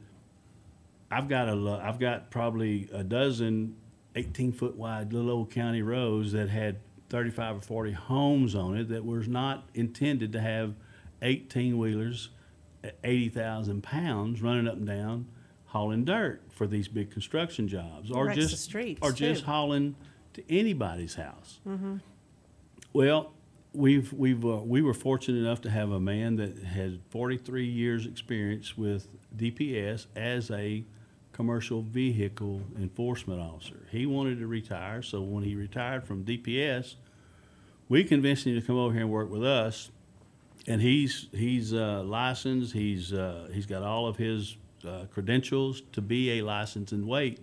I've 1.10 1.28
got 1.28 1.48
a, 1.48 1.80
I've 1.82 1.98
got 1.98 2.30
probably 2.30 2.88
a 2.92 3.02
dozen 3.02 3.74
18 4.14 4.52
foot 4.52 4.76
wide 4.76 5.12
little 5.12 5.30
old 5.30 5.50
county 5.50 5.82
roads 5.82 6.32
that 6.32 6.48
had 6.48 6.76
35 7.08 7.56
or 7.58 7.60
40 7.60 7.92
homes 7.92 8.54
on 8.54 8.76
it 8.76 8.88
that 8.90 9.04
was 9.04 9.26
not 9.26 9.68
intended 9.74 10.32
to 10.32 10.40
have 10.40 10.74
18 11.22 11.78
wheelers 11.78 12.28
at 12.84 12.96
80,000 13.02 13.82
pounds 13.82 14.40
running 14.40 14.68
up 14.68 14.76
and 14.76 14.86
down 14.86 15.26
hauling 15.66 16.04
dirt 16.04 16.42
for 16.50 16.66
these 16.68 16.86
big 16.88 17.10
construction 17.10 17.66
jobs 17.68 18.10
or 18.10 18.28
the 18.28 18.34
just 18.36 18.62
streets, 18.62 19.00
or 19.02 19.10
just 19.12 19.44
hauling 19.44 19.94
to 20.34 20.42
anybody's 20.52 21.14
house. 21.14 21.60
Mm-hmm. 21.66 21.96
Well, 22.92 23.32
we've 23.72 24.12
we've 24.12 24.44
uh, 24.44 24.58
we 24.58 24.82
were 24.82 24.94
fortunate 24.94 25.38
enough 25.38 25.60
to 25.62 25.70
have 25.70 25.90
a 25.90 26.00
man 26.00 26.36
that 26.36 26.62
had 26.62 27.00
43 27.10 27.64
years 27.64 28.06
experience 28.06 28.76
with 28.76 29.08
DPS 29.36 30.06
as 30.16 30.50
a 30.50 30.84
commercial 31.32 31.82
vehicle 31.82 32.62
enforcement 32.78 33.40
officer. 33.40 33.86
He 33.90 34.06
wanted 34.06 34.38
to 34.40 34.46
retire, 34.46 35.02
so 35.02 35.20
when 35.22 35.44
he 35.44 35.54
retired 35.54 36.04
from 36.04 36.24
DPS, 36.24 36.96
we 37.88 38.04
convinced 38.04 38.46
him 38.46 38.60
to 38.60 38.66
come 38.66 38.76
over 38.76 38.92
here 38.92 39.02
and 39.02 39.10
work 39.10 39.30
with 39.30 39.44
us. 39.44 39.90
And 40.66 40.82
he's 40.82 41.28
he's 41.32 41.72
uh, 41.72 42.02
licensed. 42.04 42.72
He's 42.72 43.12
uh, 43.12 43.48
he's 43.52 43.66
got 43.66 43.82
all 43.82 44.06
of 44.06 44.16
his 44.16 44.56
uh, 44.86 45.04
credentials 45.12 45.82
to 45.92 46.00
be 46.00 46.38
a 46.38 46.42
license 46.42 46.92
and 46.92 47.06
weight 47.06 47.40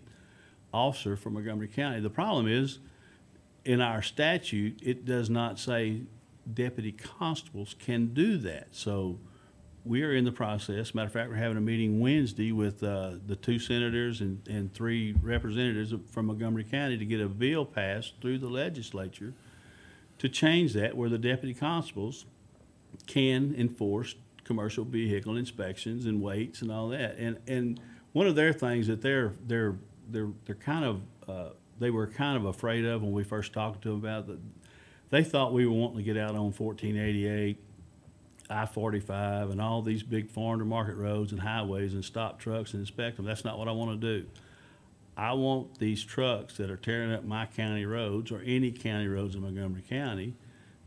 officer 0.78 1.16
for 1.16 1.30
Montgomery 1.30 1.68
County. 1.68 2.00
The 2.00 2.10
problem 2.10 2.48
is, 2.48 2.80
in 3.66 3.82
our 3.82 4.02
statute, 4.02 4.80
it 4.82 5.06
does 5.06 5.30
not 5.30 5.60
say 5.60 6.02
deputy 6.54 6.92
constables 6.92 7.76
can 7.78 8.14
do 8.14 8.38
that. 8.38 8.68
So 8.72 9.20
we 9.84 10.04
are 10.04 10.14
in 10.14 10.26
the 10.26 10.32
process. 10.32 10.94
Matter 10.94 11.08
of 11.08 11.14
fact, 11.14 11.30
we're 11.30 11.36
having 11.36 11.58
a 11.58 11.62
meeting 11.62 12.00
Wednesday 12.00 12.52
with 12.52 12.84
uh, 12.84 13.14
the 13.26 13.36
two 13.36 13.60
senators 13.60 14.22
and, 14.22 14.46
and 14.48 14.74
three 14.74 15.14
representatives 15.22 15.94
from 16.12 16.28
Montgomery 16.28 16.64
County 16.64 16.98
to 16.98 17.06
get 17.06 17.22
a 17.22 17.28
bill 17.28 17.66
passed 17.66 18.14
through 18.22 18.40
the 18.40 18.50
legislature 18.50 19.34
to 20.20 20.30
change 20.30 20.74
that 20.74 20.96
where 20.96 21.10
the 21.10 21.18
deputy 21.18 21.54
constables 21.54 22.26
can 23.06 23.54
enforce 23.58 24.16
commercial 24.44 24.86
vehicle 24.86 25.36
inspections 25.36 26.06
and 26.06 26.22
weights 26.22 26.62
and 26.62 26.72
all 26.72 26.90
that. 26.90 27.18
And 27.18 27.38
and 27.48 27.80
one 28.14 28.28
of 28.28 28.36
their 28.36 28.54
things 28.54 28.88
that 28.88 29.02
they're 29.02 29.34
they're 29.46 29.76
they're 30.10 30.30
they're 30.46 30.56
kind 30.56 30.86
of 30.86 31.02
uh, 31.28 31.50
they 31.80 31.90
were 31.90 32.08
kind 32.08 32.38
of 32.38 32.46
afraid 32.46 32.86
of 32.86 33.04
when 33.04 33.12
we 33.12 33.24
first 33.24 33.54
talked 33.54 33.82
to 33.84 33.90
them 33.90 33.98
about 33.98 34.28
that. 34.28 34.40
They 35.10 35.24
thought 35.24 35.54
we 35.54 35.66
were 35.66 35.74
wanting 35.74 35.98
to 35.98 36.04
get 36.04 36.18
out 36.18 36.32
on 36.32 36.52
1488, 36.52 37.58
I-45, 38.50 39.52
and 39.52 39.62
all 39.62 39.82
these 39.82 40.04
big 40.04 40.30
to 40.30 40.66
market 40.66 40.96
roads 40.96 41.32
and 41.32 41.40
highways 41.40 41.94
and 41.94 42.04
stop 42.04 42.40
trucks 42.40 42.74
and 42.74 42.82
inspect 42.82 43.16
them. 43.16 43.26
That's 43.26 43.46
not 43.46 43.58
what 43.58 43.70
I 43.70 43.72
want 43.72 44.02
to 44.02 44.20
do. 44.20 44.28
I 45.16 45.34
want 45.34 45.80
these 45.80 46.04
trucks 46.04 46.58
that 46.58 46.70
are 46.70 46.78
tearing 46.78 47.14
up 47.14 47.24
my 47.24 47.46
county 47.46 47.86
roads 47.86 48.32
or 48.32 48.42
any 48.46 48.72
county 48.72 49.08
roads 49.08 49.34
in 49.34 49.42
Montgomery 49.42 49.84
County 49.90 50.36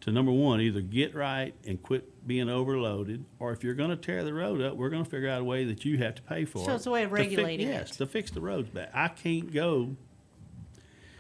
to 0.03 0.11
number 0.13 0.33
one, 0.33 0.61
either 0.61 0.81
get 0.81 1.15
right 1.15 1.55
and 1.67 1.83
quit 1.83 2.27
being 2.27 2.49
overloaded, 2.49 3.25
or 3.39 3.53
if 3.53 3.63
you're 3.65 3.75
going 3.75 3.91
to 3.91 3.97
tear 3.97 4.25
the 4.25 4.33
road 4.33 4.61
up, 4.63 4.77
we're 4.77 4.89
going 4.91 5.05
to 5.05 5.11
figure 5.11 5.29
out 5.29 5.41
a 5.41 5.45
way 5.45 5.65
that 5.65 5.85
you 5.85 5.99
have 5.99 6.15
to 6.15 6.23
pay 6.23 6.45
for 6.45 6.59
So 6.59 6.65
it. 6.65 6.67
So 6.67 6.75
it's 6.75 6.87
a 6.87 6.91
way 6.91 7.03
of 7.05 7.11
to 7.11 7.15
regulating 7.17 7.69
Yes, 7.69 7.93
it. 7.93 7.97
to 7.99 8.07
fix 8.07 8.31
the 8.31 8.41
roads 8.41 8.69
back. 8.71 8.91
I 8.95 9.09
can't 9.09 9.53
go 9.53 9.97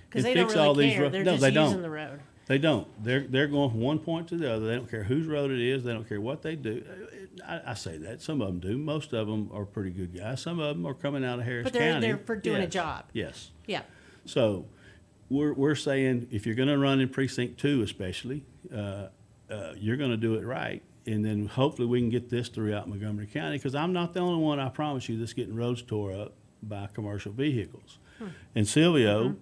Because 0.08 0.24
they 0.24 0.34
don't 0.34 0.46
fix 0.48 0.58
all 0.58 0.74
really 0.74 0.86
these 0.86 0.94
care. 0.94 1.02
ro- 1.04 1.08
They're 1.10 1.24
no, 1.24 1.30
just 1.32 1.42
they 1.42 1.50
don't. 1.50 1.82
the 1.82 1.90
road. 1.90 2.20
They 2.46 2.58
don't. 2.58 2.88
They're 3.04 3.20
they're 3.28 3.46
going 3.46 3.70
from 3.70 3.80
one 3.80 4.00
point 4.00 4.26
to 4.28 4.36
the 4.36 4.52
other. 4.52 4.66
They 4.66 4.74
don't 4.74 4.90
care 4.90 5.04
whose 5.04 5.26
road 5.28 5.52
it 5.52 5.60
is. 5.60 5.84
They 5.84 5.92
don't 5.92 6.08
care 6.08 6.20
what 6.20 6.42
they 6.42 6.56
do. 6.56 6.82
I, 7.46 7.60
I 7.68 7.74
say 7.74 7.96
that 7.98 8.22
some 8.22 8.40
of 8.40 8.48
them 8.48 8.58
do. 8.58 8.76
Most 8.76 9.12
of 9.12 9.28
them 9.28 9.50
are 9.52 9.64
pretty 9.64 9.90
good 9.90 10.12
guys. 10.18 10.42
Some 10.42 10.58
of 10.58 10.74
them 10.76 10.84
are 10.84 10.94
coming 10.94 11.24
out 11.24 11.38
of 11.38 11.44
Harris 11.44 11.62
But 11.64 11.74
they're 11.74 11.92
County. 11.92 12.06
there 12.08 12.18
for 12.18 12.34
doing 12.34 12.60
a 12.62 12.66
job. 12.66 13.04
Yes. 13.12 13.50
Yeah. 13.66 13.82
So 14.24 14.64
we're, 15.30 15.54
we're 15.54 15.74
saying 15.74 16.28
if 16.30 16.44
you're 16.44 16.56
going 16.56 16.68
to 16.68 16.76
run 16.78 17.00
in 17.00 17.08
precinct 17.08 17.58
two, 17.58 17.82
especially, 17.82 18.44
uh, 18.74 19.06
uh, 19.50 19.72
you're 19.76 19.96
going 19.96 20.10
to 20.10 20.16
do 20.16 20.34
it 20.34 20.44
right. 20.44 20.82
And 21.06 21.24
then 21.24 21.46
hopefully 21.46 21.88
we 21.88 22.00
can 22.00 22.10
get 22.10 22.28
this 22.28 22.48
throughout 22.48 22.88
Montgomery 22.88 23.26
County 23.26 23.56
because 23.56 23.74
I'm 23.74 23.92
not 23.92 24.12
the 24.12 24.20
only 24.20 24.42
one, 24.42 24.60
I 24.60 24.68
promise 24.68 25.08
you, 25.08 25.18
that's 25.18 25.32
getting 25.32 25.54
roads 25.54 25.82
tore 25.82 26.12
up 26.12 26.34
by 26.62 26.88
commercial 26.92 27.32
vehicles. 27.32 27.98
And 28.54 28.68
Silvio, 28.68 29.36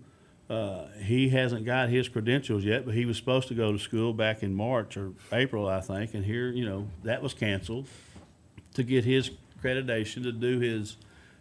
uh, 0.49 0.86
he 1.03 1.30
hasn't 1.30 1.64
got 1.64 1.89
his 1.89 2.09
credentials 2.09 2.64
yet, 2.64 2.86
but 2.86 2.95
he 2.95 3.05
was 3.05 3.16
supposed 3.16 3.49
to 3.49 3.55
go 3.55 3.72
to 3.72 3.78
school 3.78 4.12
back 4.12 4.45
in 4.45 4.55
March 4.55 4.97
or 4.97 5.12
April, 5.32 5.66
I 5.68 5.80
think. 5.80 6.14
And 6.14 6.24
here, 6.24 6.51
you 6.51 6.64
know, 6.64 6.86
that 7.03 7.20
was 7.20 7.34
canceled 7.34 7.89
to 8.74 8.84
get 8.84 9.05
his 9.05 9.32
accreditation 9.61 10.22
to 10.22 10.30
do 10.32 10.61
his 10.61 10.97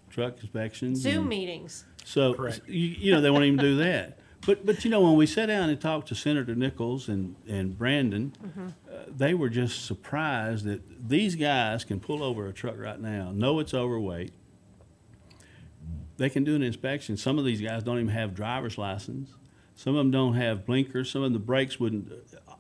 truck 0.10 0.40
inspections. 0.42 1.00
Zoom 1.02 1.18
and- 1.20 1.30
meetings. 1.30 1.86
so, 2.04 2.34
you, 2.66 2.74
you 2.88 3.12
know, 3.12 3.22
they 3.22 3.30
won't 3.30 3.46
even 3.46 3.60
do 3.60 3.78
that. 3.78 4.17
But, 4.46 4.66
but 4.66 4.86
you 4.86 4.92
know, 4.92 5.02
when 5.02 5.16
we 5.16 5.26
sat 5.26 5.48
down 5.48 5.70
and 5.70 5.80
talked 5.82 6.08
to 6.10 6.16
Senator 6.16 6.56
Nichols 6.56 7.10
and, 7.10 7.36
and 7.48 7.78
Brandon, 7.78 8.34
Mm-hmm. 8.46 8.68
uh, 8.68 8.94
they 9.10 9.34
were 9.34 9.50
just 9.50 9.86
surprised 9.86 10.66
that 10.66 11.10
these 11.10 11.36
guys 11.36 11.84
can 11.84 12.00
pull 12.00 12.24
over 12.24 12.48
a 12.48 12.54
truck 12.54 12.78
right 12.78 13.00
now, 13.00 13.32
know 13.34 13.60
it's 13.60 13.74
overweight. 13.74 14.32
They 16.18 16.30
can 16.30 16.44
do 16.44 16.56
an 16.56 16.64
inspection. 16.64 17.18
Some 17.18 17.38
of 17.38 17.46
these 17.46 17.62
guys 17.62 17.84
don't 17.84 17.98
even 17.98 18.10
have 18.10 18.34
driver's 18.34 18.78
license. 18.78 19.30
Some 19.76 19.96
of 19.96 20.00
them 20.00 20.12
don't 20.12 20.34
have 20.34 20.66
blinkers. 20.66 21.12
Some 21.12 21.22
of 21.24 21.34
the 21.34 21.40
brakes 21.40 21.80
wouldn't. 21.80 22.12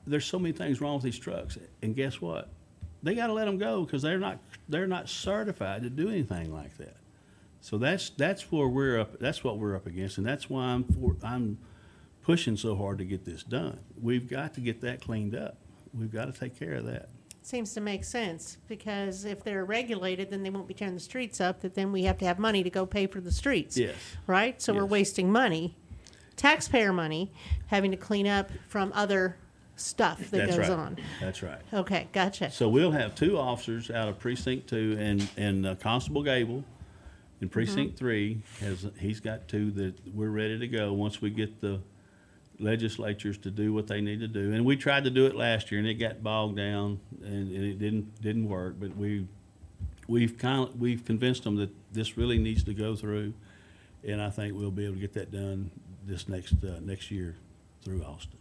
There's 0.05 0.25
so 0.25 0.37
many 0.37 0.51
things 0.53 0.79
wrong 0.79 0.95
with 0.95 1.03
these 1.03 1.17
trucks. 1.17 1.57
And 1.81 1.95
guess 1.95 2.21
what? 2.21 2.49
They 3.01 3.15
got 3.15 3.27
to 3.27 3.33
let 3.33 3.45
them 3.45 3.57
go 3.57 3.83
because 3.83 4.01
they're 4.01 4.19
not 4.19 4.39
they're 4.69 4.87
not 4.87 5.09
certified 5.09 5.83
to 5.83 5.89
do 5.89 6.09
anything 6.09 6.53
like 6.53 6.77
that. 6.77 6.97
So 7.67 7.77
that's 7.77 8.11
that's 8.11 8.49
where 8.49 8.69
we're 8.69 8.97
up. 8.97 9.19
That's 9.19 9.43
what 9.43 9.57
we're 9.57 9.75
up 9.75 9.87
against, 9.87 10.17
and 10.17 10.25
that's 10.25 10.49
why 10.49 10.67
I'm 10.67 10.85
for, 10.85 11.17
I'm 11.21 11.57
pushing 12.21 12.55
so 12.55 12.77
hard 12.77 12.97
to 12.99 13.03
get 13.03 13.25
this 13.25 13.43
done. 13.43 13.77
We've 14.01 14.25
got 14.25 14.53
to 14.53 14.61
get 14.61 14.79
that 14.81 15.01
cleaned 15.01 15.35
up. 15.35 15.57
We've 15.93 16.09
got 16.09 16.33
to 16.33 16.39
take 16.39 16.57
care 16.57 16.75
of 16.75 16.85
that. 16.85 17.09
Seems 17.41 17.73
to 17.73 17.81
make 17.81 18.05
sense 18.05 18.55
because 18.69 19.25
if 19.25 19.43
they're 19.43 19.65
regulated, 19.65 20.29
then 20.29 20.43
they 20.43 20.49
won't 20.49 20.69
be 20.69 20.73
tearing 20.73 20.93
the 20.93 21.01
streets 21.01 21.41
up. 21.41 21.59
That 21.59 21.75
then 21.75 21.91
we 21.91 22.03
have 22.03 22.17
to 22.19 22.25
have 22.25 22.39
money 22.39 22.63
to 22.63 22.69
go 22.69 22.85
pay 22.85 23.05
for 23.05 23.19
the 23.19 23.33
streets. 23.33 23.77
Yes. 23.77 23.95
Right. 24.27 24.61
So 24.61 24.73
we're 24.73 24.85
wasting 24.85 25.29
money, 25.29 25.75
taxpayer 26.37 26.93
money, 26.93 27.33
having 27.65 27.91
to 27.91 27.97
clean 27.97 28.27
up 28.27 28.49
from 28.69 28.93
other 28.95 29.35
stuff 29.75 30.19
that 30.31 30.31
that's 30.31 30.51
goes 30.55 30.69
right. 30.69 30.69
on. 30.69 30.97
That's 31.19 31.43
right. 31.43 31.59
Okay, 31.73 32.07
gotcha. 32.13 32.49
So 32.49 32.69
we'll 32.69 32.91
have 32.91 33.13
two 33.13 33.37
officers 33.37 33.91
out 33.91 34.07
of 34.07 34.19
precinct 34.19 34.69
two, 34.69 34.95
and 34.97 35.27
and 35.35 35.65
uh, 35.65 35.75
Constable 35.75 36.23
Gable, 36.23 36.63
in 37.41 37.49
precinct 37.49 37.91
Mm-hmm. 37.93 37.97
three 37.97 38.41
has 38.61 38.85
he's 38.99 39.19
got 39.19 39.47
two 39.47 39.71
that 39.71 39.93
we're 40.15 40.29
ready 40.29 40.57
to 40.59 40.67
go 40.67 40.93
once 40.93 41.21
we 41.21 41.29
get 41.29 41.61
the 41.61 41.79
legislatures 42.59 43.37
to 43.37 43.51
do 43.51 43.71
what 43.71 43.85
they 43.87 44.01
need 44.01 44.19
to 44.19 44.27
do. 44.27 44.51
And 44.53 44.65
we 44.65 44.75
tried 44.75 45.03
to 45.03 45.09
do 45.11 45.27
it 45.27 45.35
last 45.35 45.71
year, 45.71 45.79
and 45.79 45.87
it 45.87 45.95
got 45.95 46.23
bogged 46.23 46.57
down, 46.57 46.99
and, 47.23 47.51
and 47.51 47.63
it 47.63 47.77
didn't 47.79 48.21
didn't 48.21 48.49
work. 48.49 48.75
But 48.79 48.95
we 48.97 49.27
we've 50.07 50.37
kind 50.37 50.67
of, 50.67 50.79
we've 50.79 51.05
convinced 51.05 51.43
them 51.43 51.55
that 51.57 51.69
this 51.93 52.17
really 52.17 52.37
needs 52.39 52.63
to 52.63 52.73
go 52.73 52.95
through, 52.95 53.33
and 54.03 54.21
I 54.21 54.29
think 54.29 54.55
we'll 54.55 54.71
be 54.71 54.85
able 54.85 54.95
to 54.95 55.01
get 55.01 55.13
that 55.13 55.31
done 55.31 55.69
this 56.05 56.27
next 56.27 56.53
uh, 56.63 56.79
next 56.81 57.11
year. 57.11 57.35
through 57.83 58.03
Austin. 58.03 58.37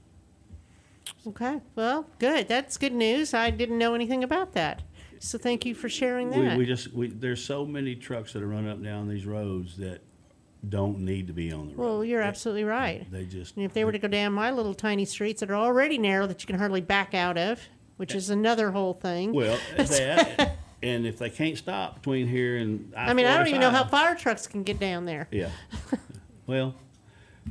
Okay. 1.27 1.61
Well, 1.75 2.07
good. 2.19 2.49
That's 2.49 2.77
good 2.77 2.93
news. 2.95 3.35
I 3.35 3.51
didn't 3.51 3.79
know 3.79 3.95
anything 3.95 4.25
about 4.25 4.53
that. 4.55 4.83
So 5.21 5.39
thank 5.39 5.65
you 5.65 5.75
for 5.75 5.89
sharing 5.89 6.31
that. 6.31 6.57
we 6.57 6.67
just 6.67 6.93
we, 6.93 7.09
there's 7.09 7.45
so 7.45 7.65
many 7.65 7.95
trucks 7.95 8.33
that 8.33 8.43
are 8.43 8.47
running 8.49 8.71
up 8.71 8.77
and 8.77 8.85
down 8.85 9.09
these 9.09 9.27
roads 9.27 9.77
that 9.79 10.01
don't 10.69 10.99
need 11.01 11.27
to 11.29 11.33
be 11.33 11.53
on 11.53 11.69
the 11.69 11.75
road. 11.75 11.85
well, 11.85 12.05
you're 12.05 12.23
absolutely 12.23 12.65
right. 12.65 13.07
They 13.11 13.25
just 13.25 13.57
And 13.57 13.65
if 13.65 13.73
they 13.73 13.85
were 13.85 13.93
to 13.93 13.99
go 13.99 14.09
down 14.09 14.33
my 14.33 14.51
little 14.51 14.75
tiny 14.75 15.05
streets 15.05 15.41
that 15.41 15.51
are 15.51 15.55
already 15.57 15.97
narrow 15.99 16.27
that 16.27 16.43
you 16.43 16.47
can 16.47 16.59
hardly 16.59 16.81
back 16.81 17.15
out 17.15 17.39
of, 17.39 17.61
which 17.99 18.15
is 18.15 18.31
another 18.31 18.71
whole 18.73 18.95
thing. 18.95 19.33
well 19.33 19.59
that, 19.77 20.57
and 20.83 21.07
if 21.07 21.19
they 21.19 21.31
can't 21.31 21.57
stop 21.57 21.97
between 21.97 22.27
here 22.27 22.57
and 22.57 22.93
I 22.97 23.13
mean, 23.15 23.27
I 23.27 23.37
don't 23.39 23.49
even 23.49 23.61
know 23.61 23.71
how 23.71 23.85
fire 23.85 24.15
trucks 24.17 24.47
can 24.47 24.63
get 24.65 24.79
down 24.81 25.05
there, 25.05 25.29
Yeah. 25.31 25.51
well, 26.47 26.75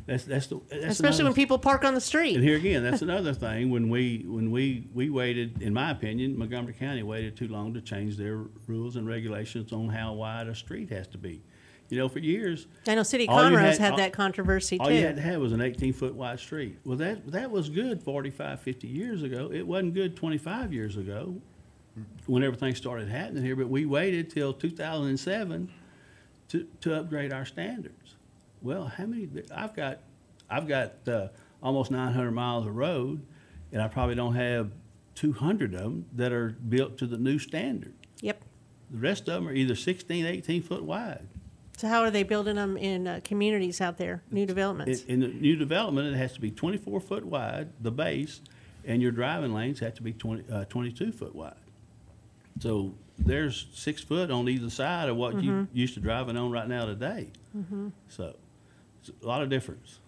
that's 0.05 0.25
that's 0.25 0.47
the 0.47 0.59
that's 0.69 0.85
especially 0.85 1.23
when 1.23 1.33
people 1.33 1.57
park 1.57 1.83
on 1.83 1.93
the 1.93 2.01
street. 2.01 2.35
And 2.35 2.43
here 2.43 2.57
again, 2.57 2.83
that's 2.83 3.01
another 3.01 3.33
thing. 3.33 3.69
When 3.69 3.89
we 3.89 4.25
when 4.27 4.51
we 4.51 4.87
we 4.93 5.09
waited, 5.09 5.61
in 5.61 5.73
my 5.73 5.91
opinion, 5.91 6.37
Montgomery 6.37 6.73
County 6.73 7.03
waited 7.03 7.35
too 7.37 7.47
long 7.47 7.73
to 7.73 7.81
change 7.81 8.17
their 8.17 8.43
rules 8.67 8.95
and 8.95 9.07
regulations 9.07 9.71
on 9.73 9.89
how 9.89 10.13
wide 10.13 10.47
a 10.47 10.55
street 10.55 10.89
has 10.91 11.07
to 11.09 11.17
be. 11.17 11.41
You 11.89 11.99
know, 11.99 12.09
for 12.09 12.17
years, 12.19 12.65
I 12.87 12.95
know 12.95 13.03
City 13.03 13.27
all 13.27 13.39
Conroe's 13.39 13.77
had- 13.77 13.79
had, 13.79 13.91
all- 13.91 13.97
that 13.97 14.11
controversy 14.11 14.79
all 14.79 14.87
too. 14.87 14.95
you 14.95 15.05
had 15.05 15.15
to 15.17 15.21
have 15.21 15.39
was 15.39 15.51
an 15.53 15.61
18 15.61 15.93
foot 15.93 16.15
wide 16.15 16.39
street. 16.39 16.79
Well, 16.83 16.97
that 16.97 17.31
that 17.31 17.49
was 17.51 17.69
good 17.69 18.01
45, 18.01 18.59
50 18.59 18.87
years 18.87 19.23
ago. 19.23 19.51
It 19.53 19.65
wasn't 19.65 19.93
good 19.93 20.15
25 20.15 20.73
years 20.73 20.97
ago 20.97 21.35
when 22.25 22.43
everything 22.43 22.75
started 22.75 23.07
happening 23.07 23.43
here. 23.43 23.55
But 23.55 23.69
we 23.69 23.85
waited 23.85 24.29
till 24.29 24.51
2007 24.51 25.71
to, 26.49 26.67
to 26.81 26.95
upgrade 26.99 27.31
our 27.31 27.45
standards. 27.45 28.04
Well, 28.61 28.85
how 28.85 29.05
many? 29.05 29.27
I've 29.53 29.75
got 29.75 29.99
I've 30.49 30.67
got 30.67 31.07
uh, 31.07 31.27
almost 31.61 31.91
900 31.91 32.31
miles 32.31 32.65
of 32.65 32.75
road, 32.75 33.25
and 33.71 33.81
I 33.81 33.87
probably 33.87 34.15
don't 34.15 34.35
have 34.35 34.71
200 35.15 35.73
of 35.73 35.81
them 35.81 36.05
that 36.13 36.31
are 36.31 36.49
built 36.49 36.97
to 36.99 37.07
the 37.07 37.17
new 37.17 37.39
standard. 37.39 37.93
Yep. 38.21 38.41
The 38.91 38.97
rest 38.97 39.27
of 39.27 39.35
them 39.35 39.47
are 39.47 39.53
either 39.53 39.75
16, 39.75 40.25
18 40.25 40.61
foot 40.61 40.83
wide. 40.83 41.27
So 41.77 41.87
how 41.87 42.01
are 42.01 42.11
they 42.11 42.23
building 42.23 42.55
them 42.55 42.77
in 42.77 43.07
uh, 43.07 43.19
communities 43.23 43.81
out 43.81 43.97
there, 43.97 44.23
new 44.31 44.45
developments? 44.45 45.03
In, 45.03 45.23
in 45.23 45.31
the 45.31 45.39
new 45.39 45.55
development, 45.55 46.07
it 46.07 46.17
has 46.17 46.33
to 46.33 46.41
be 46.41 46.51
24 46.51 46.99
foot 47.01 47.25
wide, 47.25 47.69
the 47.81 47.91
base, 47.91 48.41
and 48.85 49.01
your 49.01 49.11
driving 49.11 49.53
lanes 49.53 49.79
have 49.79 49.95
to 49.95 50.03
be 50.03 50.13
20, 50.13 50.51
uh, 50.51 50.65
22 50.65 51.11
foot 51.11 51.35
wide. 51.35 51.55
So 52.59 52.93
there's 53.19 53.67
six 53.73 54.01
foot 54.01 54.31
on 54.31 54.47
either 54.47 54.69
side 54.69 55.09
of 55.09 55.17
what 55.17 55.41
you 55.41 55.67
used 55.73 55.95
to 55.95 55.99
driving 55.99 56.37
on 56.37 56.51
right 56.51 56.67
now 56.67 56.85
today. 56.85 57.29
So 58.07 58.35
it's 59.09 59.23
a 59.23 59.27
lot 59.27 59.41
of 59.41 59.49
difference. 59.49 59.99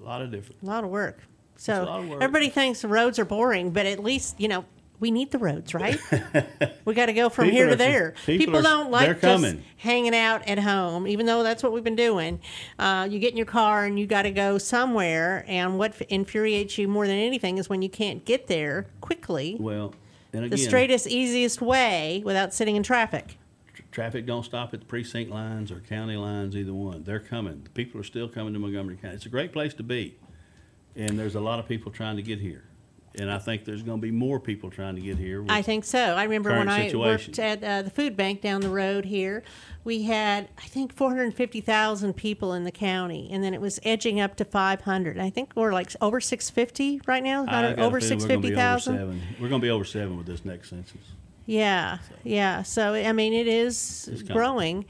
A 0.00 0.04
lot 0.04 0.22
of 0.22 0.30
difference. 0.30 0.62
a 0.62 0.66
lot 0.66 0.84
of 0.84 0.90
work. 0.90 1.20
So 1.56 1.84
of 1.86 2.08
work. 2.08 2.22
everybody 2.22 2.48
thinks 2.48 2.82
the 2.82 2.88
roads 2.88 3.18
are 3.18 3.24
boring, 3.24 3.70
but 3.70 3.86
at 3.86 4.02
least 4.02 4.40
you 4.40 4.48
know 4.48 4.64
we 4.98 5.10
need 5.10 5.30
the 5.32 5.38
roads, 5.38 5.74
right? 5.74 5.98
we 6.84 6.94
got 6.94 7.06
to 7.06 7.12
go 7.12 7.28
from 7.28 7.46
People 7.46 7.56
here 7.58 7.66
are- 7.66 7.70
to 7.70 7.76
there. 7.76 8.14
people 8.24 8.56
are- 8.56 8.62
don't 8.62 8.90
like 8.90 9.20
just 9.20 9.56
hanging 9.76 10.14
out 10.14 10.46
at 10.48 10.58
home, 10.60 11.06
even 11.08 11.26
though 11.26 11.42
that's 11.42 11.62
what 11.62 11.72
we've 11.72 11.82
been 11.84 11.96
doing. 11.96 12.40
Uh, 12.78 13.06
you 13.10 13.18
get 13.18 13.32
in 13.32 13.36
your 13.36 13.46
car 13.46 13.84
and 13.84 13.98
you 13.98 14.06
got 14.06 14.22
to 14.22 14.30
go 14.30 14.58
somewhere, 14.58 15.44
and 15.48 15.76
what 15.78 16.00
infuriates 16.08 16.78
you 16.78 16.86
more 16.88 17.06
than 17.08 17.16
anything 17.16 17.58
is 17.58 17.68
when 17.68 17.82
you 17.82 17.88
can't 17.88 18.24
get 18.24 18.46
there 18.46 18.86
quickly, 19.00 19.56
Well, 19.58 19.92
and 20.32 20.50
the 20.50 20.56
straightest, 20.56 21.06
easiest 21.08 21.60
way 21.60 22.22
without 22.24 22.54
sitting 22.54 22.76
in 22.76 22.82
traffic. 22.84 23.38
Tr- 23.92 24.00
traffic 24.00 24.26
don't 24.26 24.42
stop 24.44 24.74
at 24.74 24.80
the 24.80 24.86
precinct 24.86 25.30
lines 25.30 25.70
or 25.70 25.80
county 25.80 26.16
lines, 26.16 26.56
either 26.56 26.74
one. 26.74 27.04
They're 27.04 27.20
coming. 27.20 27.62
The 27.64 27.70
People 27.70 28.00
are 28.00 28.04
still 28.04 28.28
coming 28.28 28.52
to 28.54 28.58
Montgomery 28.58 28.96
County. 28.96 29.14
It's 29.14 29.26
a 29.26 29.30
great 29.30 29.52
place 29.52 29.74
to 29.74 29.82
be. 29.82 30.16
And 30.96 31.18
there's 31.18 31.34
a 31.34 31.40
lot 31.40 31.58
of 31.58 31.66
people 31.68 31.92
trying 31.92 32.16
to 32.16 32.22
get 32.22 32.38
here. 32.40 32.64
And 33.14 33.30
I 33.30 33.38
think 33.38 33.66
there's 33.66 33.82
going 33.82 33.98
to 33.98 34.02
be 34.02 34.10
more 34.10 34.40
people 34.40 34.70
trying 34.70 34.94
to 34.94 35.02
get 35.02 35.18
here. 35.18 35.44
I 35.48 35.60
think 35.60 35.84
so. 35.84 35.98
I 35.98 36.24
remember 36.24 36.50
when 36.50 36.68
I 36.68 36.86
situation. 36.86 37.32
worked 37.32 37.38
at 37.38 37.62
uh, 37.62 37.82
the 37.82 37.90
food 37.90 38.16
bank 38.16 38.40
down 38.40 38.62
the 38.62 38.70
road 38.70 39.04
here, 39.04 39.42
we 39.84 40.04
had 40.04 40.48
I 40.56 40.62
think 40.62 40.94
450,000 40.94 42.14
people 42.14 42.54
in 42.54 42.64
the 42.64 42.72
county, 42.72 43.28
and 43.30 43.44
then 43.44 43.52
it 43.52 43.60
was 43.60 43.78
edging 43.84 44.18
up 44.18 44.36
to 44.36 44.46
500. 44.46 45.18
I 45.18 45.28
think 45.28 45.52
we're 45.54 45.74
like 45.74 45.94
over 46.00 46.20
650 46.20 47.02
right 47.06 47.22
now, 47.22 47.40
I 47.40 47.42
About 47.42 47.64
over 47.64 47.68
we're 47.74 47.76
gonna 47.76 47.80
be 47.80 47.82
over 47.84 48.00
650,000. 48.00 48.96
seven. 48.96 49.22
We're 49.38 49.48
going 49.48 49.60
to 49.60 49.66
be 49.66 49.70
over 49.70 49.84
seven 49.84 50.16
with 50.16 50.26
this 50.26 50.44
next 50.46 50.70
census. 50.70 51.02
Yeah, 51.46 51.98
yeah. 52.24 52.62
So 52.62 52.94
I 52.94 53.12
mean, 53.12 53.32
it 53.32 53.48
is 53.48 54.24
growing. 54.28 54.86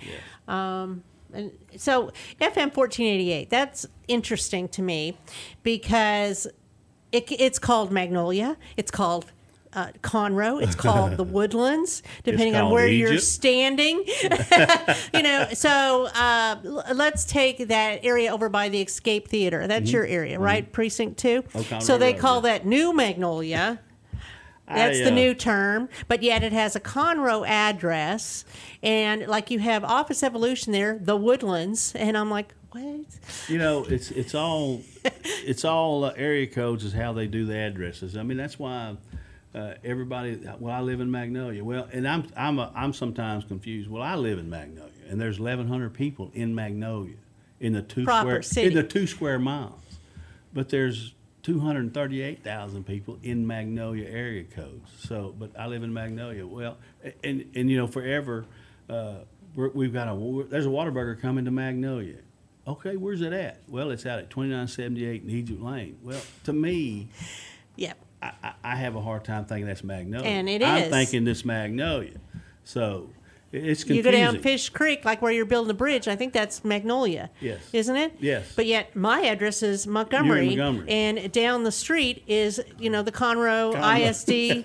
Um, 0.49 1.03
and 1.33 1.51
so 1.77 2.13
FM 2.41 2.77
1488, 2.77 3.49
that's 3.49 3.87
interesting 4.07 4.69
to 4.69 4.83
me 4.83 5.17
because 5.63 6.47
it, 7.11 7.31
it's 7.31 7.59
called 7.59 7.91
Magnolia. 7.91 8.57
It's 8.77 8.91
called 8.91 9.33
uh, 9.73 9.89
Conroe. 10.03 10.63
It's 10.63 10.75
called 10.75 11.17
the 11.17 11.25
Woodlands, 11.25 12.03
depending 12.25 12.57
on 12.57 12.71
where 12.71 12.87
you're 12.87 13.19
standing. 13.19 14.05
you 15.15 15.23
know, 15.23 15.49
so 15.55 16.07
uh, 16.15 16.57
l- 16.65 16.85
let's 16.95 17.25
take 17.25 17.69
that 17.69 18.05
area 18.05 18.33
over 18.33 18.49
by 18.49 18.69
the 18.69 18.81
Escape 18.83 19.29
Theater. 19.29 19.67
That's 19.67 19.91
your 19.91 20.05
area, 20.05 20.39
right? 20.39 20.71
Precinct 20.71 21.19
two. 21.19 21.43
Mm-hmm. 21.43 21.75
Oh, 21.77 21.79
so 21.81 21.99
they 21.99 22.13
Road, 22.13 22.21
call 22.21 22.37
yeah. 22.37 22.59
that 22.59 22.67
New 22.67 22.95
Magnolia. 22.95 23.81
That's 24.75 25.01
I, 25.01 25.05
the 25.05 25.11
uh, 25.11 25.15
new 25.15 25.35
term, 25.35 25.89
but 26.09 26.23
yet 26.23 26.43
it 26.43 26.53
has 26.53 26.77
a 26.77 26.81
Conroe 26.81 27.47
address, 27.47 28.45
and 28.83 29.27
like 29.27 29.51
you 29.51 29.59
have 29.61 29.85
Office 29.85 30.23
Evolution 30.23 30.73
there, 30.73 30.99
the 31.01 31.17
Woodlands, 31.17 31.95
and 31.95 32.17
I'm 32.17 32.31
like, 32.31 32.55
what? 32.73 33.07
You 33.49 33.59
know, 33.59 33.85
it's 33.85 34.11
it's 34.11 34.35
all 34.35 34.83
it's 35.25 35.65
all 35.65 36.05
uh, 36.05 36.13
area 36.17 36.47
codes 36.47 36.85
is 36.85 36.93
how 36.93 37.13
they 37.13 37.27
do 37.27 37.45
the 37.45 37.57
addresses. 37.57 38.17
I 38.17 38.23
mean, 38.23 38.39
that's 38.39 38.59
why 38.59 38.97
uh, 39.55 39.75
everybody. 39.85 40.41
Well, 40.59 40.75
I 40.75 40.81
live 40.81 41.01
in 41.01 41.11
Magnolia. 41.11 41.63
Well, 41.63 41.89
and 41.93 42.09
I'm 42.09 42.27
I'm 42.37 42.59
a, 42.59 42.73
I'm 42.75 42.93
sometimes 42.93 43.45
confused. 43.45 43.91
Well, 43.91 44.03
I 44.03 44.15
live 44.15 44.39
in 44.39 44.49
Magnolia, 44.49 44.91
and 45.09 45.21
there's 45.21 45.39
1,100 45.39 45.93
people 45.93 46.31
in 46.35 46.55
Magnolia 46.55 47.17
in 47.61 47.73
the 47.73 47.83
two 47.83 48.05
Proper 48.05 48.21
square 48.21 48.43
city. 48.43 48.69
in 48.69 48.75
the 48.75 48.83
two 48.83 49.07
square 49.07 49.39
miles, 49.39 49.99
but 50.53 50.69
there's 50.71 51.15
238,000 51.43 52.85
people 52.87 53.19
in 53.23 53.47
Magnolia 53.47 54.09
area 54.09 54.45
codes. 54.45 54.91
So, 54.99 55.35
but 55.39 55.51
I 55.59 55.67
live 55.67 55.83
in 55.83 55.93
Magnolia. 55.93 56.47
Well, 56.47 56.77
and 57.25 57.45
and 57.55 57.71
you 57.71 57.77
know, 57.77 57.87
forever, 57.87 58.47
uh, 58.89 59.17
we're, 59.55 59.71
we've 59.71 59.93
got 59.93 60.09
a 60.09 60.45
there's 60.49 60.67
a 60.67 60.71
Whataburger 60.71 61.21
coming 61.21 61.45
to 61.45 61.51
Magnolia. 61.51 62.19
Okay, 62.67 62.97
where's 62.97 63.23
it 63.23 63.33
at? 63.33 63.61
Well, 63.69 63.91
it's 63.91 64.07
out 64.07 64.21
at 64.21 64.31
2978 64.31 65.23
in 65.25 65.31
Egypt 65.31 65.61
Lane. 65.61 65.99
Well, 66.03 66.21
to 66.45 66.53
me, 66.53 67.09
Yep. 67.77 67.99
I, 68.23 68.33
I, 68.45 68.53
I 68.63 68.77
have 68.77 68.95
a 68.95 69.01
hard 69.01 69.25
time 69.25 69.47
thinking 69.47 69.67
that's 69.67 69.83
Magnolia. 69.83 70.29
And 70.29 70.49
it 70.49 70.63
I'm 70.63 70.85
is. 70.85 70.89
thinking 70.91 71.25
this 71.25 71.45
Magnolia. 71.45 72.19
So 72.63 73.11
it- 73.53 73.65
it's 73.69 73.87
You 73.87 74.03
go 74.03 74.11
down 74.11 74.39
Fish 74.41 74.69
Creek, 74.71 75.05
like 75.05 75.21
where 75.23 75.31
you're 75.31 75.45
building 75.45 75.71
a 75.71 75.75
bridge. 75.75 76.09
I 76.09 76.17
think 76.17 76.33
that's 76.33 76.65
Magnolia. 76.65 77.31
Yes. 77.41 77.61
Isn't 77.73 77.97
it? 77.97 78.15
Yes. 78.19 78.53
But 78.57 78.67
yet 78.67 78.97
my 78.97 79.21
address 79.21 79.63
is 79.63 79.87
Montgomery, 79.87 80.47
Montgomery. 80.57 80.89
and 80.89 81.31
down 81.33 81.63
the 81.65 81.73
street 81.73 82.23
is 82.27 82.61
you 82.79 82.89
know 82.91 83.03
the 83.03 83.13
Conroe, 83.13 83.75
Conroe. 83.75 84.65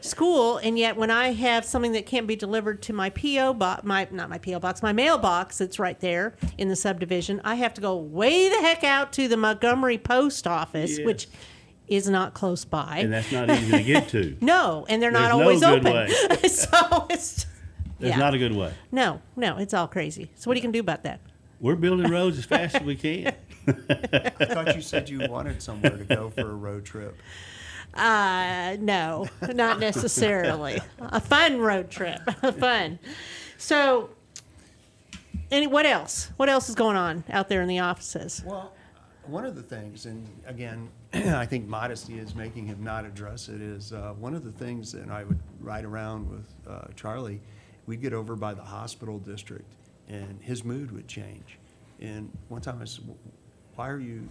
school, 0.04 0.58
and 0.58 0.78
yet 0.78 0.96
when 0.96 1.10
I 1.10 1.32
have 1.32 1.64
something 1.64 1.92
that 1.92 2.06
can't 2.06 2.26
be 2.26 2.36
delivered 2.36 2.82
to 2.82 2.92
my 2.92 3.10
PO 3.10 3.54
box, 3.54 3.84
my 3.84 4.06
not 4.10 4.28
my 4.28 4.38
PO 4.38 4.58
box, 4.60 4.82
my 4.82 4.92
mailbox 4.92 5.58
that's 5.58 5.78
right 5.78 5.98
there 6.00 6.34
in 6.58 6.68
the 6.68 6.76
subdivision, 6.76 7.40
I 7.44 7.54
have 7.56 7.74
to 7.74 7.80
go 7.80 7.96
way 7.96 8.48
the 8.48 8.56
heck 8.60 8.84
out 8.84 9.12
to 9.14 9.28
the 9.28 9.36
Montgomery 9.36 9.98
post 9.98 10.46
office, 10.46 10.98
Yes. 10.98 11.06
which 11.06 11.28
is 11.88 12.08
not 12.08 12.34
close 12.34 12.64
by. 12.64 12.98
and 12.98 13.12
that's 13.12 13.30
not 13.30 13.48
easy 13.48 13.70
to 13.70 13.82
get 13.84 14.08
to. 14.08 14.36
no, 14.40 14.84
and 14.88 15.00
they're 15.00 15.10
not 15.12 15.36
There's 15.38 15.60
no 15.60 15.68
always 15.72 15.84
good 15.84 15.86
open. 16.32 16.48
so 16.50 17.06
it's 17.10 17.46
There's 17.98 18.10
yeah. 18.10 18.18
not 18.18 18.34
a 18.34 18.38
good 18.38 18.54
way. 18.54 18.72
No, 18.92 19.22
no, 19.36 19.56
it's 19.56 19.74
all 19.74 19.88
crazy. 19.88 20.30
So 20.34 20.50
what 20.50 20.54
are 20.54 20.58
you 20.58 20.62
gonna 20.62 20.72
do 20.72 20.80
about 20.80 21.02
that? 21.04 21.20
We're 21.60 21.76
building 21.76 22.10
roads 22.10 22.38
as 22.38 22.44
fast 22.44 22.74
as 22.76 22.82
we 22.82 22.96
can. 22.96 23.34
I 23.66 24.44
thought 24.44 24.76
you 24.76 24.82
said 24.82 25.08
you 25.08 25.26
wanted 25.28 25.62
somewhere 25.62 25.96
to 25.96 26.04
go 26.04 26.30
for 26.30 26.42
a 26.42 26.54
road 26.54 26.84
trip. 26.84 27.16
Uh, 27.94 28.76
no, 28.78 29.26
not 29.54 29.80
necessarily. 29.80 30.78
a 30.98 31.20
fun 31.20 31.58
road 31.58 31.90
trip, 31.90 32.20
fun. 32.58 32.98
So, 33.56 34.10
any 35.50 35.66
what 35.66 35.86
else? 35.86 36.30
What 36.36 36.50
else 36.50 36.68
is 36.68 36.74
going 36.74 36.96
on 36.96 37.24
out 37.30 37.48
there 37.48 37.62
in 37.62 37.68
the 37.68 37.78
offices? 37.78 38.42
Well, 38.44 38.72
one 39.24 39.46
of 39.46 39.56
the 39.56 39.62
things, 39.62 40.04
and 40.04 40.28
again, 40.46 40.88
I 41.14 41.46
think 41.46 41.66
modesty 41.66 42.18
is 42.18 42.34
making 42.34 42.66
him 42.66 42.82
not 42.84 43.06
address 43.06 43.48
it, 43.48 43.62
is 43.62 43.92
uh, 43.92 44.12
one 44.18 44.34
of 44.34 44.44
the 44.44 44.52
things, 44.52 44.92
and 44.94 45.10
I 45.10 45.24
would 45.24 45.38
ride 45.60 45.84
around 45.84 46.30
with 46.30 46.46
uh, 46.68 46.88
Charlie, 46.96 47.40
we'd 47.86 48.00
get 48.00 48.12
over 48.12 48.36
by 48.36 48.54
the 48.54 48.62
hospital 48.62 49.18
district, 49.18 49.72
and 50.08 50.38
his 50.42 50.64
mood 50.64 50.90
would 50.92 51.08
change. 51.08 51.58
And 52.00 52.30
one 52.48 52.60
time 52.60 52.78
I 52.80 52.84
said, 52.84 53.04
Why 53.74 53.88
are 53.88 53.98
you 54.00 54.28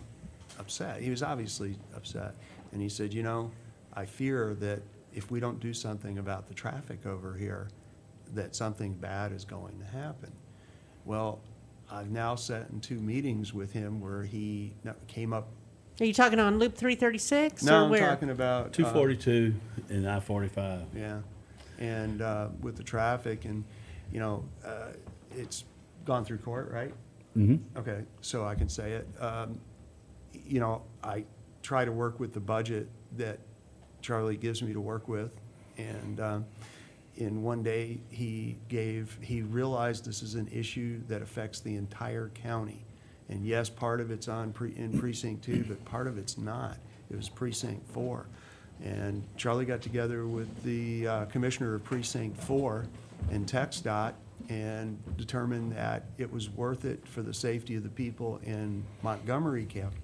upset? 0.60 1.02
He 1.02 1.10
was 1.10 1.24
obviously 1.24 1.76
upset. 1.96 2.36
And 2.72 2.82
he 2.82 2.90
said, 2.90 3.14
You 3.14 3.24
know, 3.24 3.52
I 3.94 4.06
fear 4.06 4.54
that 4.60 4.82
if 5.14 5.32
we 5.32 5.40
don't 5.40 5.60
do 5.60 5.74
something 5.74 6.18
about 6.18 6.48
the 6.48 6.54
traffic 6.54 7.06
over 7.06 7.34
here, 7.34 7.70
that 8.34 8.56
something 8.56 8.94
bad 8.94 9.32
is 9.32 9.46
going 9.46 9.80
to 9.80 9.86
happen. 9.86 10.32
Well, 11.06 11.40
I've 11.92 12.10
now 12.10 12.36
sat 12.36 12.70
in 12.72 12.80
two 12.82 13.00
meetings 13.00 13.54
with 13.54 13.72
him 13.72 14.02
where 14.02 14.24
he 14.24 14.74
came 15.08 15.32
up 15.34 15.48
Are 16.00 16.06
you 16.06 16.14
talking 16.14 16.40
on 16.40 16.58
Loop 16.58 16.76
336 16.76 17.64
No, 17.64 17.82
or 17.82 17.84
I'm 17.86 17.90
where? 17.92 18.08
talking 18.10 18.32
about. 18.32 18.66
uh, 18.68 18.70
242 18.70 19.54
and 19.90 20.10
I-45. 20.10 20.86
Yeah, 20.96 21.20
and 21.80 22.22
uh, 22.22 22.48
with 22.62 22.76
the 22.76 22.84
traffic 22.84 23.46
and, 23.46 23.64
you 24.12 24.20
know, 24.20 24.46
uh, 24.66 24.88
it's 25.32 25.66
gone 26.06 26.24
through 26.26 26.38
court, 26.40 26.72
right? 26.72 26.94
hmm 27.34 27.56
Okay, 27.78 28.04
so 28.22 28.46
I 28.46 28.56
can 28.56 28.70
say 28.70 28.94
it. 28.94 29.08
Um, 29.20 29.60
You 30.46 30.60
know, 30.60 30.84
I 31.04 31.26
try 31.64 31.86
to 31.86 31.92
work 31.92 32.20
with 32.20 32.34
the 32.34 32.40
budget 32.40 32.88
that 33.18 33.40
Charlie 34.02 34.38
gives 34.38 34.62
me 34.62 34.74
to 34.74 34.82
work 34.82 35.08
with. 35.08 35.32
And 35.78 36.20
um, 36.20 36.46
in 37.16 37.42
one 37.42 37.64
day, 37.64 38.00
he 38.10 38.58
gave, 38.70 39.18
he 39.22 39.42
realized 39.42 40.06
this 40.06 40.22
is 40.22 40.36
an 40.36 40.48
issue 40.52 41.02
that 41.08 41.22
affects 41.22 41.60
the 41.62 41.76
entire 41.76 42.30
county. 42.30 42.86
And 43.30 43.46
yes, 43.46 43.70
part 43.70 44.00
of 44.02 44.12
it's 44.12 44.28
on, 44.28 44.52
pre- 44.54 44.76
in 44.78 44.98
precinct 45.00 45.44
two, 45.44 45.66
but 45.68 45.84
part 45.86 46.08
of 46.08 46.18
it's 46.18 46.38
not. 46.38 46.78
It 47.10 47.16
was 47.16 47.28
precinct 47.30 47.88
four. 47.90 48.28
And 48.84 49.24
Charlie 49.38 49.66
got 49.66 49.82
together 49.82 50.28
with 50.28 50.64
the 50.64 51.08
uh, 51.08 51.26
commissioner 51.26 51.76
of 51.76 51.84
precinct 51.84 52.42
four 52.42 52.86
and 53.32 53.48
TXDOT 53.48 54.14
and 54.50 54.98
determined 55.18 55.72
that 55.72 56.06
it 56.18 56.32
was 56.32 56.50
worth 56.50 56.86
it 56.86 57.08
for 57.08 57.22
the 57.22 57.34
safety 57.34 57.76
of 57.76 57.84
the 57.84 57.90
people 57.90 58.40
in 58.44 58.84
Montgomery 59.02 59.66
County 59.66 59.96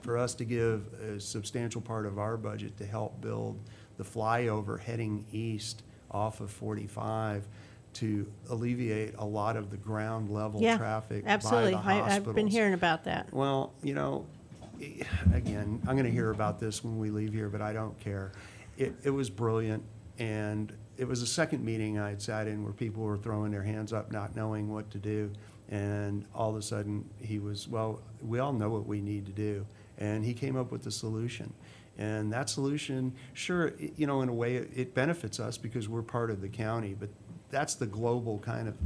for 0.00 0.18
us 0.18 0.34
to 0.34 0.44
give 0.44 0.92
a 0.94 1.20
substantial 1.20 1.80
part 1.80 2.06
of 2.06 2.18
our 2.18 2.36
budget 2.36 2.76
to 2.78 2.86
help 2.86 3.20
build 3.20 3.58
the 3.96 4.04
flyover 4.04 4.78
heading 4.78 5.24
east 5.32 5.82
off 6.10 6.40
of 6.40 6.50
45 6.50 7.46
to 7.94 8.30
alleviate 8.50 9.14
a 9.18 9.24
lot 9.24 9.56
of 9.56 9.70
the 9.70 9.76
ground 9.76 10.30
level 10.30 10.60
yeah, 10.60 10.76
traffic 10.76 11.24
absolutely. 11.26 11.72
by 11.74 11.80
the 11.80 11.88
I, 11.88 11.94
hospitals. 11.98 12.28
I've 12.28 12.34
been 12.34 12.46
hearing 12.46 12.74
about 12.74 13.04
that. 13.04 13.32
Well, 13.32 13.72
you 13.82 13.94
know, 13.94 14.26
again, 15.34 15.80
I'm 15.86 15.94
going 15.94 16.04
to 16.04 16.10
hear 16.10 16.30
about 16.30 16.58
this 16.58 16.84
when 16.84 16.98
we 16.98 17.10
leave 17.10 17.32
here, 17.32 17.48
but 17.48 17.60
I 17.60 17.72
don't 17.72 17.98
care. 17.98 18.32
It, 18.76 18.94
it 19.02 19.10
was 19.10 19.30
brilliant, 19.30 19.82
and 20.18 20.72
it 20.96 21.06
was 21.06 21.20
the 21.20 21.26
second 21.26 21.64
meeting 21.64 21.98
I 21.98 22.10
had 22.10 22.22
sat 22.22 22.46
in 22.46 22.64
where 22.64 22.72
people 22.72 23.02
were 23.02 23.16
throwing 23.16 23.50
their 23.52 23.62
hands 23.62 23.92
up, 23.92 24.10
not 24.10 24.34
knowing 24.34 24.72
what 24.72 24.90
to 24.90 24.98
do. 24.98 25.30
And 25.70 26.24
all 26.34 26.50
of 26.50 26.56
a 26.56 26.62
sudden, 26.62 27.08
he 27.20 27.38
was, 27.38 27.68
well, 27.68 28.00
we 28.22 28.38
all 28.38 28.52
know 28.52 28.70
what 28.70 28.86
we 28.86 29.00
need 29.00 29.26
to 29.26 29.32
do. 29.32 29.66
And 29.98 30.24
he 30.24 30.32
came 30.32 30.56
up 30.56 30.72
with 30.72 30.82
the 30.82 30.90
solution. 30.90 31.52
And 31.98 32.32
that 32.32 32.48
solution, 32.48 33.12
sure, 33.34 33.72
you 33.96 34.06
know, 34.06 34.22
in 34.22 34.28
a 34.28 34.32
way, 34.32 34.56
it 34.56 34.94
benefits 34.94 35.40
us 35.40 35.58
because 35.58 35.88
we're 35.88 36.02
part 36.02 36.30
of 36.30 36.40
the 36.40 36.48
county, 36.48 36.96
but 36.98 37.10
that's 37.50 37.74
the 37.74 37.86
global 37.86 38.38
kind 38.38 38.68
of, 38.68 38.76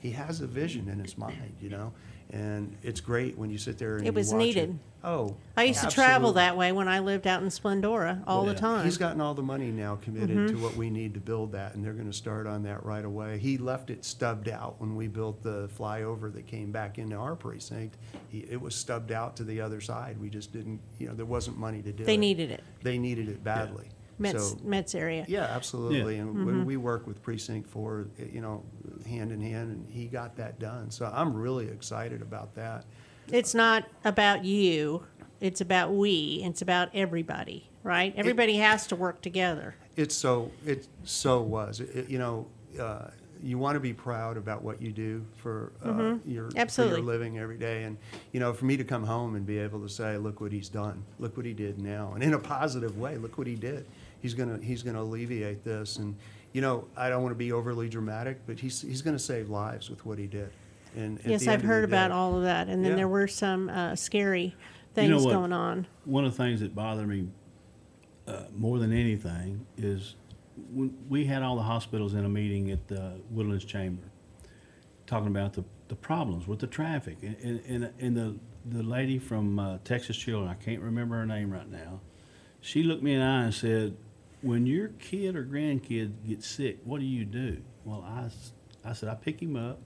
he 0.00 0.10
has 0.10 0.40
a 0.40 0.46
vision 0.46 0.88
in 0.88 0.98
his 0.98 1.16
mind, 1.16 1.54
you 1.60 1.68
know? 1.68 1.92
And 2.32 2.76
it's 2.82 3.00
great 3.00 3.36
when 3.36 3.50
you 3.50 3.58
sit 3.58 3.76
there 3.78 3.96
and 3.96 4.04
It 4.04 4.10
you 4.10 4.12
was 4.12 4.32
watch 4.32 4.38
needed. 4.38 4.78
Oh. 5.02 5.34
I 5.56 5.64
used 5.64 5.82
to 5.82 5.88
travel 5.88 6.34
that 6.34 6.56
way 6.56 6.70
when 6.72 6.86
I 6.86 7.00
lived 7.00 7.26
out 7.26 7.42
in 7.42 7.48
Splendora 7.48 8.22
all 8.26 8.44
the 8.44 8.54
time. 8.54 8.84
He's 8.84 8.98
gotten 8.98 9.20
all 9.20 9.34
the 9.34 9.42
money 9.42 9.70
now 9.70 9.96
committed 9.96 10.36
Mhm. 10.36 10.48
to 10.50 10.54
what 10.62 10.76
we 10.76 10.90
need 10.90 11.14
to 11.14 11.20
build 11.20 11.52
that, 11.52 11.74
and 11.74 11.84
they're 11.84 11.94
gonna 11.94 12.12
start 12.12 12.46
on 12.46 12.62
that 12.64 12.84
right 12.84 13.04
away. 13.04 13.38
He 13.38 13.58
left 13.58 13.90
it 13.90 14.04
stubbed 14.04 14.48
out 14.48 14.76
when 14.78 14.94
we 14.94 15.08
built 15.08 15.42
the 15.42 15.68
flyover 15.76 16.32
that 16.34 16.46
came 16.46 16.70
back 16.70 16.98
into 16.98 17.16
our 17.16 17.34
precinct. 17.34 17.96
He, 18.28 18.40
it 18.40 18.60
was 18.60 18.74
stubbed 18.74 19.10
out 19.10 19.36
to 19.36 19.44
the 19.44 19.60
other 19.60 19.80
side. 19.80 20.20
We 20.20 20.28
just 20.30 20.52
didn't, 20.52 20.80
you 20.98 21.08
know, 21.08 21.14
there 21.14 21.26
wasn't 21.26 21.58
money 21.58 21.82
to 21.82 21.92
do 21.92 22.02
it. 22.02 22.06
They 22.06 22.16
needed 22.18 22.50
it. 22.50 22.62
They 22.82 22.98
needed 22.98 23.28
it 23.28 23.42
badly. 23.42 23.88
Metts, 24.20 24.50
So- 24.50 24.58
Metts 24.62 24.94
area. 24.94 25.24
yeah, 25.28 25.44
absolutely. 25.44 26.18
And 26.18 26.44
when 26.44 26.62
Mhm. 26.62 26.64
we 26.66 26.76
work 26.76 27.06
with 27.06 27.22
precinct 27.22 27.68
four, 27.68 28.08
eh, 28.18 28.24
you 28.32 28.40
know, 28.40 28.62
hand 29.06 29.32
in 29.32 29.40
hand, 29.40 29.70
and 29.72 29.86
he 29.90 30.06
got 30.06 30.36
that 30.36 30.58
done. 30.58 30.90
So 30.90 31.10
I'm 31.12 31.34
really 31.34 31.66
excited 31.68 32.20
about 32.22 32.54
that. 32.54 32.84
It's 33.32 33.54
not 33.54 33.88
about 34.04 34.44
you. 34.44 35.04
It's 35.40 35.60
about 35.62 35.94
we. 35.94 36.42
It's 36.44 36.60
about 36.60 36.90
everybody, 36.94 37.70
right? 37.82 38.12
Everybody 38.16 38.56
has 38.58 38.86
to 38.88 38.96
work 38.96 39.22
together. 39.22 39.74
It's 39.96 40.14
so, 40.14 40.50
it 40.66 40.86
so 41.02 41.40
was. 41.40 41.80
It- 41.80 41.96
it- 41.96 42.08
you 42.10 42.18
know, 42.18 42.46
uh, 42.78 43.08
you 43.42 43.56
want 43.56 43.74
to 43.74 43.80
be 43.80 43.94
proud 43.94 44.36
about 44.36 44.62
what 44.62 44.82
you 44.82 44.92
do 44.92 45.24
for 45.36 45.72
uh, 45.82 45.88
Mhm. 45.88 46.20
your, 46.26 46.50
for 46.50 46.58
Absolutely. 46.58 46.98
your 46.98 47.06
living 47.06 47.38
every 47.38 47.56
day. 47.56 47.84
And, 47.84 47.96
you 48.32 48.40
know, 48.40 48.52
for 48.52 48.66
me 48.66 48.76
to 48.76 48.84
come 48.84 49.02
home 49.04 49.34
and 49.34 49.46
be 49.46 49.56
able 49.58 49.80
to 49.80 49.88
say, 49.88 50.18
look 50.18 50.42
what 50.42 50.52
he's 50.52 50.68
done, 50.68 51.04
look 51.18 51.38
what 51.38 51.46
he 51.46 51.54
did 51.54 51.80
now, 51.80 52.12
and 52.12 52.22
in 52.22 52.34
a 52.34 52.38
positive 52.38 52.98
way, 52.98 53.16
look 53.16 53.38
what 53.38 53.46
he 53.46 53.54
did. 53.54 53.86
He's 54.20 54.34
gonna, 54.34 54.58
he's 54.62 54.82
gonna 54.82 55.02
alleviate 55.02 55.64
this. 55.64 55.96
And, 55.96 56.16
you 56.52 56.60
know, 56.60 56.86
I 56.96 57.08
don't 57.08 57.22
want 57.22 57.32
to 57.32 57.38
be 57.38 57.52
overly 57.52 57.88
dramatic, 57.88 58.40
but 58.46 58.58
he's, 58.58 58.82
he's 58.82 59.02
gonna 59.02 59.18
save 59.18 59.48
lives 59.50 59.88
with 59.90 60.04
what 60.04 60.18
he 60.18 60.26
did. 60.26 60.50
And 60.96 61.20
Yes, 61.24 61.42
I've 61.42 61.48
end 61.48 61.54
of 61.56 61.62
the 61.62 61.66
heard 61.68 61.84
about 61.84 62.08
day- 62.08 62.14
all 62.14 62.36
of 62.36 62.42
that. 62.42 62.68
And 62.68 62.84
then 62.84 62.92
Yeah. 62.92 62.96
there 62.96 63.08
were 63.08 63.28
some 63.28 63.68
uh, 63.68 63.94
scary 63.96 64.42
You 64.44 64.52
things 64.94 65.24
know 65.24 65.30
going 65.30 65.52
on. 65.52 65.86
One 66.04 66.24
of 66.24 66.36
the 66.36 66.42
things 66.42 66.60
that 66.60 66.74
bothered 66.74 67.08
me 67.08 67.28
uh, 68.26 68.44
more 68.56 68.78
than 68.78 68.92
anything 68.92 69.66
is 69.76 70.14
when 70.72 70.94
we 71.08 71.24
had 71.24 71.42
all 71.42 71.56
the 71.56 71.62
hospitals 71.62 72.14
in 72.14 72.24
a 72.24 72.28
meeting 72.28 72.70
at 72.70 72.86
the 72.88 73.14
Woodlands 73.30 73.64
Chamber 73.64 74.02
talking 75.06 75.28
about 75.28 75.52
the, 75.54 75.64
the 75.88 75.94
problems 75.96 76.46
with 76.46 76.58
the 76.58 76.66
traffic. 76.66 77.16
And, 77.22 77.36
and, 77.42 77.60
and, 77.66 77.92
and 78.00 78.16
the, 78.16 78.36
the 78.78 78.82
lady 78.82 79.18
from 79.18 79.58
uh, 79.58 79.78
Texas 79.84 80.16
Children, 80.16 80.48
I 80.50 80.54
can't 80.54 80.80
remember 80.82 81.16
her 81.16 81.26
name 81.26 81.50
right 81.52 81.68
now, 81.70 82.00
she 82.60 82.82
looked 82.82 83.02
me 83.02 83.14
in 83.14 83.20
the 83.20 83.24
eye 83.26 83.42
and 83.44 83.54
said, 83.54 83.96
When 84.42 84.66
your 84.66 84.88
kid 84.88 85.36
or 85.36 85.44
grandkid 85.44 86.26
gets 86.26 86.46
sick, 86.46 86.78
what 86.84 87.00
do 87.00 87.06
you 87.06 87.24
do? 87.24 87.62
Well, 87.84 88.04
I, 88.06 88.30
I 88.88 88.94
said, 88.94 89.08
I 89.08 89.14
pick 89.14 89.40
him 89.42 89.56
up, 89.56 89.80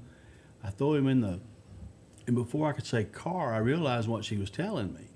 I 0.62 0.70
throw 0.70 0.94
him 0.94 1.09
in 1.09 1.20
the 1.20 1.40
and 2.26 2.34
before 2.34 2.68
I 2.68 2.72
could 2.72 2.86
say 2.86 3.05
car, 3.05 3.52
I 3.52 3.59
realized 3.59 4.09
what 4.09 4.24
she 4.24 4.36
was 4.36 4.50
telling 4.50 4.94
me. 4.94 5.09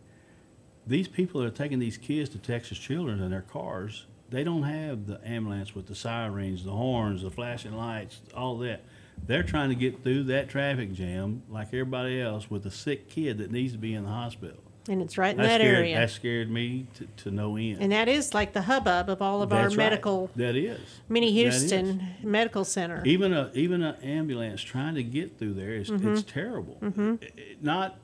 These 0.87 1.09
people 1.09 1.41
that 1.41 1.47
are 1.47 1.57
taking 1.57 1.79
these 1.79 1.97
kids 1.97 2.29
to 2.31 2.39
Texas 2.39 2.79
Children 2.79 3.23
in 3.23 3.31
their 3.31 3.43
cars, 3.43 4.07
they 4.31 4.45
don't 4.45 4.65
have 4.65 5.07
the 5.07 5.21
ambulance 5.27 5.75
with 5.75 5.87
the 5.87 5.95
sirens, 5.95 6.65
the 6.65 6.73
horns, 6.73 7.23
the 7.23 7.31
flashing 7.31 7.75
lights, 7.75 8.21
all 8.35 8.59
that. 8.59 8.85
They're 9.27 9.43
trying 9.43 9.71
to 9.71 9.75
get 9.75 10.03
through 10.03 10.25
that 10.25 10.49
traffic 10.49 10.93
jam 10.93 11.43
like 11.49 11.69
everybody 11.69 12.21
else 12.21 12.51
with 12.51 12.65
a 12.67 12.71
sick 12.71 13.09
kid 13.09 13.39
that 13.39 13.51
needs 13.51 13.73
to 13.73 13.79
be 13.79 13.95
in 13.95 14.05
the 14.05 14.11
hospital. 14.11 14.63
And 14.89 15.03
it's 15.03 15.19
right 15.19 15.33
in 15.33 15.37
that 15.43 15.61
scared, 15.61 15.77
area. 15.77 15.97
That 16.01 16.11
scared 16.11 16.51
me 16.51 16.87
to, 16.95 17.07
to 17.25 17.31
no 17.31 17.57
end. 17.57 17.79
And 17.81 17.93
that 17.93 18.09
is 18.09 18.33
like 18.33 18.53
the 18.55 18.63
hubbub 18.63 19.11
of 19.11 19.21
all 19.21 19.43
of 19.43 19.53
our 19.53 19.65
That's 19.65 19.77
right. 19.77 19.85
medical, 19.85 20.31
That 20.37 20.57
is. 20.57 20.81
Mini 21.09 21.27
That 21.45 21.49
is. 21.55 21.61
Houston 21.61 22.07
Medical 22.23 22.65
Center. 22.65 23.03
Even 23.05 23.33
a 23.33 23.51
even 23.55 23.83
an 23.83 23.97
ambulance 24.03 24.63
trying 24.63 24.95
to 24.95 25.03
get 25.03 25.39
through 25.39 25.55
there 25.55 25.73
is 25.75 25.91
it's 25.91 26.03
Mhm. 26.03 26.27
terrible. 26.27 26.79
Mhm. 26.81 27.23
I- 27.23 27.57
Not 27.61 27.99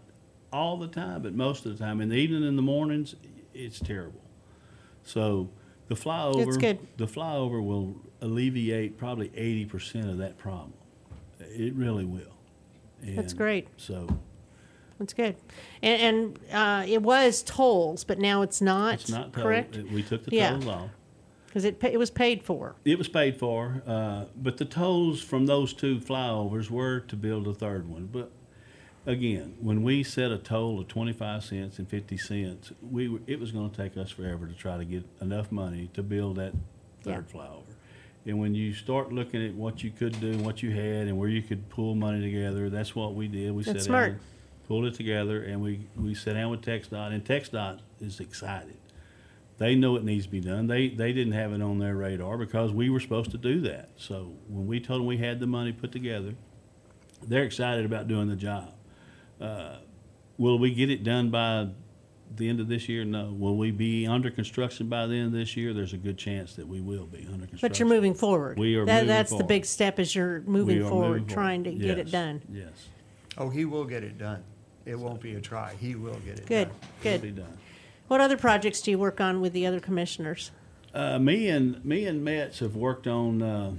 all 0.52 0.76
the 0.76 0.88
time, 0.88 1.22
but 1.22 1.34
most 1.34 1.64
of 1.66 1.76
the 1.76 1.82
time. 1.84 2.00
In 2.00 2.08
the 2.10 2.16
evening, 2.16 2.44
in 2.44 2.56
the 2.56 2.62
mornings, 2.62 3.16
it's 3.54 3.80
terrible. 3.80 4.20
So 5.02 5.48
the 5.88 5.94
flyover, 5.94 6.46
It's 6.46 6.56
good. 6.56 6.78
the 6.96 7.06
flyover 7.06 7.64
will 7.64 7.96
alleviate 8.20 8.96
probably 8.98 9.30
eighty 9.34 9.64
percent 9.64 10.08
of 10.08 10.18
that 10.18 10.36
problem. 10.38 10.74
It 11.40 11.74
really 11.74 12.04
will. 12.04 12.32
That's 13.02 13.32
great. 13.34 13.68
So 13.76 14.06
That's 15.04 15.12
good. 15.14 15.36
And, 15.82 16.38
and 16.50 16.52
uh, 16.52 16.84
it 16.88 17.02
was 17.02 17.42
tolls, 17.42 18.04
but 18.04 18.18
now 18.18 18.42
it's 18.42 18.60
not. 18.62 18.94
it's 18.94 19.10
not 19.10 19.32
told. 19.32 19.44
correct. 19.44 19.76
We 19.76 20.02
took 20.02 20.24
the 20.24 20.34
Yeah. 20.34 20.50
tolls 20.50 20.66
off. 20.66 20.90
Because 21.46 21.64
it 21.64 21.84
it 21.84 21.98
was 21.98 22.10
paid 22.10 22.42
for. 22.42 22.74
It 22.84 22.98
was 22.98 23.06
paid 23.08 23.36
for, 23.36 23.82
uh, 23.86 24.24
but 24.36 24.56
the 24.56 24.64
tolls 24.64 25.20
from 25.22 25.46
those 25.46 25.72
two 25.72 26.00
flyovers 26.00 26.68
were 26.68 27.00
to 27.00 27.14
build 27.16 27.46
a 27.46 27.54
third 27.54 27.88
one. 27.88 28.08
But 28.10 28.32
again, 29.06 29.54
when 29.60 29.82
we 29.84 30.02
set 30.02 30.32
a 30.32 30.38
toll 30.38 30.80
of 30.80 30.88
twenty-five 30.88 31.44
cents 31.44 31.78
and 31.78 31.88
fifty 31.88 32.16
cents, 32.16 32.72
we 32.82 33.08
were, 33.08 33.20
it 33.28 33.38
was 33.38 33.52
going 33.52 33.70
to 33.70 33.76
take 33.76 33.96
us 33.96 34.10
forever 34.10 34.46
to 34.48 34.54
try 34.54 34.78
to 34.78 34.84
get 34.84 35.04
enough 35.20 35.52
money 35.52 35.90
to 35.94 36.02
build 36.02 36.36
that 36.36 36.54
third 37.02 37.28
flyover. 37.30 37.62
And 38.26 38.40
when 38.40 38.54
you 38.56 38.72
start 38.72 39.12
looking 39.12 39.46
at 39.46 39.54
what 39.54 39.84
you 39.84 39.90
could 39.92 40.18
do, 40.18 40.38
what 40.38 40.60
you 40.62 40.70
had, 40.72 41.06
and 41.08 41.16
where 41.18 41.28
you 41.28 41.42
could 41.42 41.68
pull 41.68 41.94
money 41.94 42.20
together, 42.22 42.68
that's 42.70 42.96
what 42.96 43.14
we 43.14 43.28
did. 43.28 43.52
We 43.52 43.62
That's 43.62 43.80
sat 43.80 43.84
smart. 43.84 44.10
down, 44.12 44.20
pulled 44.66 44.84
it 44.86 44.94
together, 44.94 45.42
and 45.42 45.60
we 45.60 45.86
we 45.96 46.14
sat 46.14 46.34
down 46.34 46.50
with 46.50 46.62
TxDOT, 46.62 47.12
and 47.12 47.24
TxDOT 47.24 47.80
is 48.00 48.20
excited 48.20 48.76
they 49.58 49.74
know 49.74 49.96
it 49.96 50.04
needs 50.04 50.26
to 50.26 50.30
be 50.30 50.40
done. 50.40 50.66
They 50.66 50.88
they 50.88 51.12
didn't 51.12 51.34
have 51.34 51.52
it 51.52 51.62
on 51.62 51.78
their 51.78 51.94
radar 51.94 52.36
because 52.36 52.72
we 52.72 52.90
were 52.90 53.00
supposed 53.00 53.30
to 53.32 53.38
do 53.38 53.60
that. 53.62 53.90
So 53.96 54.32
when 54.48 54.66
we 54.66 54.80
told 54.80 55.00
them 55.00 55.06
we 55.06 55.18
had 55.18 55.40
the 55.40 55.46
money 55.46 55.72
put 55.72 55.92
together, 55.92 56.34
they're 57.22 57.44
excited 57.44 57.84
about 57.84 58.08
doing 58.08 58.28
the 58.28 58.36
job. 58.36 58.72
Uh, 59.40 59.76
will 60.38 60.58
we 60.58 60.74
get 60.74 60.90
it 60.90 61.04
done 61.04 61.30
by 61.30 61.68
the 62.34 62.48
end 62.48 62.58
of 62.58 62.66
this 62.66 62.88
year? 62.88 63.04
No. 63.04 63.32
Will 63.32 63.56
we 63.56 63.70
be 63.70 64.06
under 64.06 64.30
construction 64.30 64.88
by 64.88 65.06
the 65.06 65.14
end 65.14 65.26
of 65.26 65.32
this 65.32 65.56
year? 65.56 65.72
There's 65.72 65.92
a 65.92 65.98
good 65.98 66.18
chance 66.18 66.56
that 66.56 66.66
we 66.66 66.80
will 66.80 67.06
be 67.06 67.18
under 67.18 67.46
construction. 67.46 67.68
But 67.68 67.78
you're 67.78 67.88
moving 67.88 68.14
forward. 68.14 68.58
We 68.58 68.74
are 68.74 68.84
That, 68.84 69.02
moving 69.02 69.08
that's 69.08 69.36
the 69.36 69.44
big 69.44 69.64
step 69.64 70.00
is 70.00 70.14
you're 70.14 70.40
moving 70.42 70.86
forward, 70.88 71.22
moving 71.22 71.26
trying 71.26 71.64
to 71.64 71.72
get 71.72 71.98
it 71.98 72.10
done. 72.10 72.42
Yes. 72.50 72.88
Oh, 73.38 73.50
he 73.50 73.64
will 73.64 73.84
get 73.84 74.02
it 74.02 74.18
done. 74.18 74.42
It 74.86 74.98
won't 74.98 75.20
be 75.20 75.34
a 75.34 75.40
try. 75.40 75.74
He 75.80 75.94
will 75.94 76.18
get 76.26 76.38
it 76.40 76.46
Good, 76.46 76.68
done. 76.68 76.76
good. 77.02 77.14
It'll 77.14 77.22
be 77.22 77.30
done. 77.30 77.58
What 78.08 78.20
other 78.20 78.36
projects 78.36 78.82
do 78.82 78.90
you 78.90 78.98
work 78.98 79.20
on 79.20 79.40
with 79.40 79.52
the 79.52 79.66
other 79.66 79.80
commissioners? 79.80 80.50
Uh, 80.92 81.18
me 81.18 81.48
and 81.48 81.84
me 81.84 82.06
and 82.06 82.22
Metts 82.22 82.60
have 82.60 82.76
worked 82.76 83.06
on 83.06 83.42
uh, 83.42 83.72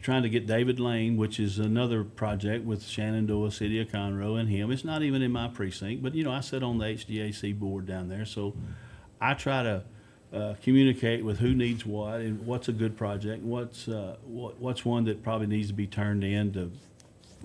trying 0.00 0.22
to 0.22 0.28
get 0.28 0.46
David 0.46 0.78
Lane, 0.78 1.16
which 1.16 1.40
is 1.40 1.58
another 1.58 2.04
project 2.04 2.64
with 2.64 2.84
Shenandoah 2.84 3.50
City 3.50 3.80
of 3.80 3.88
Conroe 3.88 4.38
and 4.38 4.48
him. 4.48 4.70
It's 4.70 4.84
not 4.84 5.02
even 5.02 5.22
in 5.22 5.32
my 5.32 5.48
precinct, 5.48 6.02
but 6.02 6.14
you 6.14 6.22
know 6.22 6.30
I 6.30 6.40
sit 6.40 6.62
on 6.62 6.78
the 6.78 6.84
HGAC 6.84 7.58
board 7.58 7.86
down 7.86 8.08
there, 8.08 8.24
so 8.24 8.54
I 9.20 9.34
try 9.34 9.62
to 9.64 9.82
uh, 10.32 10.54
communicate 10.62 11.24
with 11.24 11.38
who 11.38 11.54
needs 11.54 11.84
what 11.86 12.20
and 12.20 12.46
what's 12.46 12.68
a 12.68 12.72
good 12.72 12.96
project, 12.96 13.42
what's 13.42 13.88
uh, 13.88 14.16
what, 14.24 14.60
what's 14.60 14.84
one 14.84 15.04
that 15.06 15.24
probably 15.24 15.46
needs 15.48 15.68
to 15.68 15.74
be 15.74 15.86
turned 15.86 16.22
in 16.22 16.52
to 16.52 16.70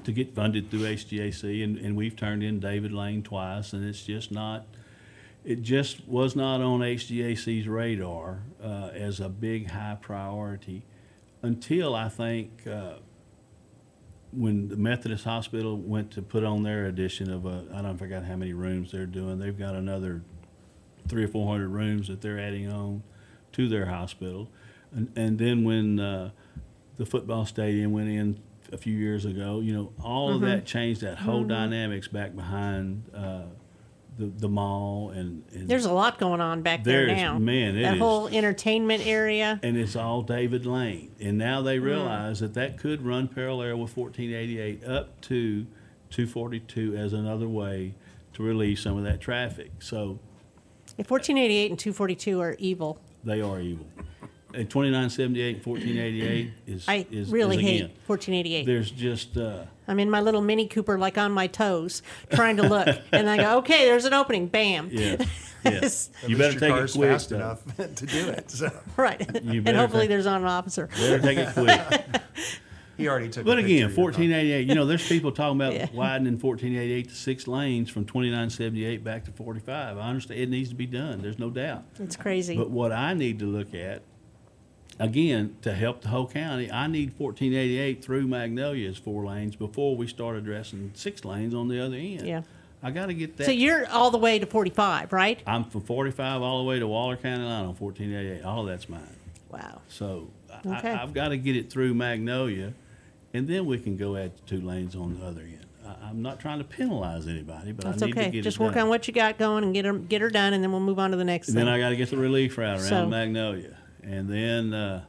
to 0.04 0.12
get 0.12 0.34
funded 0.36 0.70
through 0.72 0.82
HGAC, 0.82 1.64
and, 1.64 1.78
and 1.78 1.96
we've 1.96 2.16
turned 2.16 2.44
in 2.44 2.60
David 2.60 2.92
Lane 2.92 3.24
twice, 3.24 3.74
and 3.74 3.86
it's 3.86 4.04
just 4.04 4.32
not. 4.32 4.66
It 5.44 5.64
just 5.64 6.08
was 6.08 6.36
not 6.36 6.62
on 6.62 6.82
HGAC's 6.82 7.68
radar 7.68 8.44
uh, 8.64 8.90
as 8.94 9.20
a 9.20 9.30
big 9.30 9.72
high 9.72 9.98
priority 10.00 10.84
until 11.42 11.96
I 11.96 12.10
think 12.10 12.68
uh, 12.68 12.96
when 14.32 14.70
the 14.70 14.78
Methodist 14.78 15.26
Hospital 15.26 15.78
went 15.78 16.12
to 16.12 16.22
put 16.22 16.44
on 16.44 16.64
their 16.64 16.86
addition 16.86 17.32
of 17.32 17.46
a, 17.46 17.66
I 17.74 17.82
don't 17.82 17.98
forget 17.98 18.24
how 18.24 18.36
many 18.36 18.54
rooms 18.54 18.92
they're 18.92 19.06
doing. 19.06 19.40
They've 19.40 19.58
got 19.58 19.76
another 19.76 20.22
three 21.08 21.24
or 21.24 21.28
four 21.28 21.52
hundred 21.52 21.70
rooms 21.70 22.08
that 22.08 22.22
they're 22.22 22.40
adding 22.40 22.72
on 22.72 23.04
to 23.54 23.68
their 23.68 23.88
hospital, 23.88 24.48
and 24.92 25.12
and 25.16 25.40
then 25.40 25.64
when 25.64 26.00
uh, 26.00 26.32
the 26.98 27.06
football 27.06 27.46
stadium 27.46 27.92
went 27.92 28.10
in 28.10 28.40
a 28.72 28.78
few 28.78 28.96
years 28.98 29.26
ago, 29.26 29.60
you 29.60 29.74
know, 29.74 29.92
all 30.04 30.34
of 30.34 30.42
that 30.42 30.66
changed 30.66 31.02
that 31.02 31.18
whole 31.18 31.44
dynamics 31.44 32.08
back 32.08 32.36
behind. 32.36 33.04
Uh, 33.16 33.42
the, 34.18 34.26
the 34.26 34.50
mall 34.50 35.12
and, 35.12 35.42
and 35.54 35.70
There's 35.70 35.86
a 35.86 35.92
lot 35.94 36.20
going 36.20 36.42
on 36.42 36.62
back 36.64 36.84
there 36.84 37.08
now. 37.08 37.40
man, 37.40 37.78
it 37.78 37.84
that 37.84 37.94
is. 37.94 38.00
whole 38.00 38.28
entertainment 38.28 39.08
area. 39.08 39.58
and 39.64 39.78
it's 39.78 39.96
all 39.96 40.22
David 40.22 40.66
Lane. 40.66 41.12
And 41.22 41.38
now 41.38 41.62
Mm. 41.62 41.66
they 41.66 41.80
realize 41.80 42.42
that 42.42 42.54
that 42.56 42.78
could 42.78 43.04
run 43.04 43.30
parallel 43.30 43.78
with 43.78 43.96
1488 43.96 44.84
up 44.86 45.22
to 45.22 45.66
242 46.10 46.96
as 46.98 47.14
another 47.14 47.48
way 47.48 47.94
to 48.34 48.44
relieve 48.44 48.80
some 48.80 48.98
of 48.98 49.06
that 49.06 49.22
traffic. 49.22 49.72
So 49.80 50.20
Yeah, 50.98 51.06
1488 51.08 51.72
and 51.72 51.80
242 51.80 52.42
are 52.42 52.56
evil. 52.60 53.00
they 53.24 53.40
are 53.42 53.62
evil. 53.62 53.88
And 54.54 54.70
2978 54.70 55.56
and 55.58 55.66
1488 55.66 56.52
is 56.68 56.86
I 56.88 57.06
is, 57.12 57.32
really 57.32 57.58
is 57.58 57.62
hate 57.62 57.76
again. 57.82 57.92
1488. 58.08 58.66
There's 58.66 58.92
just 58.92 59.38
uh, 59.38 59.64
I'm 59.88 60.00
in 60.00 60.10
my 60.10 60.22
little 60.22 60.42
Mini 60.42 60.68
Cooper, 60.68 60.98
like 60.98 61.18
on 61.18 61.32
my 61.32 61.48
toes, 61.48 62.02
trying 62.34 62.58
to 62.58 62.64
look, 62.68 62.88
and 63.12 63.30
I 63.30 63.38
go, 63.38 63.58
"Okay, 63.60 63.86
there's 63.86 64.06
an 64.06 64.14
opening." 64.14 64.48
Bam. 64.48 64.90
yeah, 64.92 65.18
yeah. 65.20 65.26
Yes. 65.64 66.10
You 66.26 66.38
better 66.38 66.54
least 66.54 66.60
take 66.60 66.74
it 66.74 66.92
quick. 66.98 67.12
fast 67.12 67.30
though. 67.30 67.36
enough 67.36 67.64
to 67.96 68.06
do 68.08 68.30
it. 68.30 68.50
So 68.50 68.72
Right. 68.98 69.22
And 69.46 69.68
hopefully 69.78 70.04
take- 70.04 70.10
there's 70.10 70.26
not 70.26 70.42
an 70.42 70.48
officer. 70.48 70.88
Better 70.88 71.20
take 71.20 71.38
it 71.38 71.54
quick. 71.54 72.22
he 72.98 73.08
already 73.08 73.30
took. 73.30 73.46
But 73.46 73.60
a 73.60 73.60
again, 73.60 73.68
picture 73.68 73.86
of 73.86 73.92
your 73.92 73.96
car. 73.96 74.04
1488, 74.06 74.68
you 74.68 74.74
know, 74.74 74.88
there's 74.88 75.08
people 75.08 75.32
talking 75.32 75.58
about 75.62 75.74
Yeah. 75.76 75.88
widening 75.94 76.40
1488 76.40 77.10
to 77.10 77.14
six 77.16 77.48
lanes 77.48 77.92
from 77.92 78.06
2978 78.06 79.04
back 79.04 79.26
to 79.26 79.32
45. 79.32 80.00
I 80.00 80.02
understand 80.02 80.40
it 80.40 80.50
needs 80.50 80.70
to 80.70 80.76
be 80.76 80.88
done. 80.88 81.22
There's 81.22 81.38
no 81.38 81.52
doubt. 81.52 81.84
It's 82.00 82.16
crazy. 82.16 82.58
But 82.58 82.72
what 82.72 82.92
I 82.92 83.14
need 83.14 83.38
to 83.38 83.46
look 83.46 83.76
at, 83.76 84.02
again, 85.02 85.56
to 85.64 85.74
help 85.74 86.02
the 86.02 86.10
whole 86.10 86.28
county, 86.28 86.72
I 86.72 86.88
need 86.88 87.14
1488 87.18 88.04
through 88.04 88.28
Magnolia's 88.28 88.98
four 88.98 89.26
lanes 89.26 89.56
before 89.56 89.96
we 89.96 90.08
start 90.08 90.36
addressing 90.38 90.92
six 90.94 91.26
lanes 91.26 91.54
on 91.54 91.68
the 91.68 91.84
other 91.84 91.96
end. 91.98 92.28
Yeah. 92.28 92.42
I 92.84 92.90
got 92.92 93.08
to 93.08 93.14
get 93.14 93.38
that. 93.38 93.46
so 93.46 93.52
you're 93.52 93.88
all 93.90 94.10
the 94.12 94.18
way 94.18 94.40
to 94.40 94.46
45, 94.46 95.14
right? 95.14 95.40
I'm 95.46 95.64
from 95.66 95.82
45 95.82 96.42
all 96.42 96.60
the 96.60 96.64
way 96.64 96.80
to 96.80 96.88
Waller 96.88 97.16
County 97.16 97.44
line 97.44 97.66
on 97.66 97.76
1488. 97.76 98.44
All 98.44 98.62
of 98.62 98.68
that's 98.68 98.90
mine. 98.90 99.02
Wow. 99.52 99.82
So 99.88 100.30
Okay. 100.66 100.90
I, 100.92 101.02
I've 101.04 101.14
got 101.14 101.30
to 101.30 101.38
get 101.38 101.56
it 101.56 101.70
through 101.72 101.94
Magnolia, 101.94 102.74
and 103.34 103.48
then 103.48 103.66
we 103.66 103.80
can 103.80 103.98
go 103.98 104.16
add 104.16 104.32
two 104.48 104.62
lanes 104.62 104.96
on 104.96 105.20
the 105.20 105.26
other 105.26 105.42
end. 105.42 105.66
I, 105.86 106.10
I'm 106.10 106.22
not 106.22 106.40
trying 106.40 106.58
to 106.60 106.64
penalize 106.64 107.28
anybody, 107.28 107.72
but 107.72 107.86
That's 107.86 108.02
I 108.04 108.08
need 108.08 108.12
to 108.16 108.16
get 108.16 108.26
it 108.26 108.30
through 108.30 108.30
Magnolia. 108.30 108.30
That's 108.30 108.30
okay. 108.30 108.42
Just 108.42 108.60
work 108.60 108.74
done. 108.76 108.84
on 108.84 108.90
what 108.90 109.08
you 109.08 109.14
got 109.14 109.38
going 109.38 109.64
and 109.64 109.74
get 109.74 109.86
her, 109.86 109.94
get 109.94 110.22
her 110.22 110.30
done, 110.30 110.54
and 110.54 110.64
then 110.64 110.72
we'll 110.72 110.82
move 110.82 111.00
on 111.00 111.12
to 111.12 111.18
the 111.18 111.24
next 111.24 111.48
And 111.50 111.56
thing. 111.58 111.66
then 111.66 111.74
I 111.74 111.80
got 111.80 111.90
to 111.90 111.96
get 111.96 112.10
the 112.10 112.18
relief 112.18 112.58
route 112.58 112.80
around 112.80 112.90
So- 112.90 113.08
Magnolia, 113.08 113.78
and 114.04 114.30
then 114.30 114.74
uh, 114.74 115.06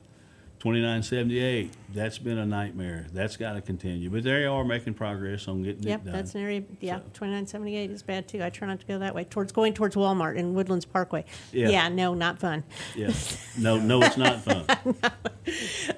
2978. 0.61 1.71
That's 1.95 2.19
been 2.19 2.39
a 2.39 2.47
nightmare. 2.47 3.07
That's 3.13 3.37
got 3.37 3.53
to 3.53 3.61
continue, 3.61 4.09
but 4.11 4.23
they 4.23 4.45
are 4.45 4.65
making 4.65 4.95
progress 4.95 5.47
on 5.49 5.63
getting 5.63 5.83
Yep, 5.83 6.01
it 6.01 6.05
done. 6.05 6.15
Yep, 6.15 6.23
that's 6.23 6.35
an 6.35 6.41
area. 6.43 6.63
Yeah, 6.81 6.97
So- 6.97 7.03
2978 7.15 7.91
is 7.91 8.03
bad 8.03 8.29
too. 8.29 8.43
I 8.43 8.51
try 8.51 8.69
not 8.69 8.81
to 8.81 8.87
go 8.87 8.99
that 8.99 9.15
way. 9.15 9.25
Towards 9.25 9.53
going 9.53 9.75
towards 9.75 9.95
Walmart 9.97 10.39
and 10.39 10.55
Woodlands 10.55 10.85
Parkway. 10.85 11.25
Yeah. 11.53 11.69
yeah 11.69 11.89
no, 11.89 12.15
not 12.15 12.39
fun. 12.39 12.65
Yeah. 12.95 13.11
No, 13.59 13.79
no, 13.79 14.01
it's 14.03 14.17
not 14.17 14.41
fun. 14.43 14.65
no. 15.03 15.11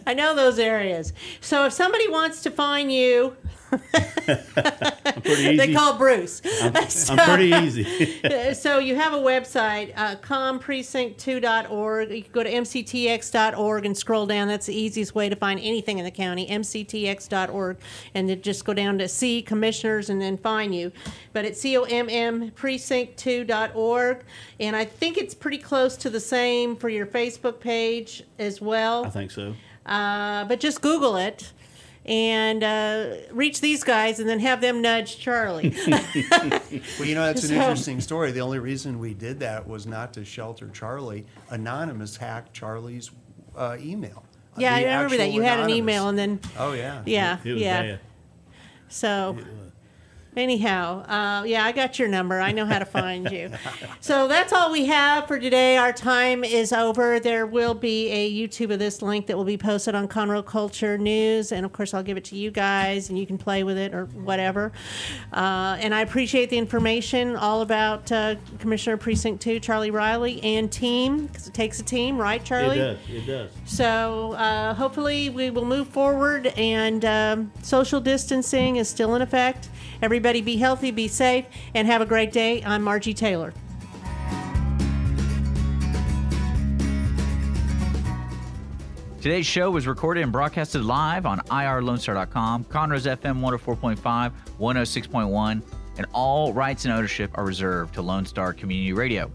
I 0.06 0.14
know 0.14 0.34
those 0.34 0.58
areas. 0.58 1.12
So 1.40 1.66
if 1.66 1.72
somebody 1.72 2.08
wants 2.08 2.42
to 2.42 2.50
find 2.50 2.90
you, 2.92 3.36
I'm 3.72 3.80
pretty 5.22 5.30
easy. 5.42 5.56
they 5.56 5.72
call 5.74 5.96
Bruce. 5.98 6.40
I'm 6.62 6.72
pretty 6.72 7.52
easy. 7.66 8.54
so 8.54 8.78
you 8.78 8.94
have 8.96 9.12
a 9.12 9.18
website, 9.18 9.92
uh, 9.96 10.16
comprecinct2.org. 10.16 12.10
You 12.10 12.22
can 12.22 12.32
go 12.32 12.42
to 12.42 12.50
mctx.org 12.52 13.86
and 13.86 13.96
scroll 13.96 14.26
down. 14.26 14.48
That's 14.48 14.66
the 14.66 14.74
easiest 14.76 15.14
way 15.14 15.28
to 15.28 15.36
find 15.36 15.58
anything 15.60 15.83
in 15.88 16.04
the 16.04 16.10
county, 16.10 16.46
mctx.org. 16.48 17.76
And 18.14 18.28
then 18.28 18.42
just 18.42 18.64
go 18.64 18.74
down 18.74 18.98
to 18.98 19.08
see 19.08 19.42
commissioners 19.42 20.10
and 20.10 20.20
then 20.20 20.36
find 20.38 20.74
you. 20.74 20.92
But 21.32 21.44
it's 21.44 21.60
C-O-M-M 21.60 22.50
precinct2.org. 22.52 24.24
And 24.60 24.76
I 24.76 24.84
think 24.84 25.16
it's 25.16 25.34
pretty 25.34 25.58
close 25.58 25.96
to 25.98 26.10
the 26.10 26.20
same 26.20 26.76
for 26.76 26.88
your 26.88 27.06
Facebook 27.06 27.60
page 27.60 28.22
as 28.38 28.60
well. 28.60 29.04
I 29.04 29.10
think 29.10 29.30
so. 29.30 29.54
Uh, 29.86 30.44
but 30.44 30.60
just 30.60 30.80
Google 30.80 31.16
it 31.16 31.52
and 32.06 32.62
uh, 32.62 33.16
reach 33.32 33.60
these 33.62 33.82
guys 33.82 34.20
and 34.20 34.28
then 34.28 34.38
have 34.40 34.60
them 34.60 34.82
nudge 34.82 35.18
Charlie. 35.18 35.74
Well, 36.98 37.08
you 37.08 37.14
know, 37.14 37.24
that's 37.26 37.44
an 37.44 37.48
So- 37.50 37.54
interesting 37.54 38.00
story. 38.00 38.32
The 38.32 38.40
only 38.40 38.58
reason 38.58 38.98
we 38.98 39.14
did 39.14 39.40
that 39.40 39.66
was 39.66 39.86
not 39.86 40.12
to 40.14 40.24
shelter 40.24 40.68
Charlie. 40.68 41.24
Anonymous 41.50 42.16
hacked 42.16 42.52
Charlie's 42.52 43.10
uh, 43.56 43.76
email. 43.80 44.24
Yeah, 44.56 44.74
I 44.74 44.82
remember 44.82 45.16
that. 45.16 45.30
You 45.32 45.42
had 45.42 45.60
an 45.60 45.70
email 45.70 46.08
and 46.08 46.18
then, 46.18 46.40
Oh, 46.58 46.72
yeah. 46.72 47.02
yeah, 47.06 47.38
It 47.44 47.52
was 47.52 47.62
yeah. 47.62 47.82
bad. 47.82 48.00
So, 48.88 49.36
anyhow, 50.36 51.02
uh, 51.02 51.44
yeah, 51.44 51.64
I 51.64 51.72
got 51.72 51.98
your 51.98 52.08
number. 52.08 52.40
I 52.40 52.52
know 52.52 52.66
how 52.66 52.78
to 52.78 52.84
find 52.84 53.30
you. 53.30 53.50
So 54.00 54.28
that's 54.28 54.52
all 54.52 54.70
we 54.70 54.84
have 54.86 55.26
for 55.26 55.38
today. 55.38 55.78
Our 55.78 55.92
time 55.92 56.44
is 56.44 56.72
over. 56.72 57.18
There 57.18 57.46
will 57.46 57.72
be 57.72 58.10
a 58.10 58.30
YouTube 58.30 58.70
of 58.70 58.78
this 58.78 59.00
link 59.00 59.26
that 59.26 59.36
will 59.36 59.44
be 59.44 59.56
posted 59.56 59.94
on 59.94 60.08
Conroe 60.08 60.44
Culture 60.44 60.98
News, 60.98 61.52
and 61.52 61.64
of 61.64 61.72
course, 61.72 61.94
I'll 61.94 62.02
give 62.02 62.18
it 62.18 62.24
to 62.24 62.36
you 62.36 62.50
guys, 62.50 63.08
and 63.08 63.18
you 63.18 63.26
can 63.26 63.38
play 63.38 63.64
with 63.64 63.78
it 63.78 63.94
or 63.94 64.04
whatever. 64.06 64.72
Uh, 65.32 65.78
and 65.80 65.94
I 65.94 66.02
appreciate 66.02 66.50
the 66.50 66.58
information 66.58 67.34
all 67.34 67.62
about 67.62 68.12
uh, 68.12 68.36
Commissioner 68.58 68.98
Precinct 68.98 69.40
Two, 69.40 69.58
Charlie 69.58 69.90
Riley, 69.90 70.42
and 70.42 70.70
team 70.70 71.26
because 71.26 71.48
it 71.48 71.54
takes 71.54 71.80
a 71.80 71.82
team, 71.82 72.18
right, 72.18 72.44
Charlie? 72.44 72.78
It 72.78 73.06
does. 73.06 73.16
It 73.16 73.26
does. 73.26 73.50
So 73.64 74.32
uh, 74.32 74.74
hopefully 74.74 75.30
we 75.30 75.50
will 75.50 75.64
move 75.64 75.88
forward 75.88 76.48
and 76.56 77.04
um, 77.04 77.52
social 77.62 78.00
distancing 78.00 78.76
is 78.76 78.88
still 78.88 79.14
in 79.14 79.22
effect. 79.22 79.68
Everybody 80.02 80.40
be 80.40 80.56
healthy, 80.56 80.90
be 80.90 81.08
safe, 81.08 81.46
and 81.74 81.86
have 81.86 82.00
a 82.00 82.06
great 82.06 82.32
day. 82.32 82.62
I'm 82.64 82.82
Margie 82.82 83.14
Taylor. 83.14 83.52
Today's 89.24 89.46
show 89.46 89.70
was 89.70 89.86
recorded 89.86 90.22
and 90.22 90.30
broadcasted 90.30 90.84
live 90.84 91.24
on 91.24 91.38
irlonestar.com, 91.48 92.64
Conroe's 92.64 93.06
FM 93.06 93.40
104.5, 93.40 94.32
106.1, 94.60 95.62
and 95.96 96.06
all 96.12 96.52
rights 96.52 96.84
and 96.84 96.92
ownership 96.92 97.30
are 97.34 97.44
reserved 97.46 97.94
to 97.94 98.02
Lone 98.02 98.26
Star 98.26 98.52
Community 98.52 98.92
Radio. 98.92 99.30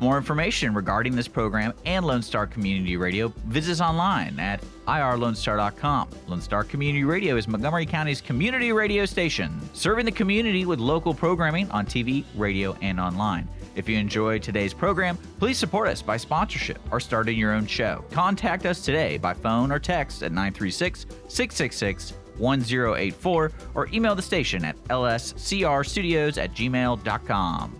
More 0.00 0.16
information 0.16 0.72
regarding 0.72 1.14
this 1.14 1.28
program 1.28 1.74
and 1.84 2.06
Lone 2.06 2.22
Star 2.22 2.46
Community 2.46 2.96
Radio, 2.96 3.28
visit 3.46 3.72
us 3.72 3.80
online 3.82 4.40
at 4.40 4.62
irlonestar.com. 4.88 6.08
Lone 6.26 6.40
Star 6.40 6.64
Community 6.64 7.04
Radio 7.04 7.36
is 7.36 7.46
Montgomery 7.46 7.84
County's 7.84 8.22
community 8.22 8.72
radio 8.72 9.04
station, 9.04 9.60
serving 9.74 10.06
the 10.06 10.12
community 10.12 10.64
with 10.64 10.80
local 10.80 11.12
programming 11.12 11.70
on 11.70 11.84
TV, 11.84 12.24
radio, 12.34 12.74
and 12.80 12.98
online. 12.98 13.46
If 13.76 13.88
you 13.88 13.98
enjoyed 13.98 14.42
today's 14.42 14.74
program, 14.74 15.18
please 15.38 15.58
support 15.58 15.88
us 15.88 16.00
by 16.02 16.16
sponsorship 16.16 16.80
or 16.90 16.98
starting 16.98 17.38
your 17.38 17.52
own 17.52 17.66
show. 17.66 18.04
Contact 18.10 18.66
us 18.66 18.82
today 18.82 19.18
by 19.18 19.34
phone 19.34 19.70
or 19.70 19.78
text 19.78 20.22
at 20.22 20.32
936 20.32 21.06
666 21.28 22.14
1084 22.38 23.52
or 23.74 23.88
email 23.92 24.14
the 24.14 24.22
station 24.22 24.64
at 24.64 24.76
lscrstudios 24.84 26.42
at 26.42 26.54
gmail.com. 26.54 27.79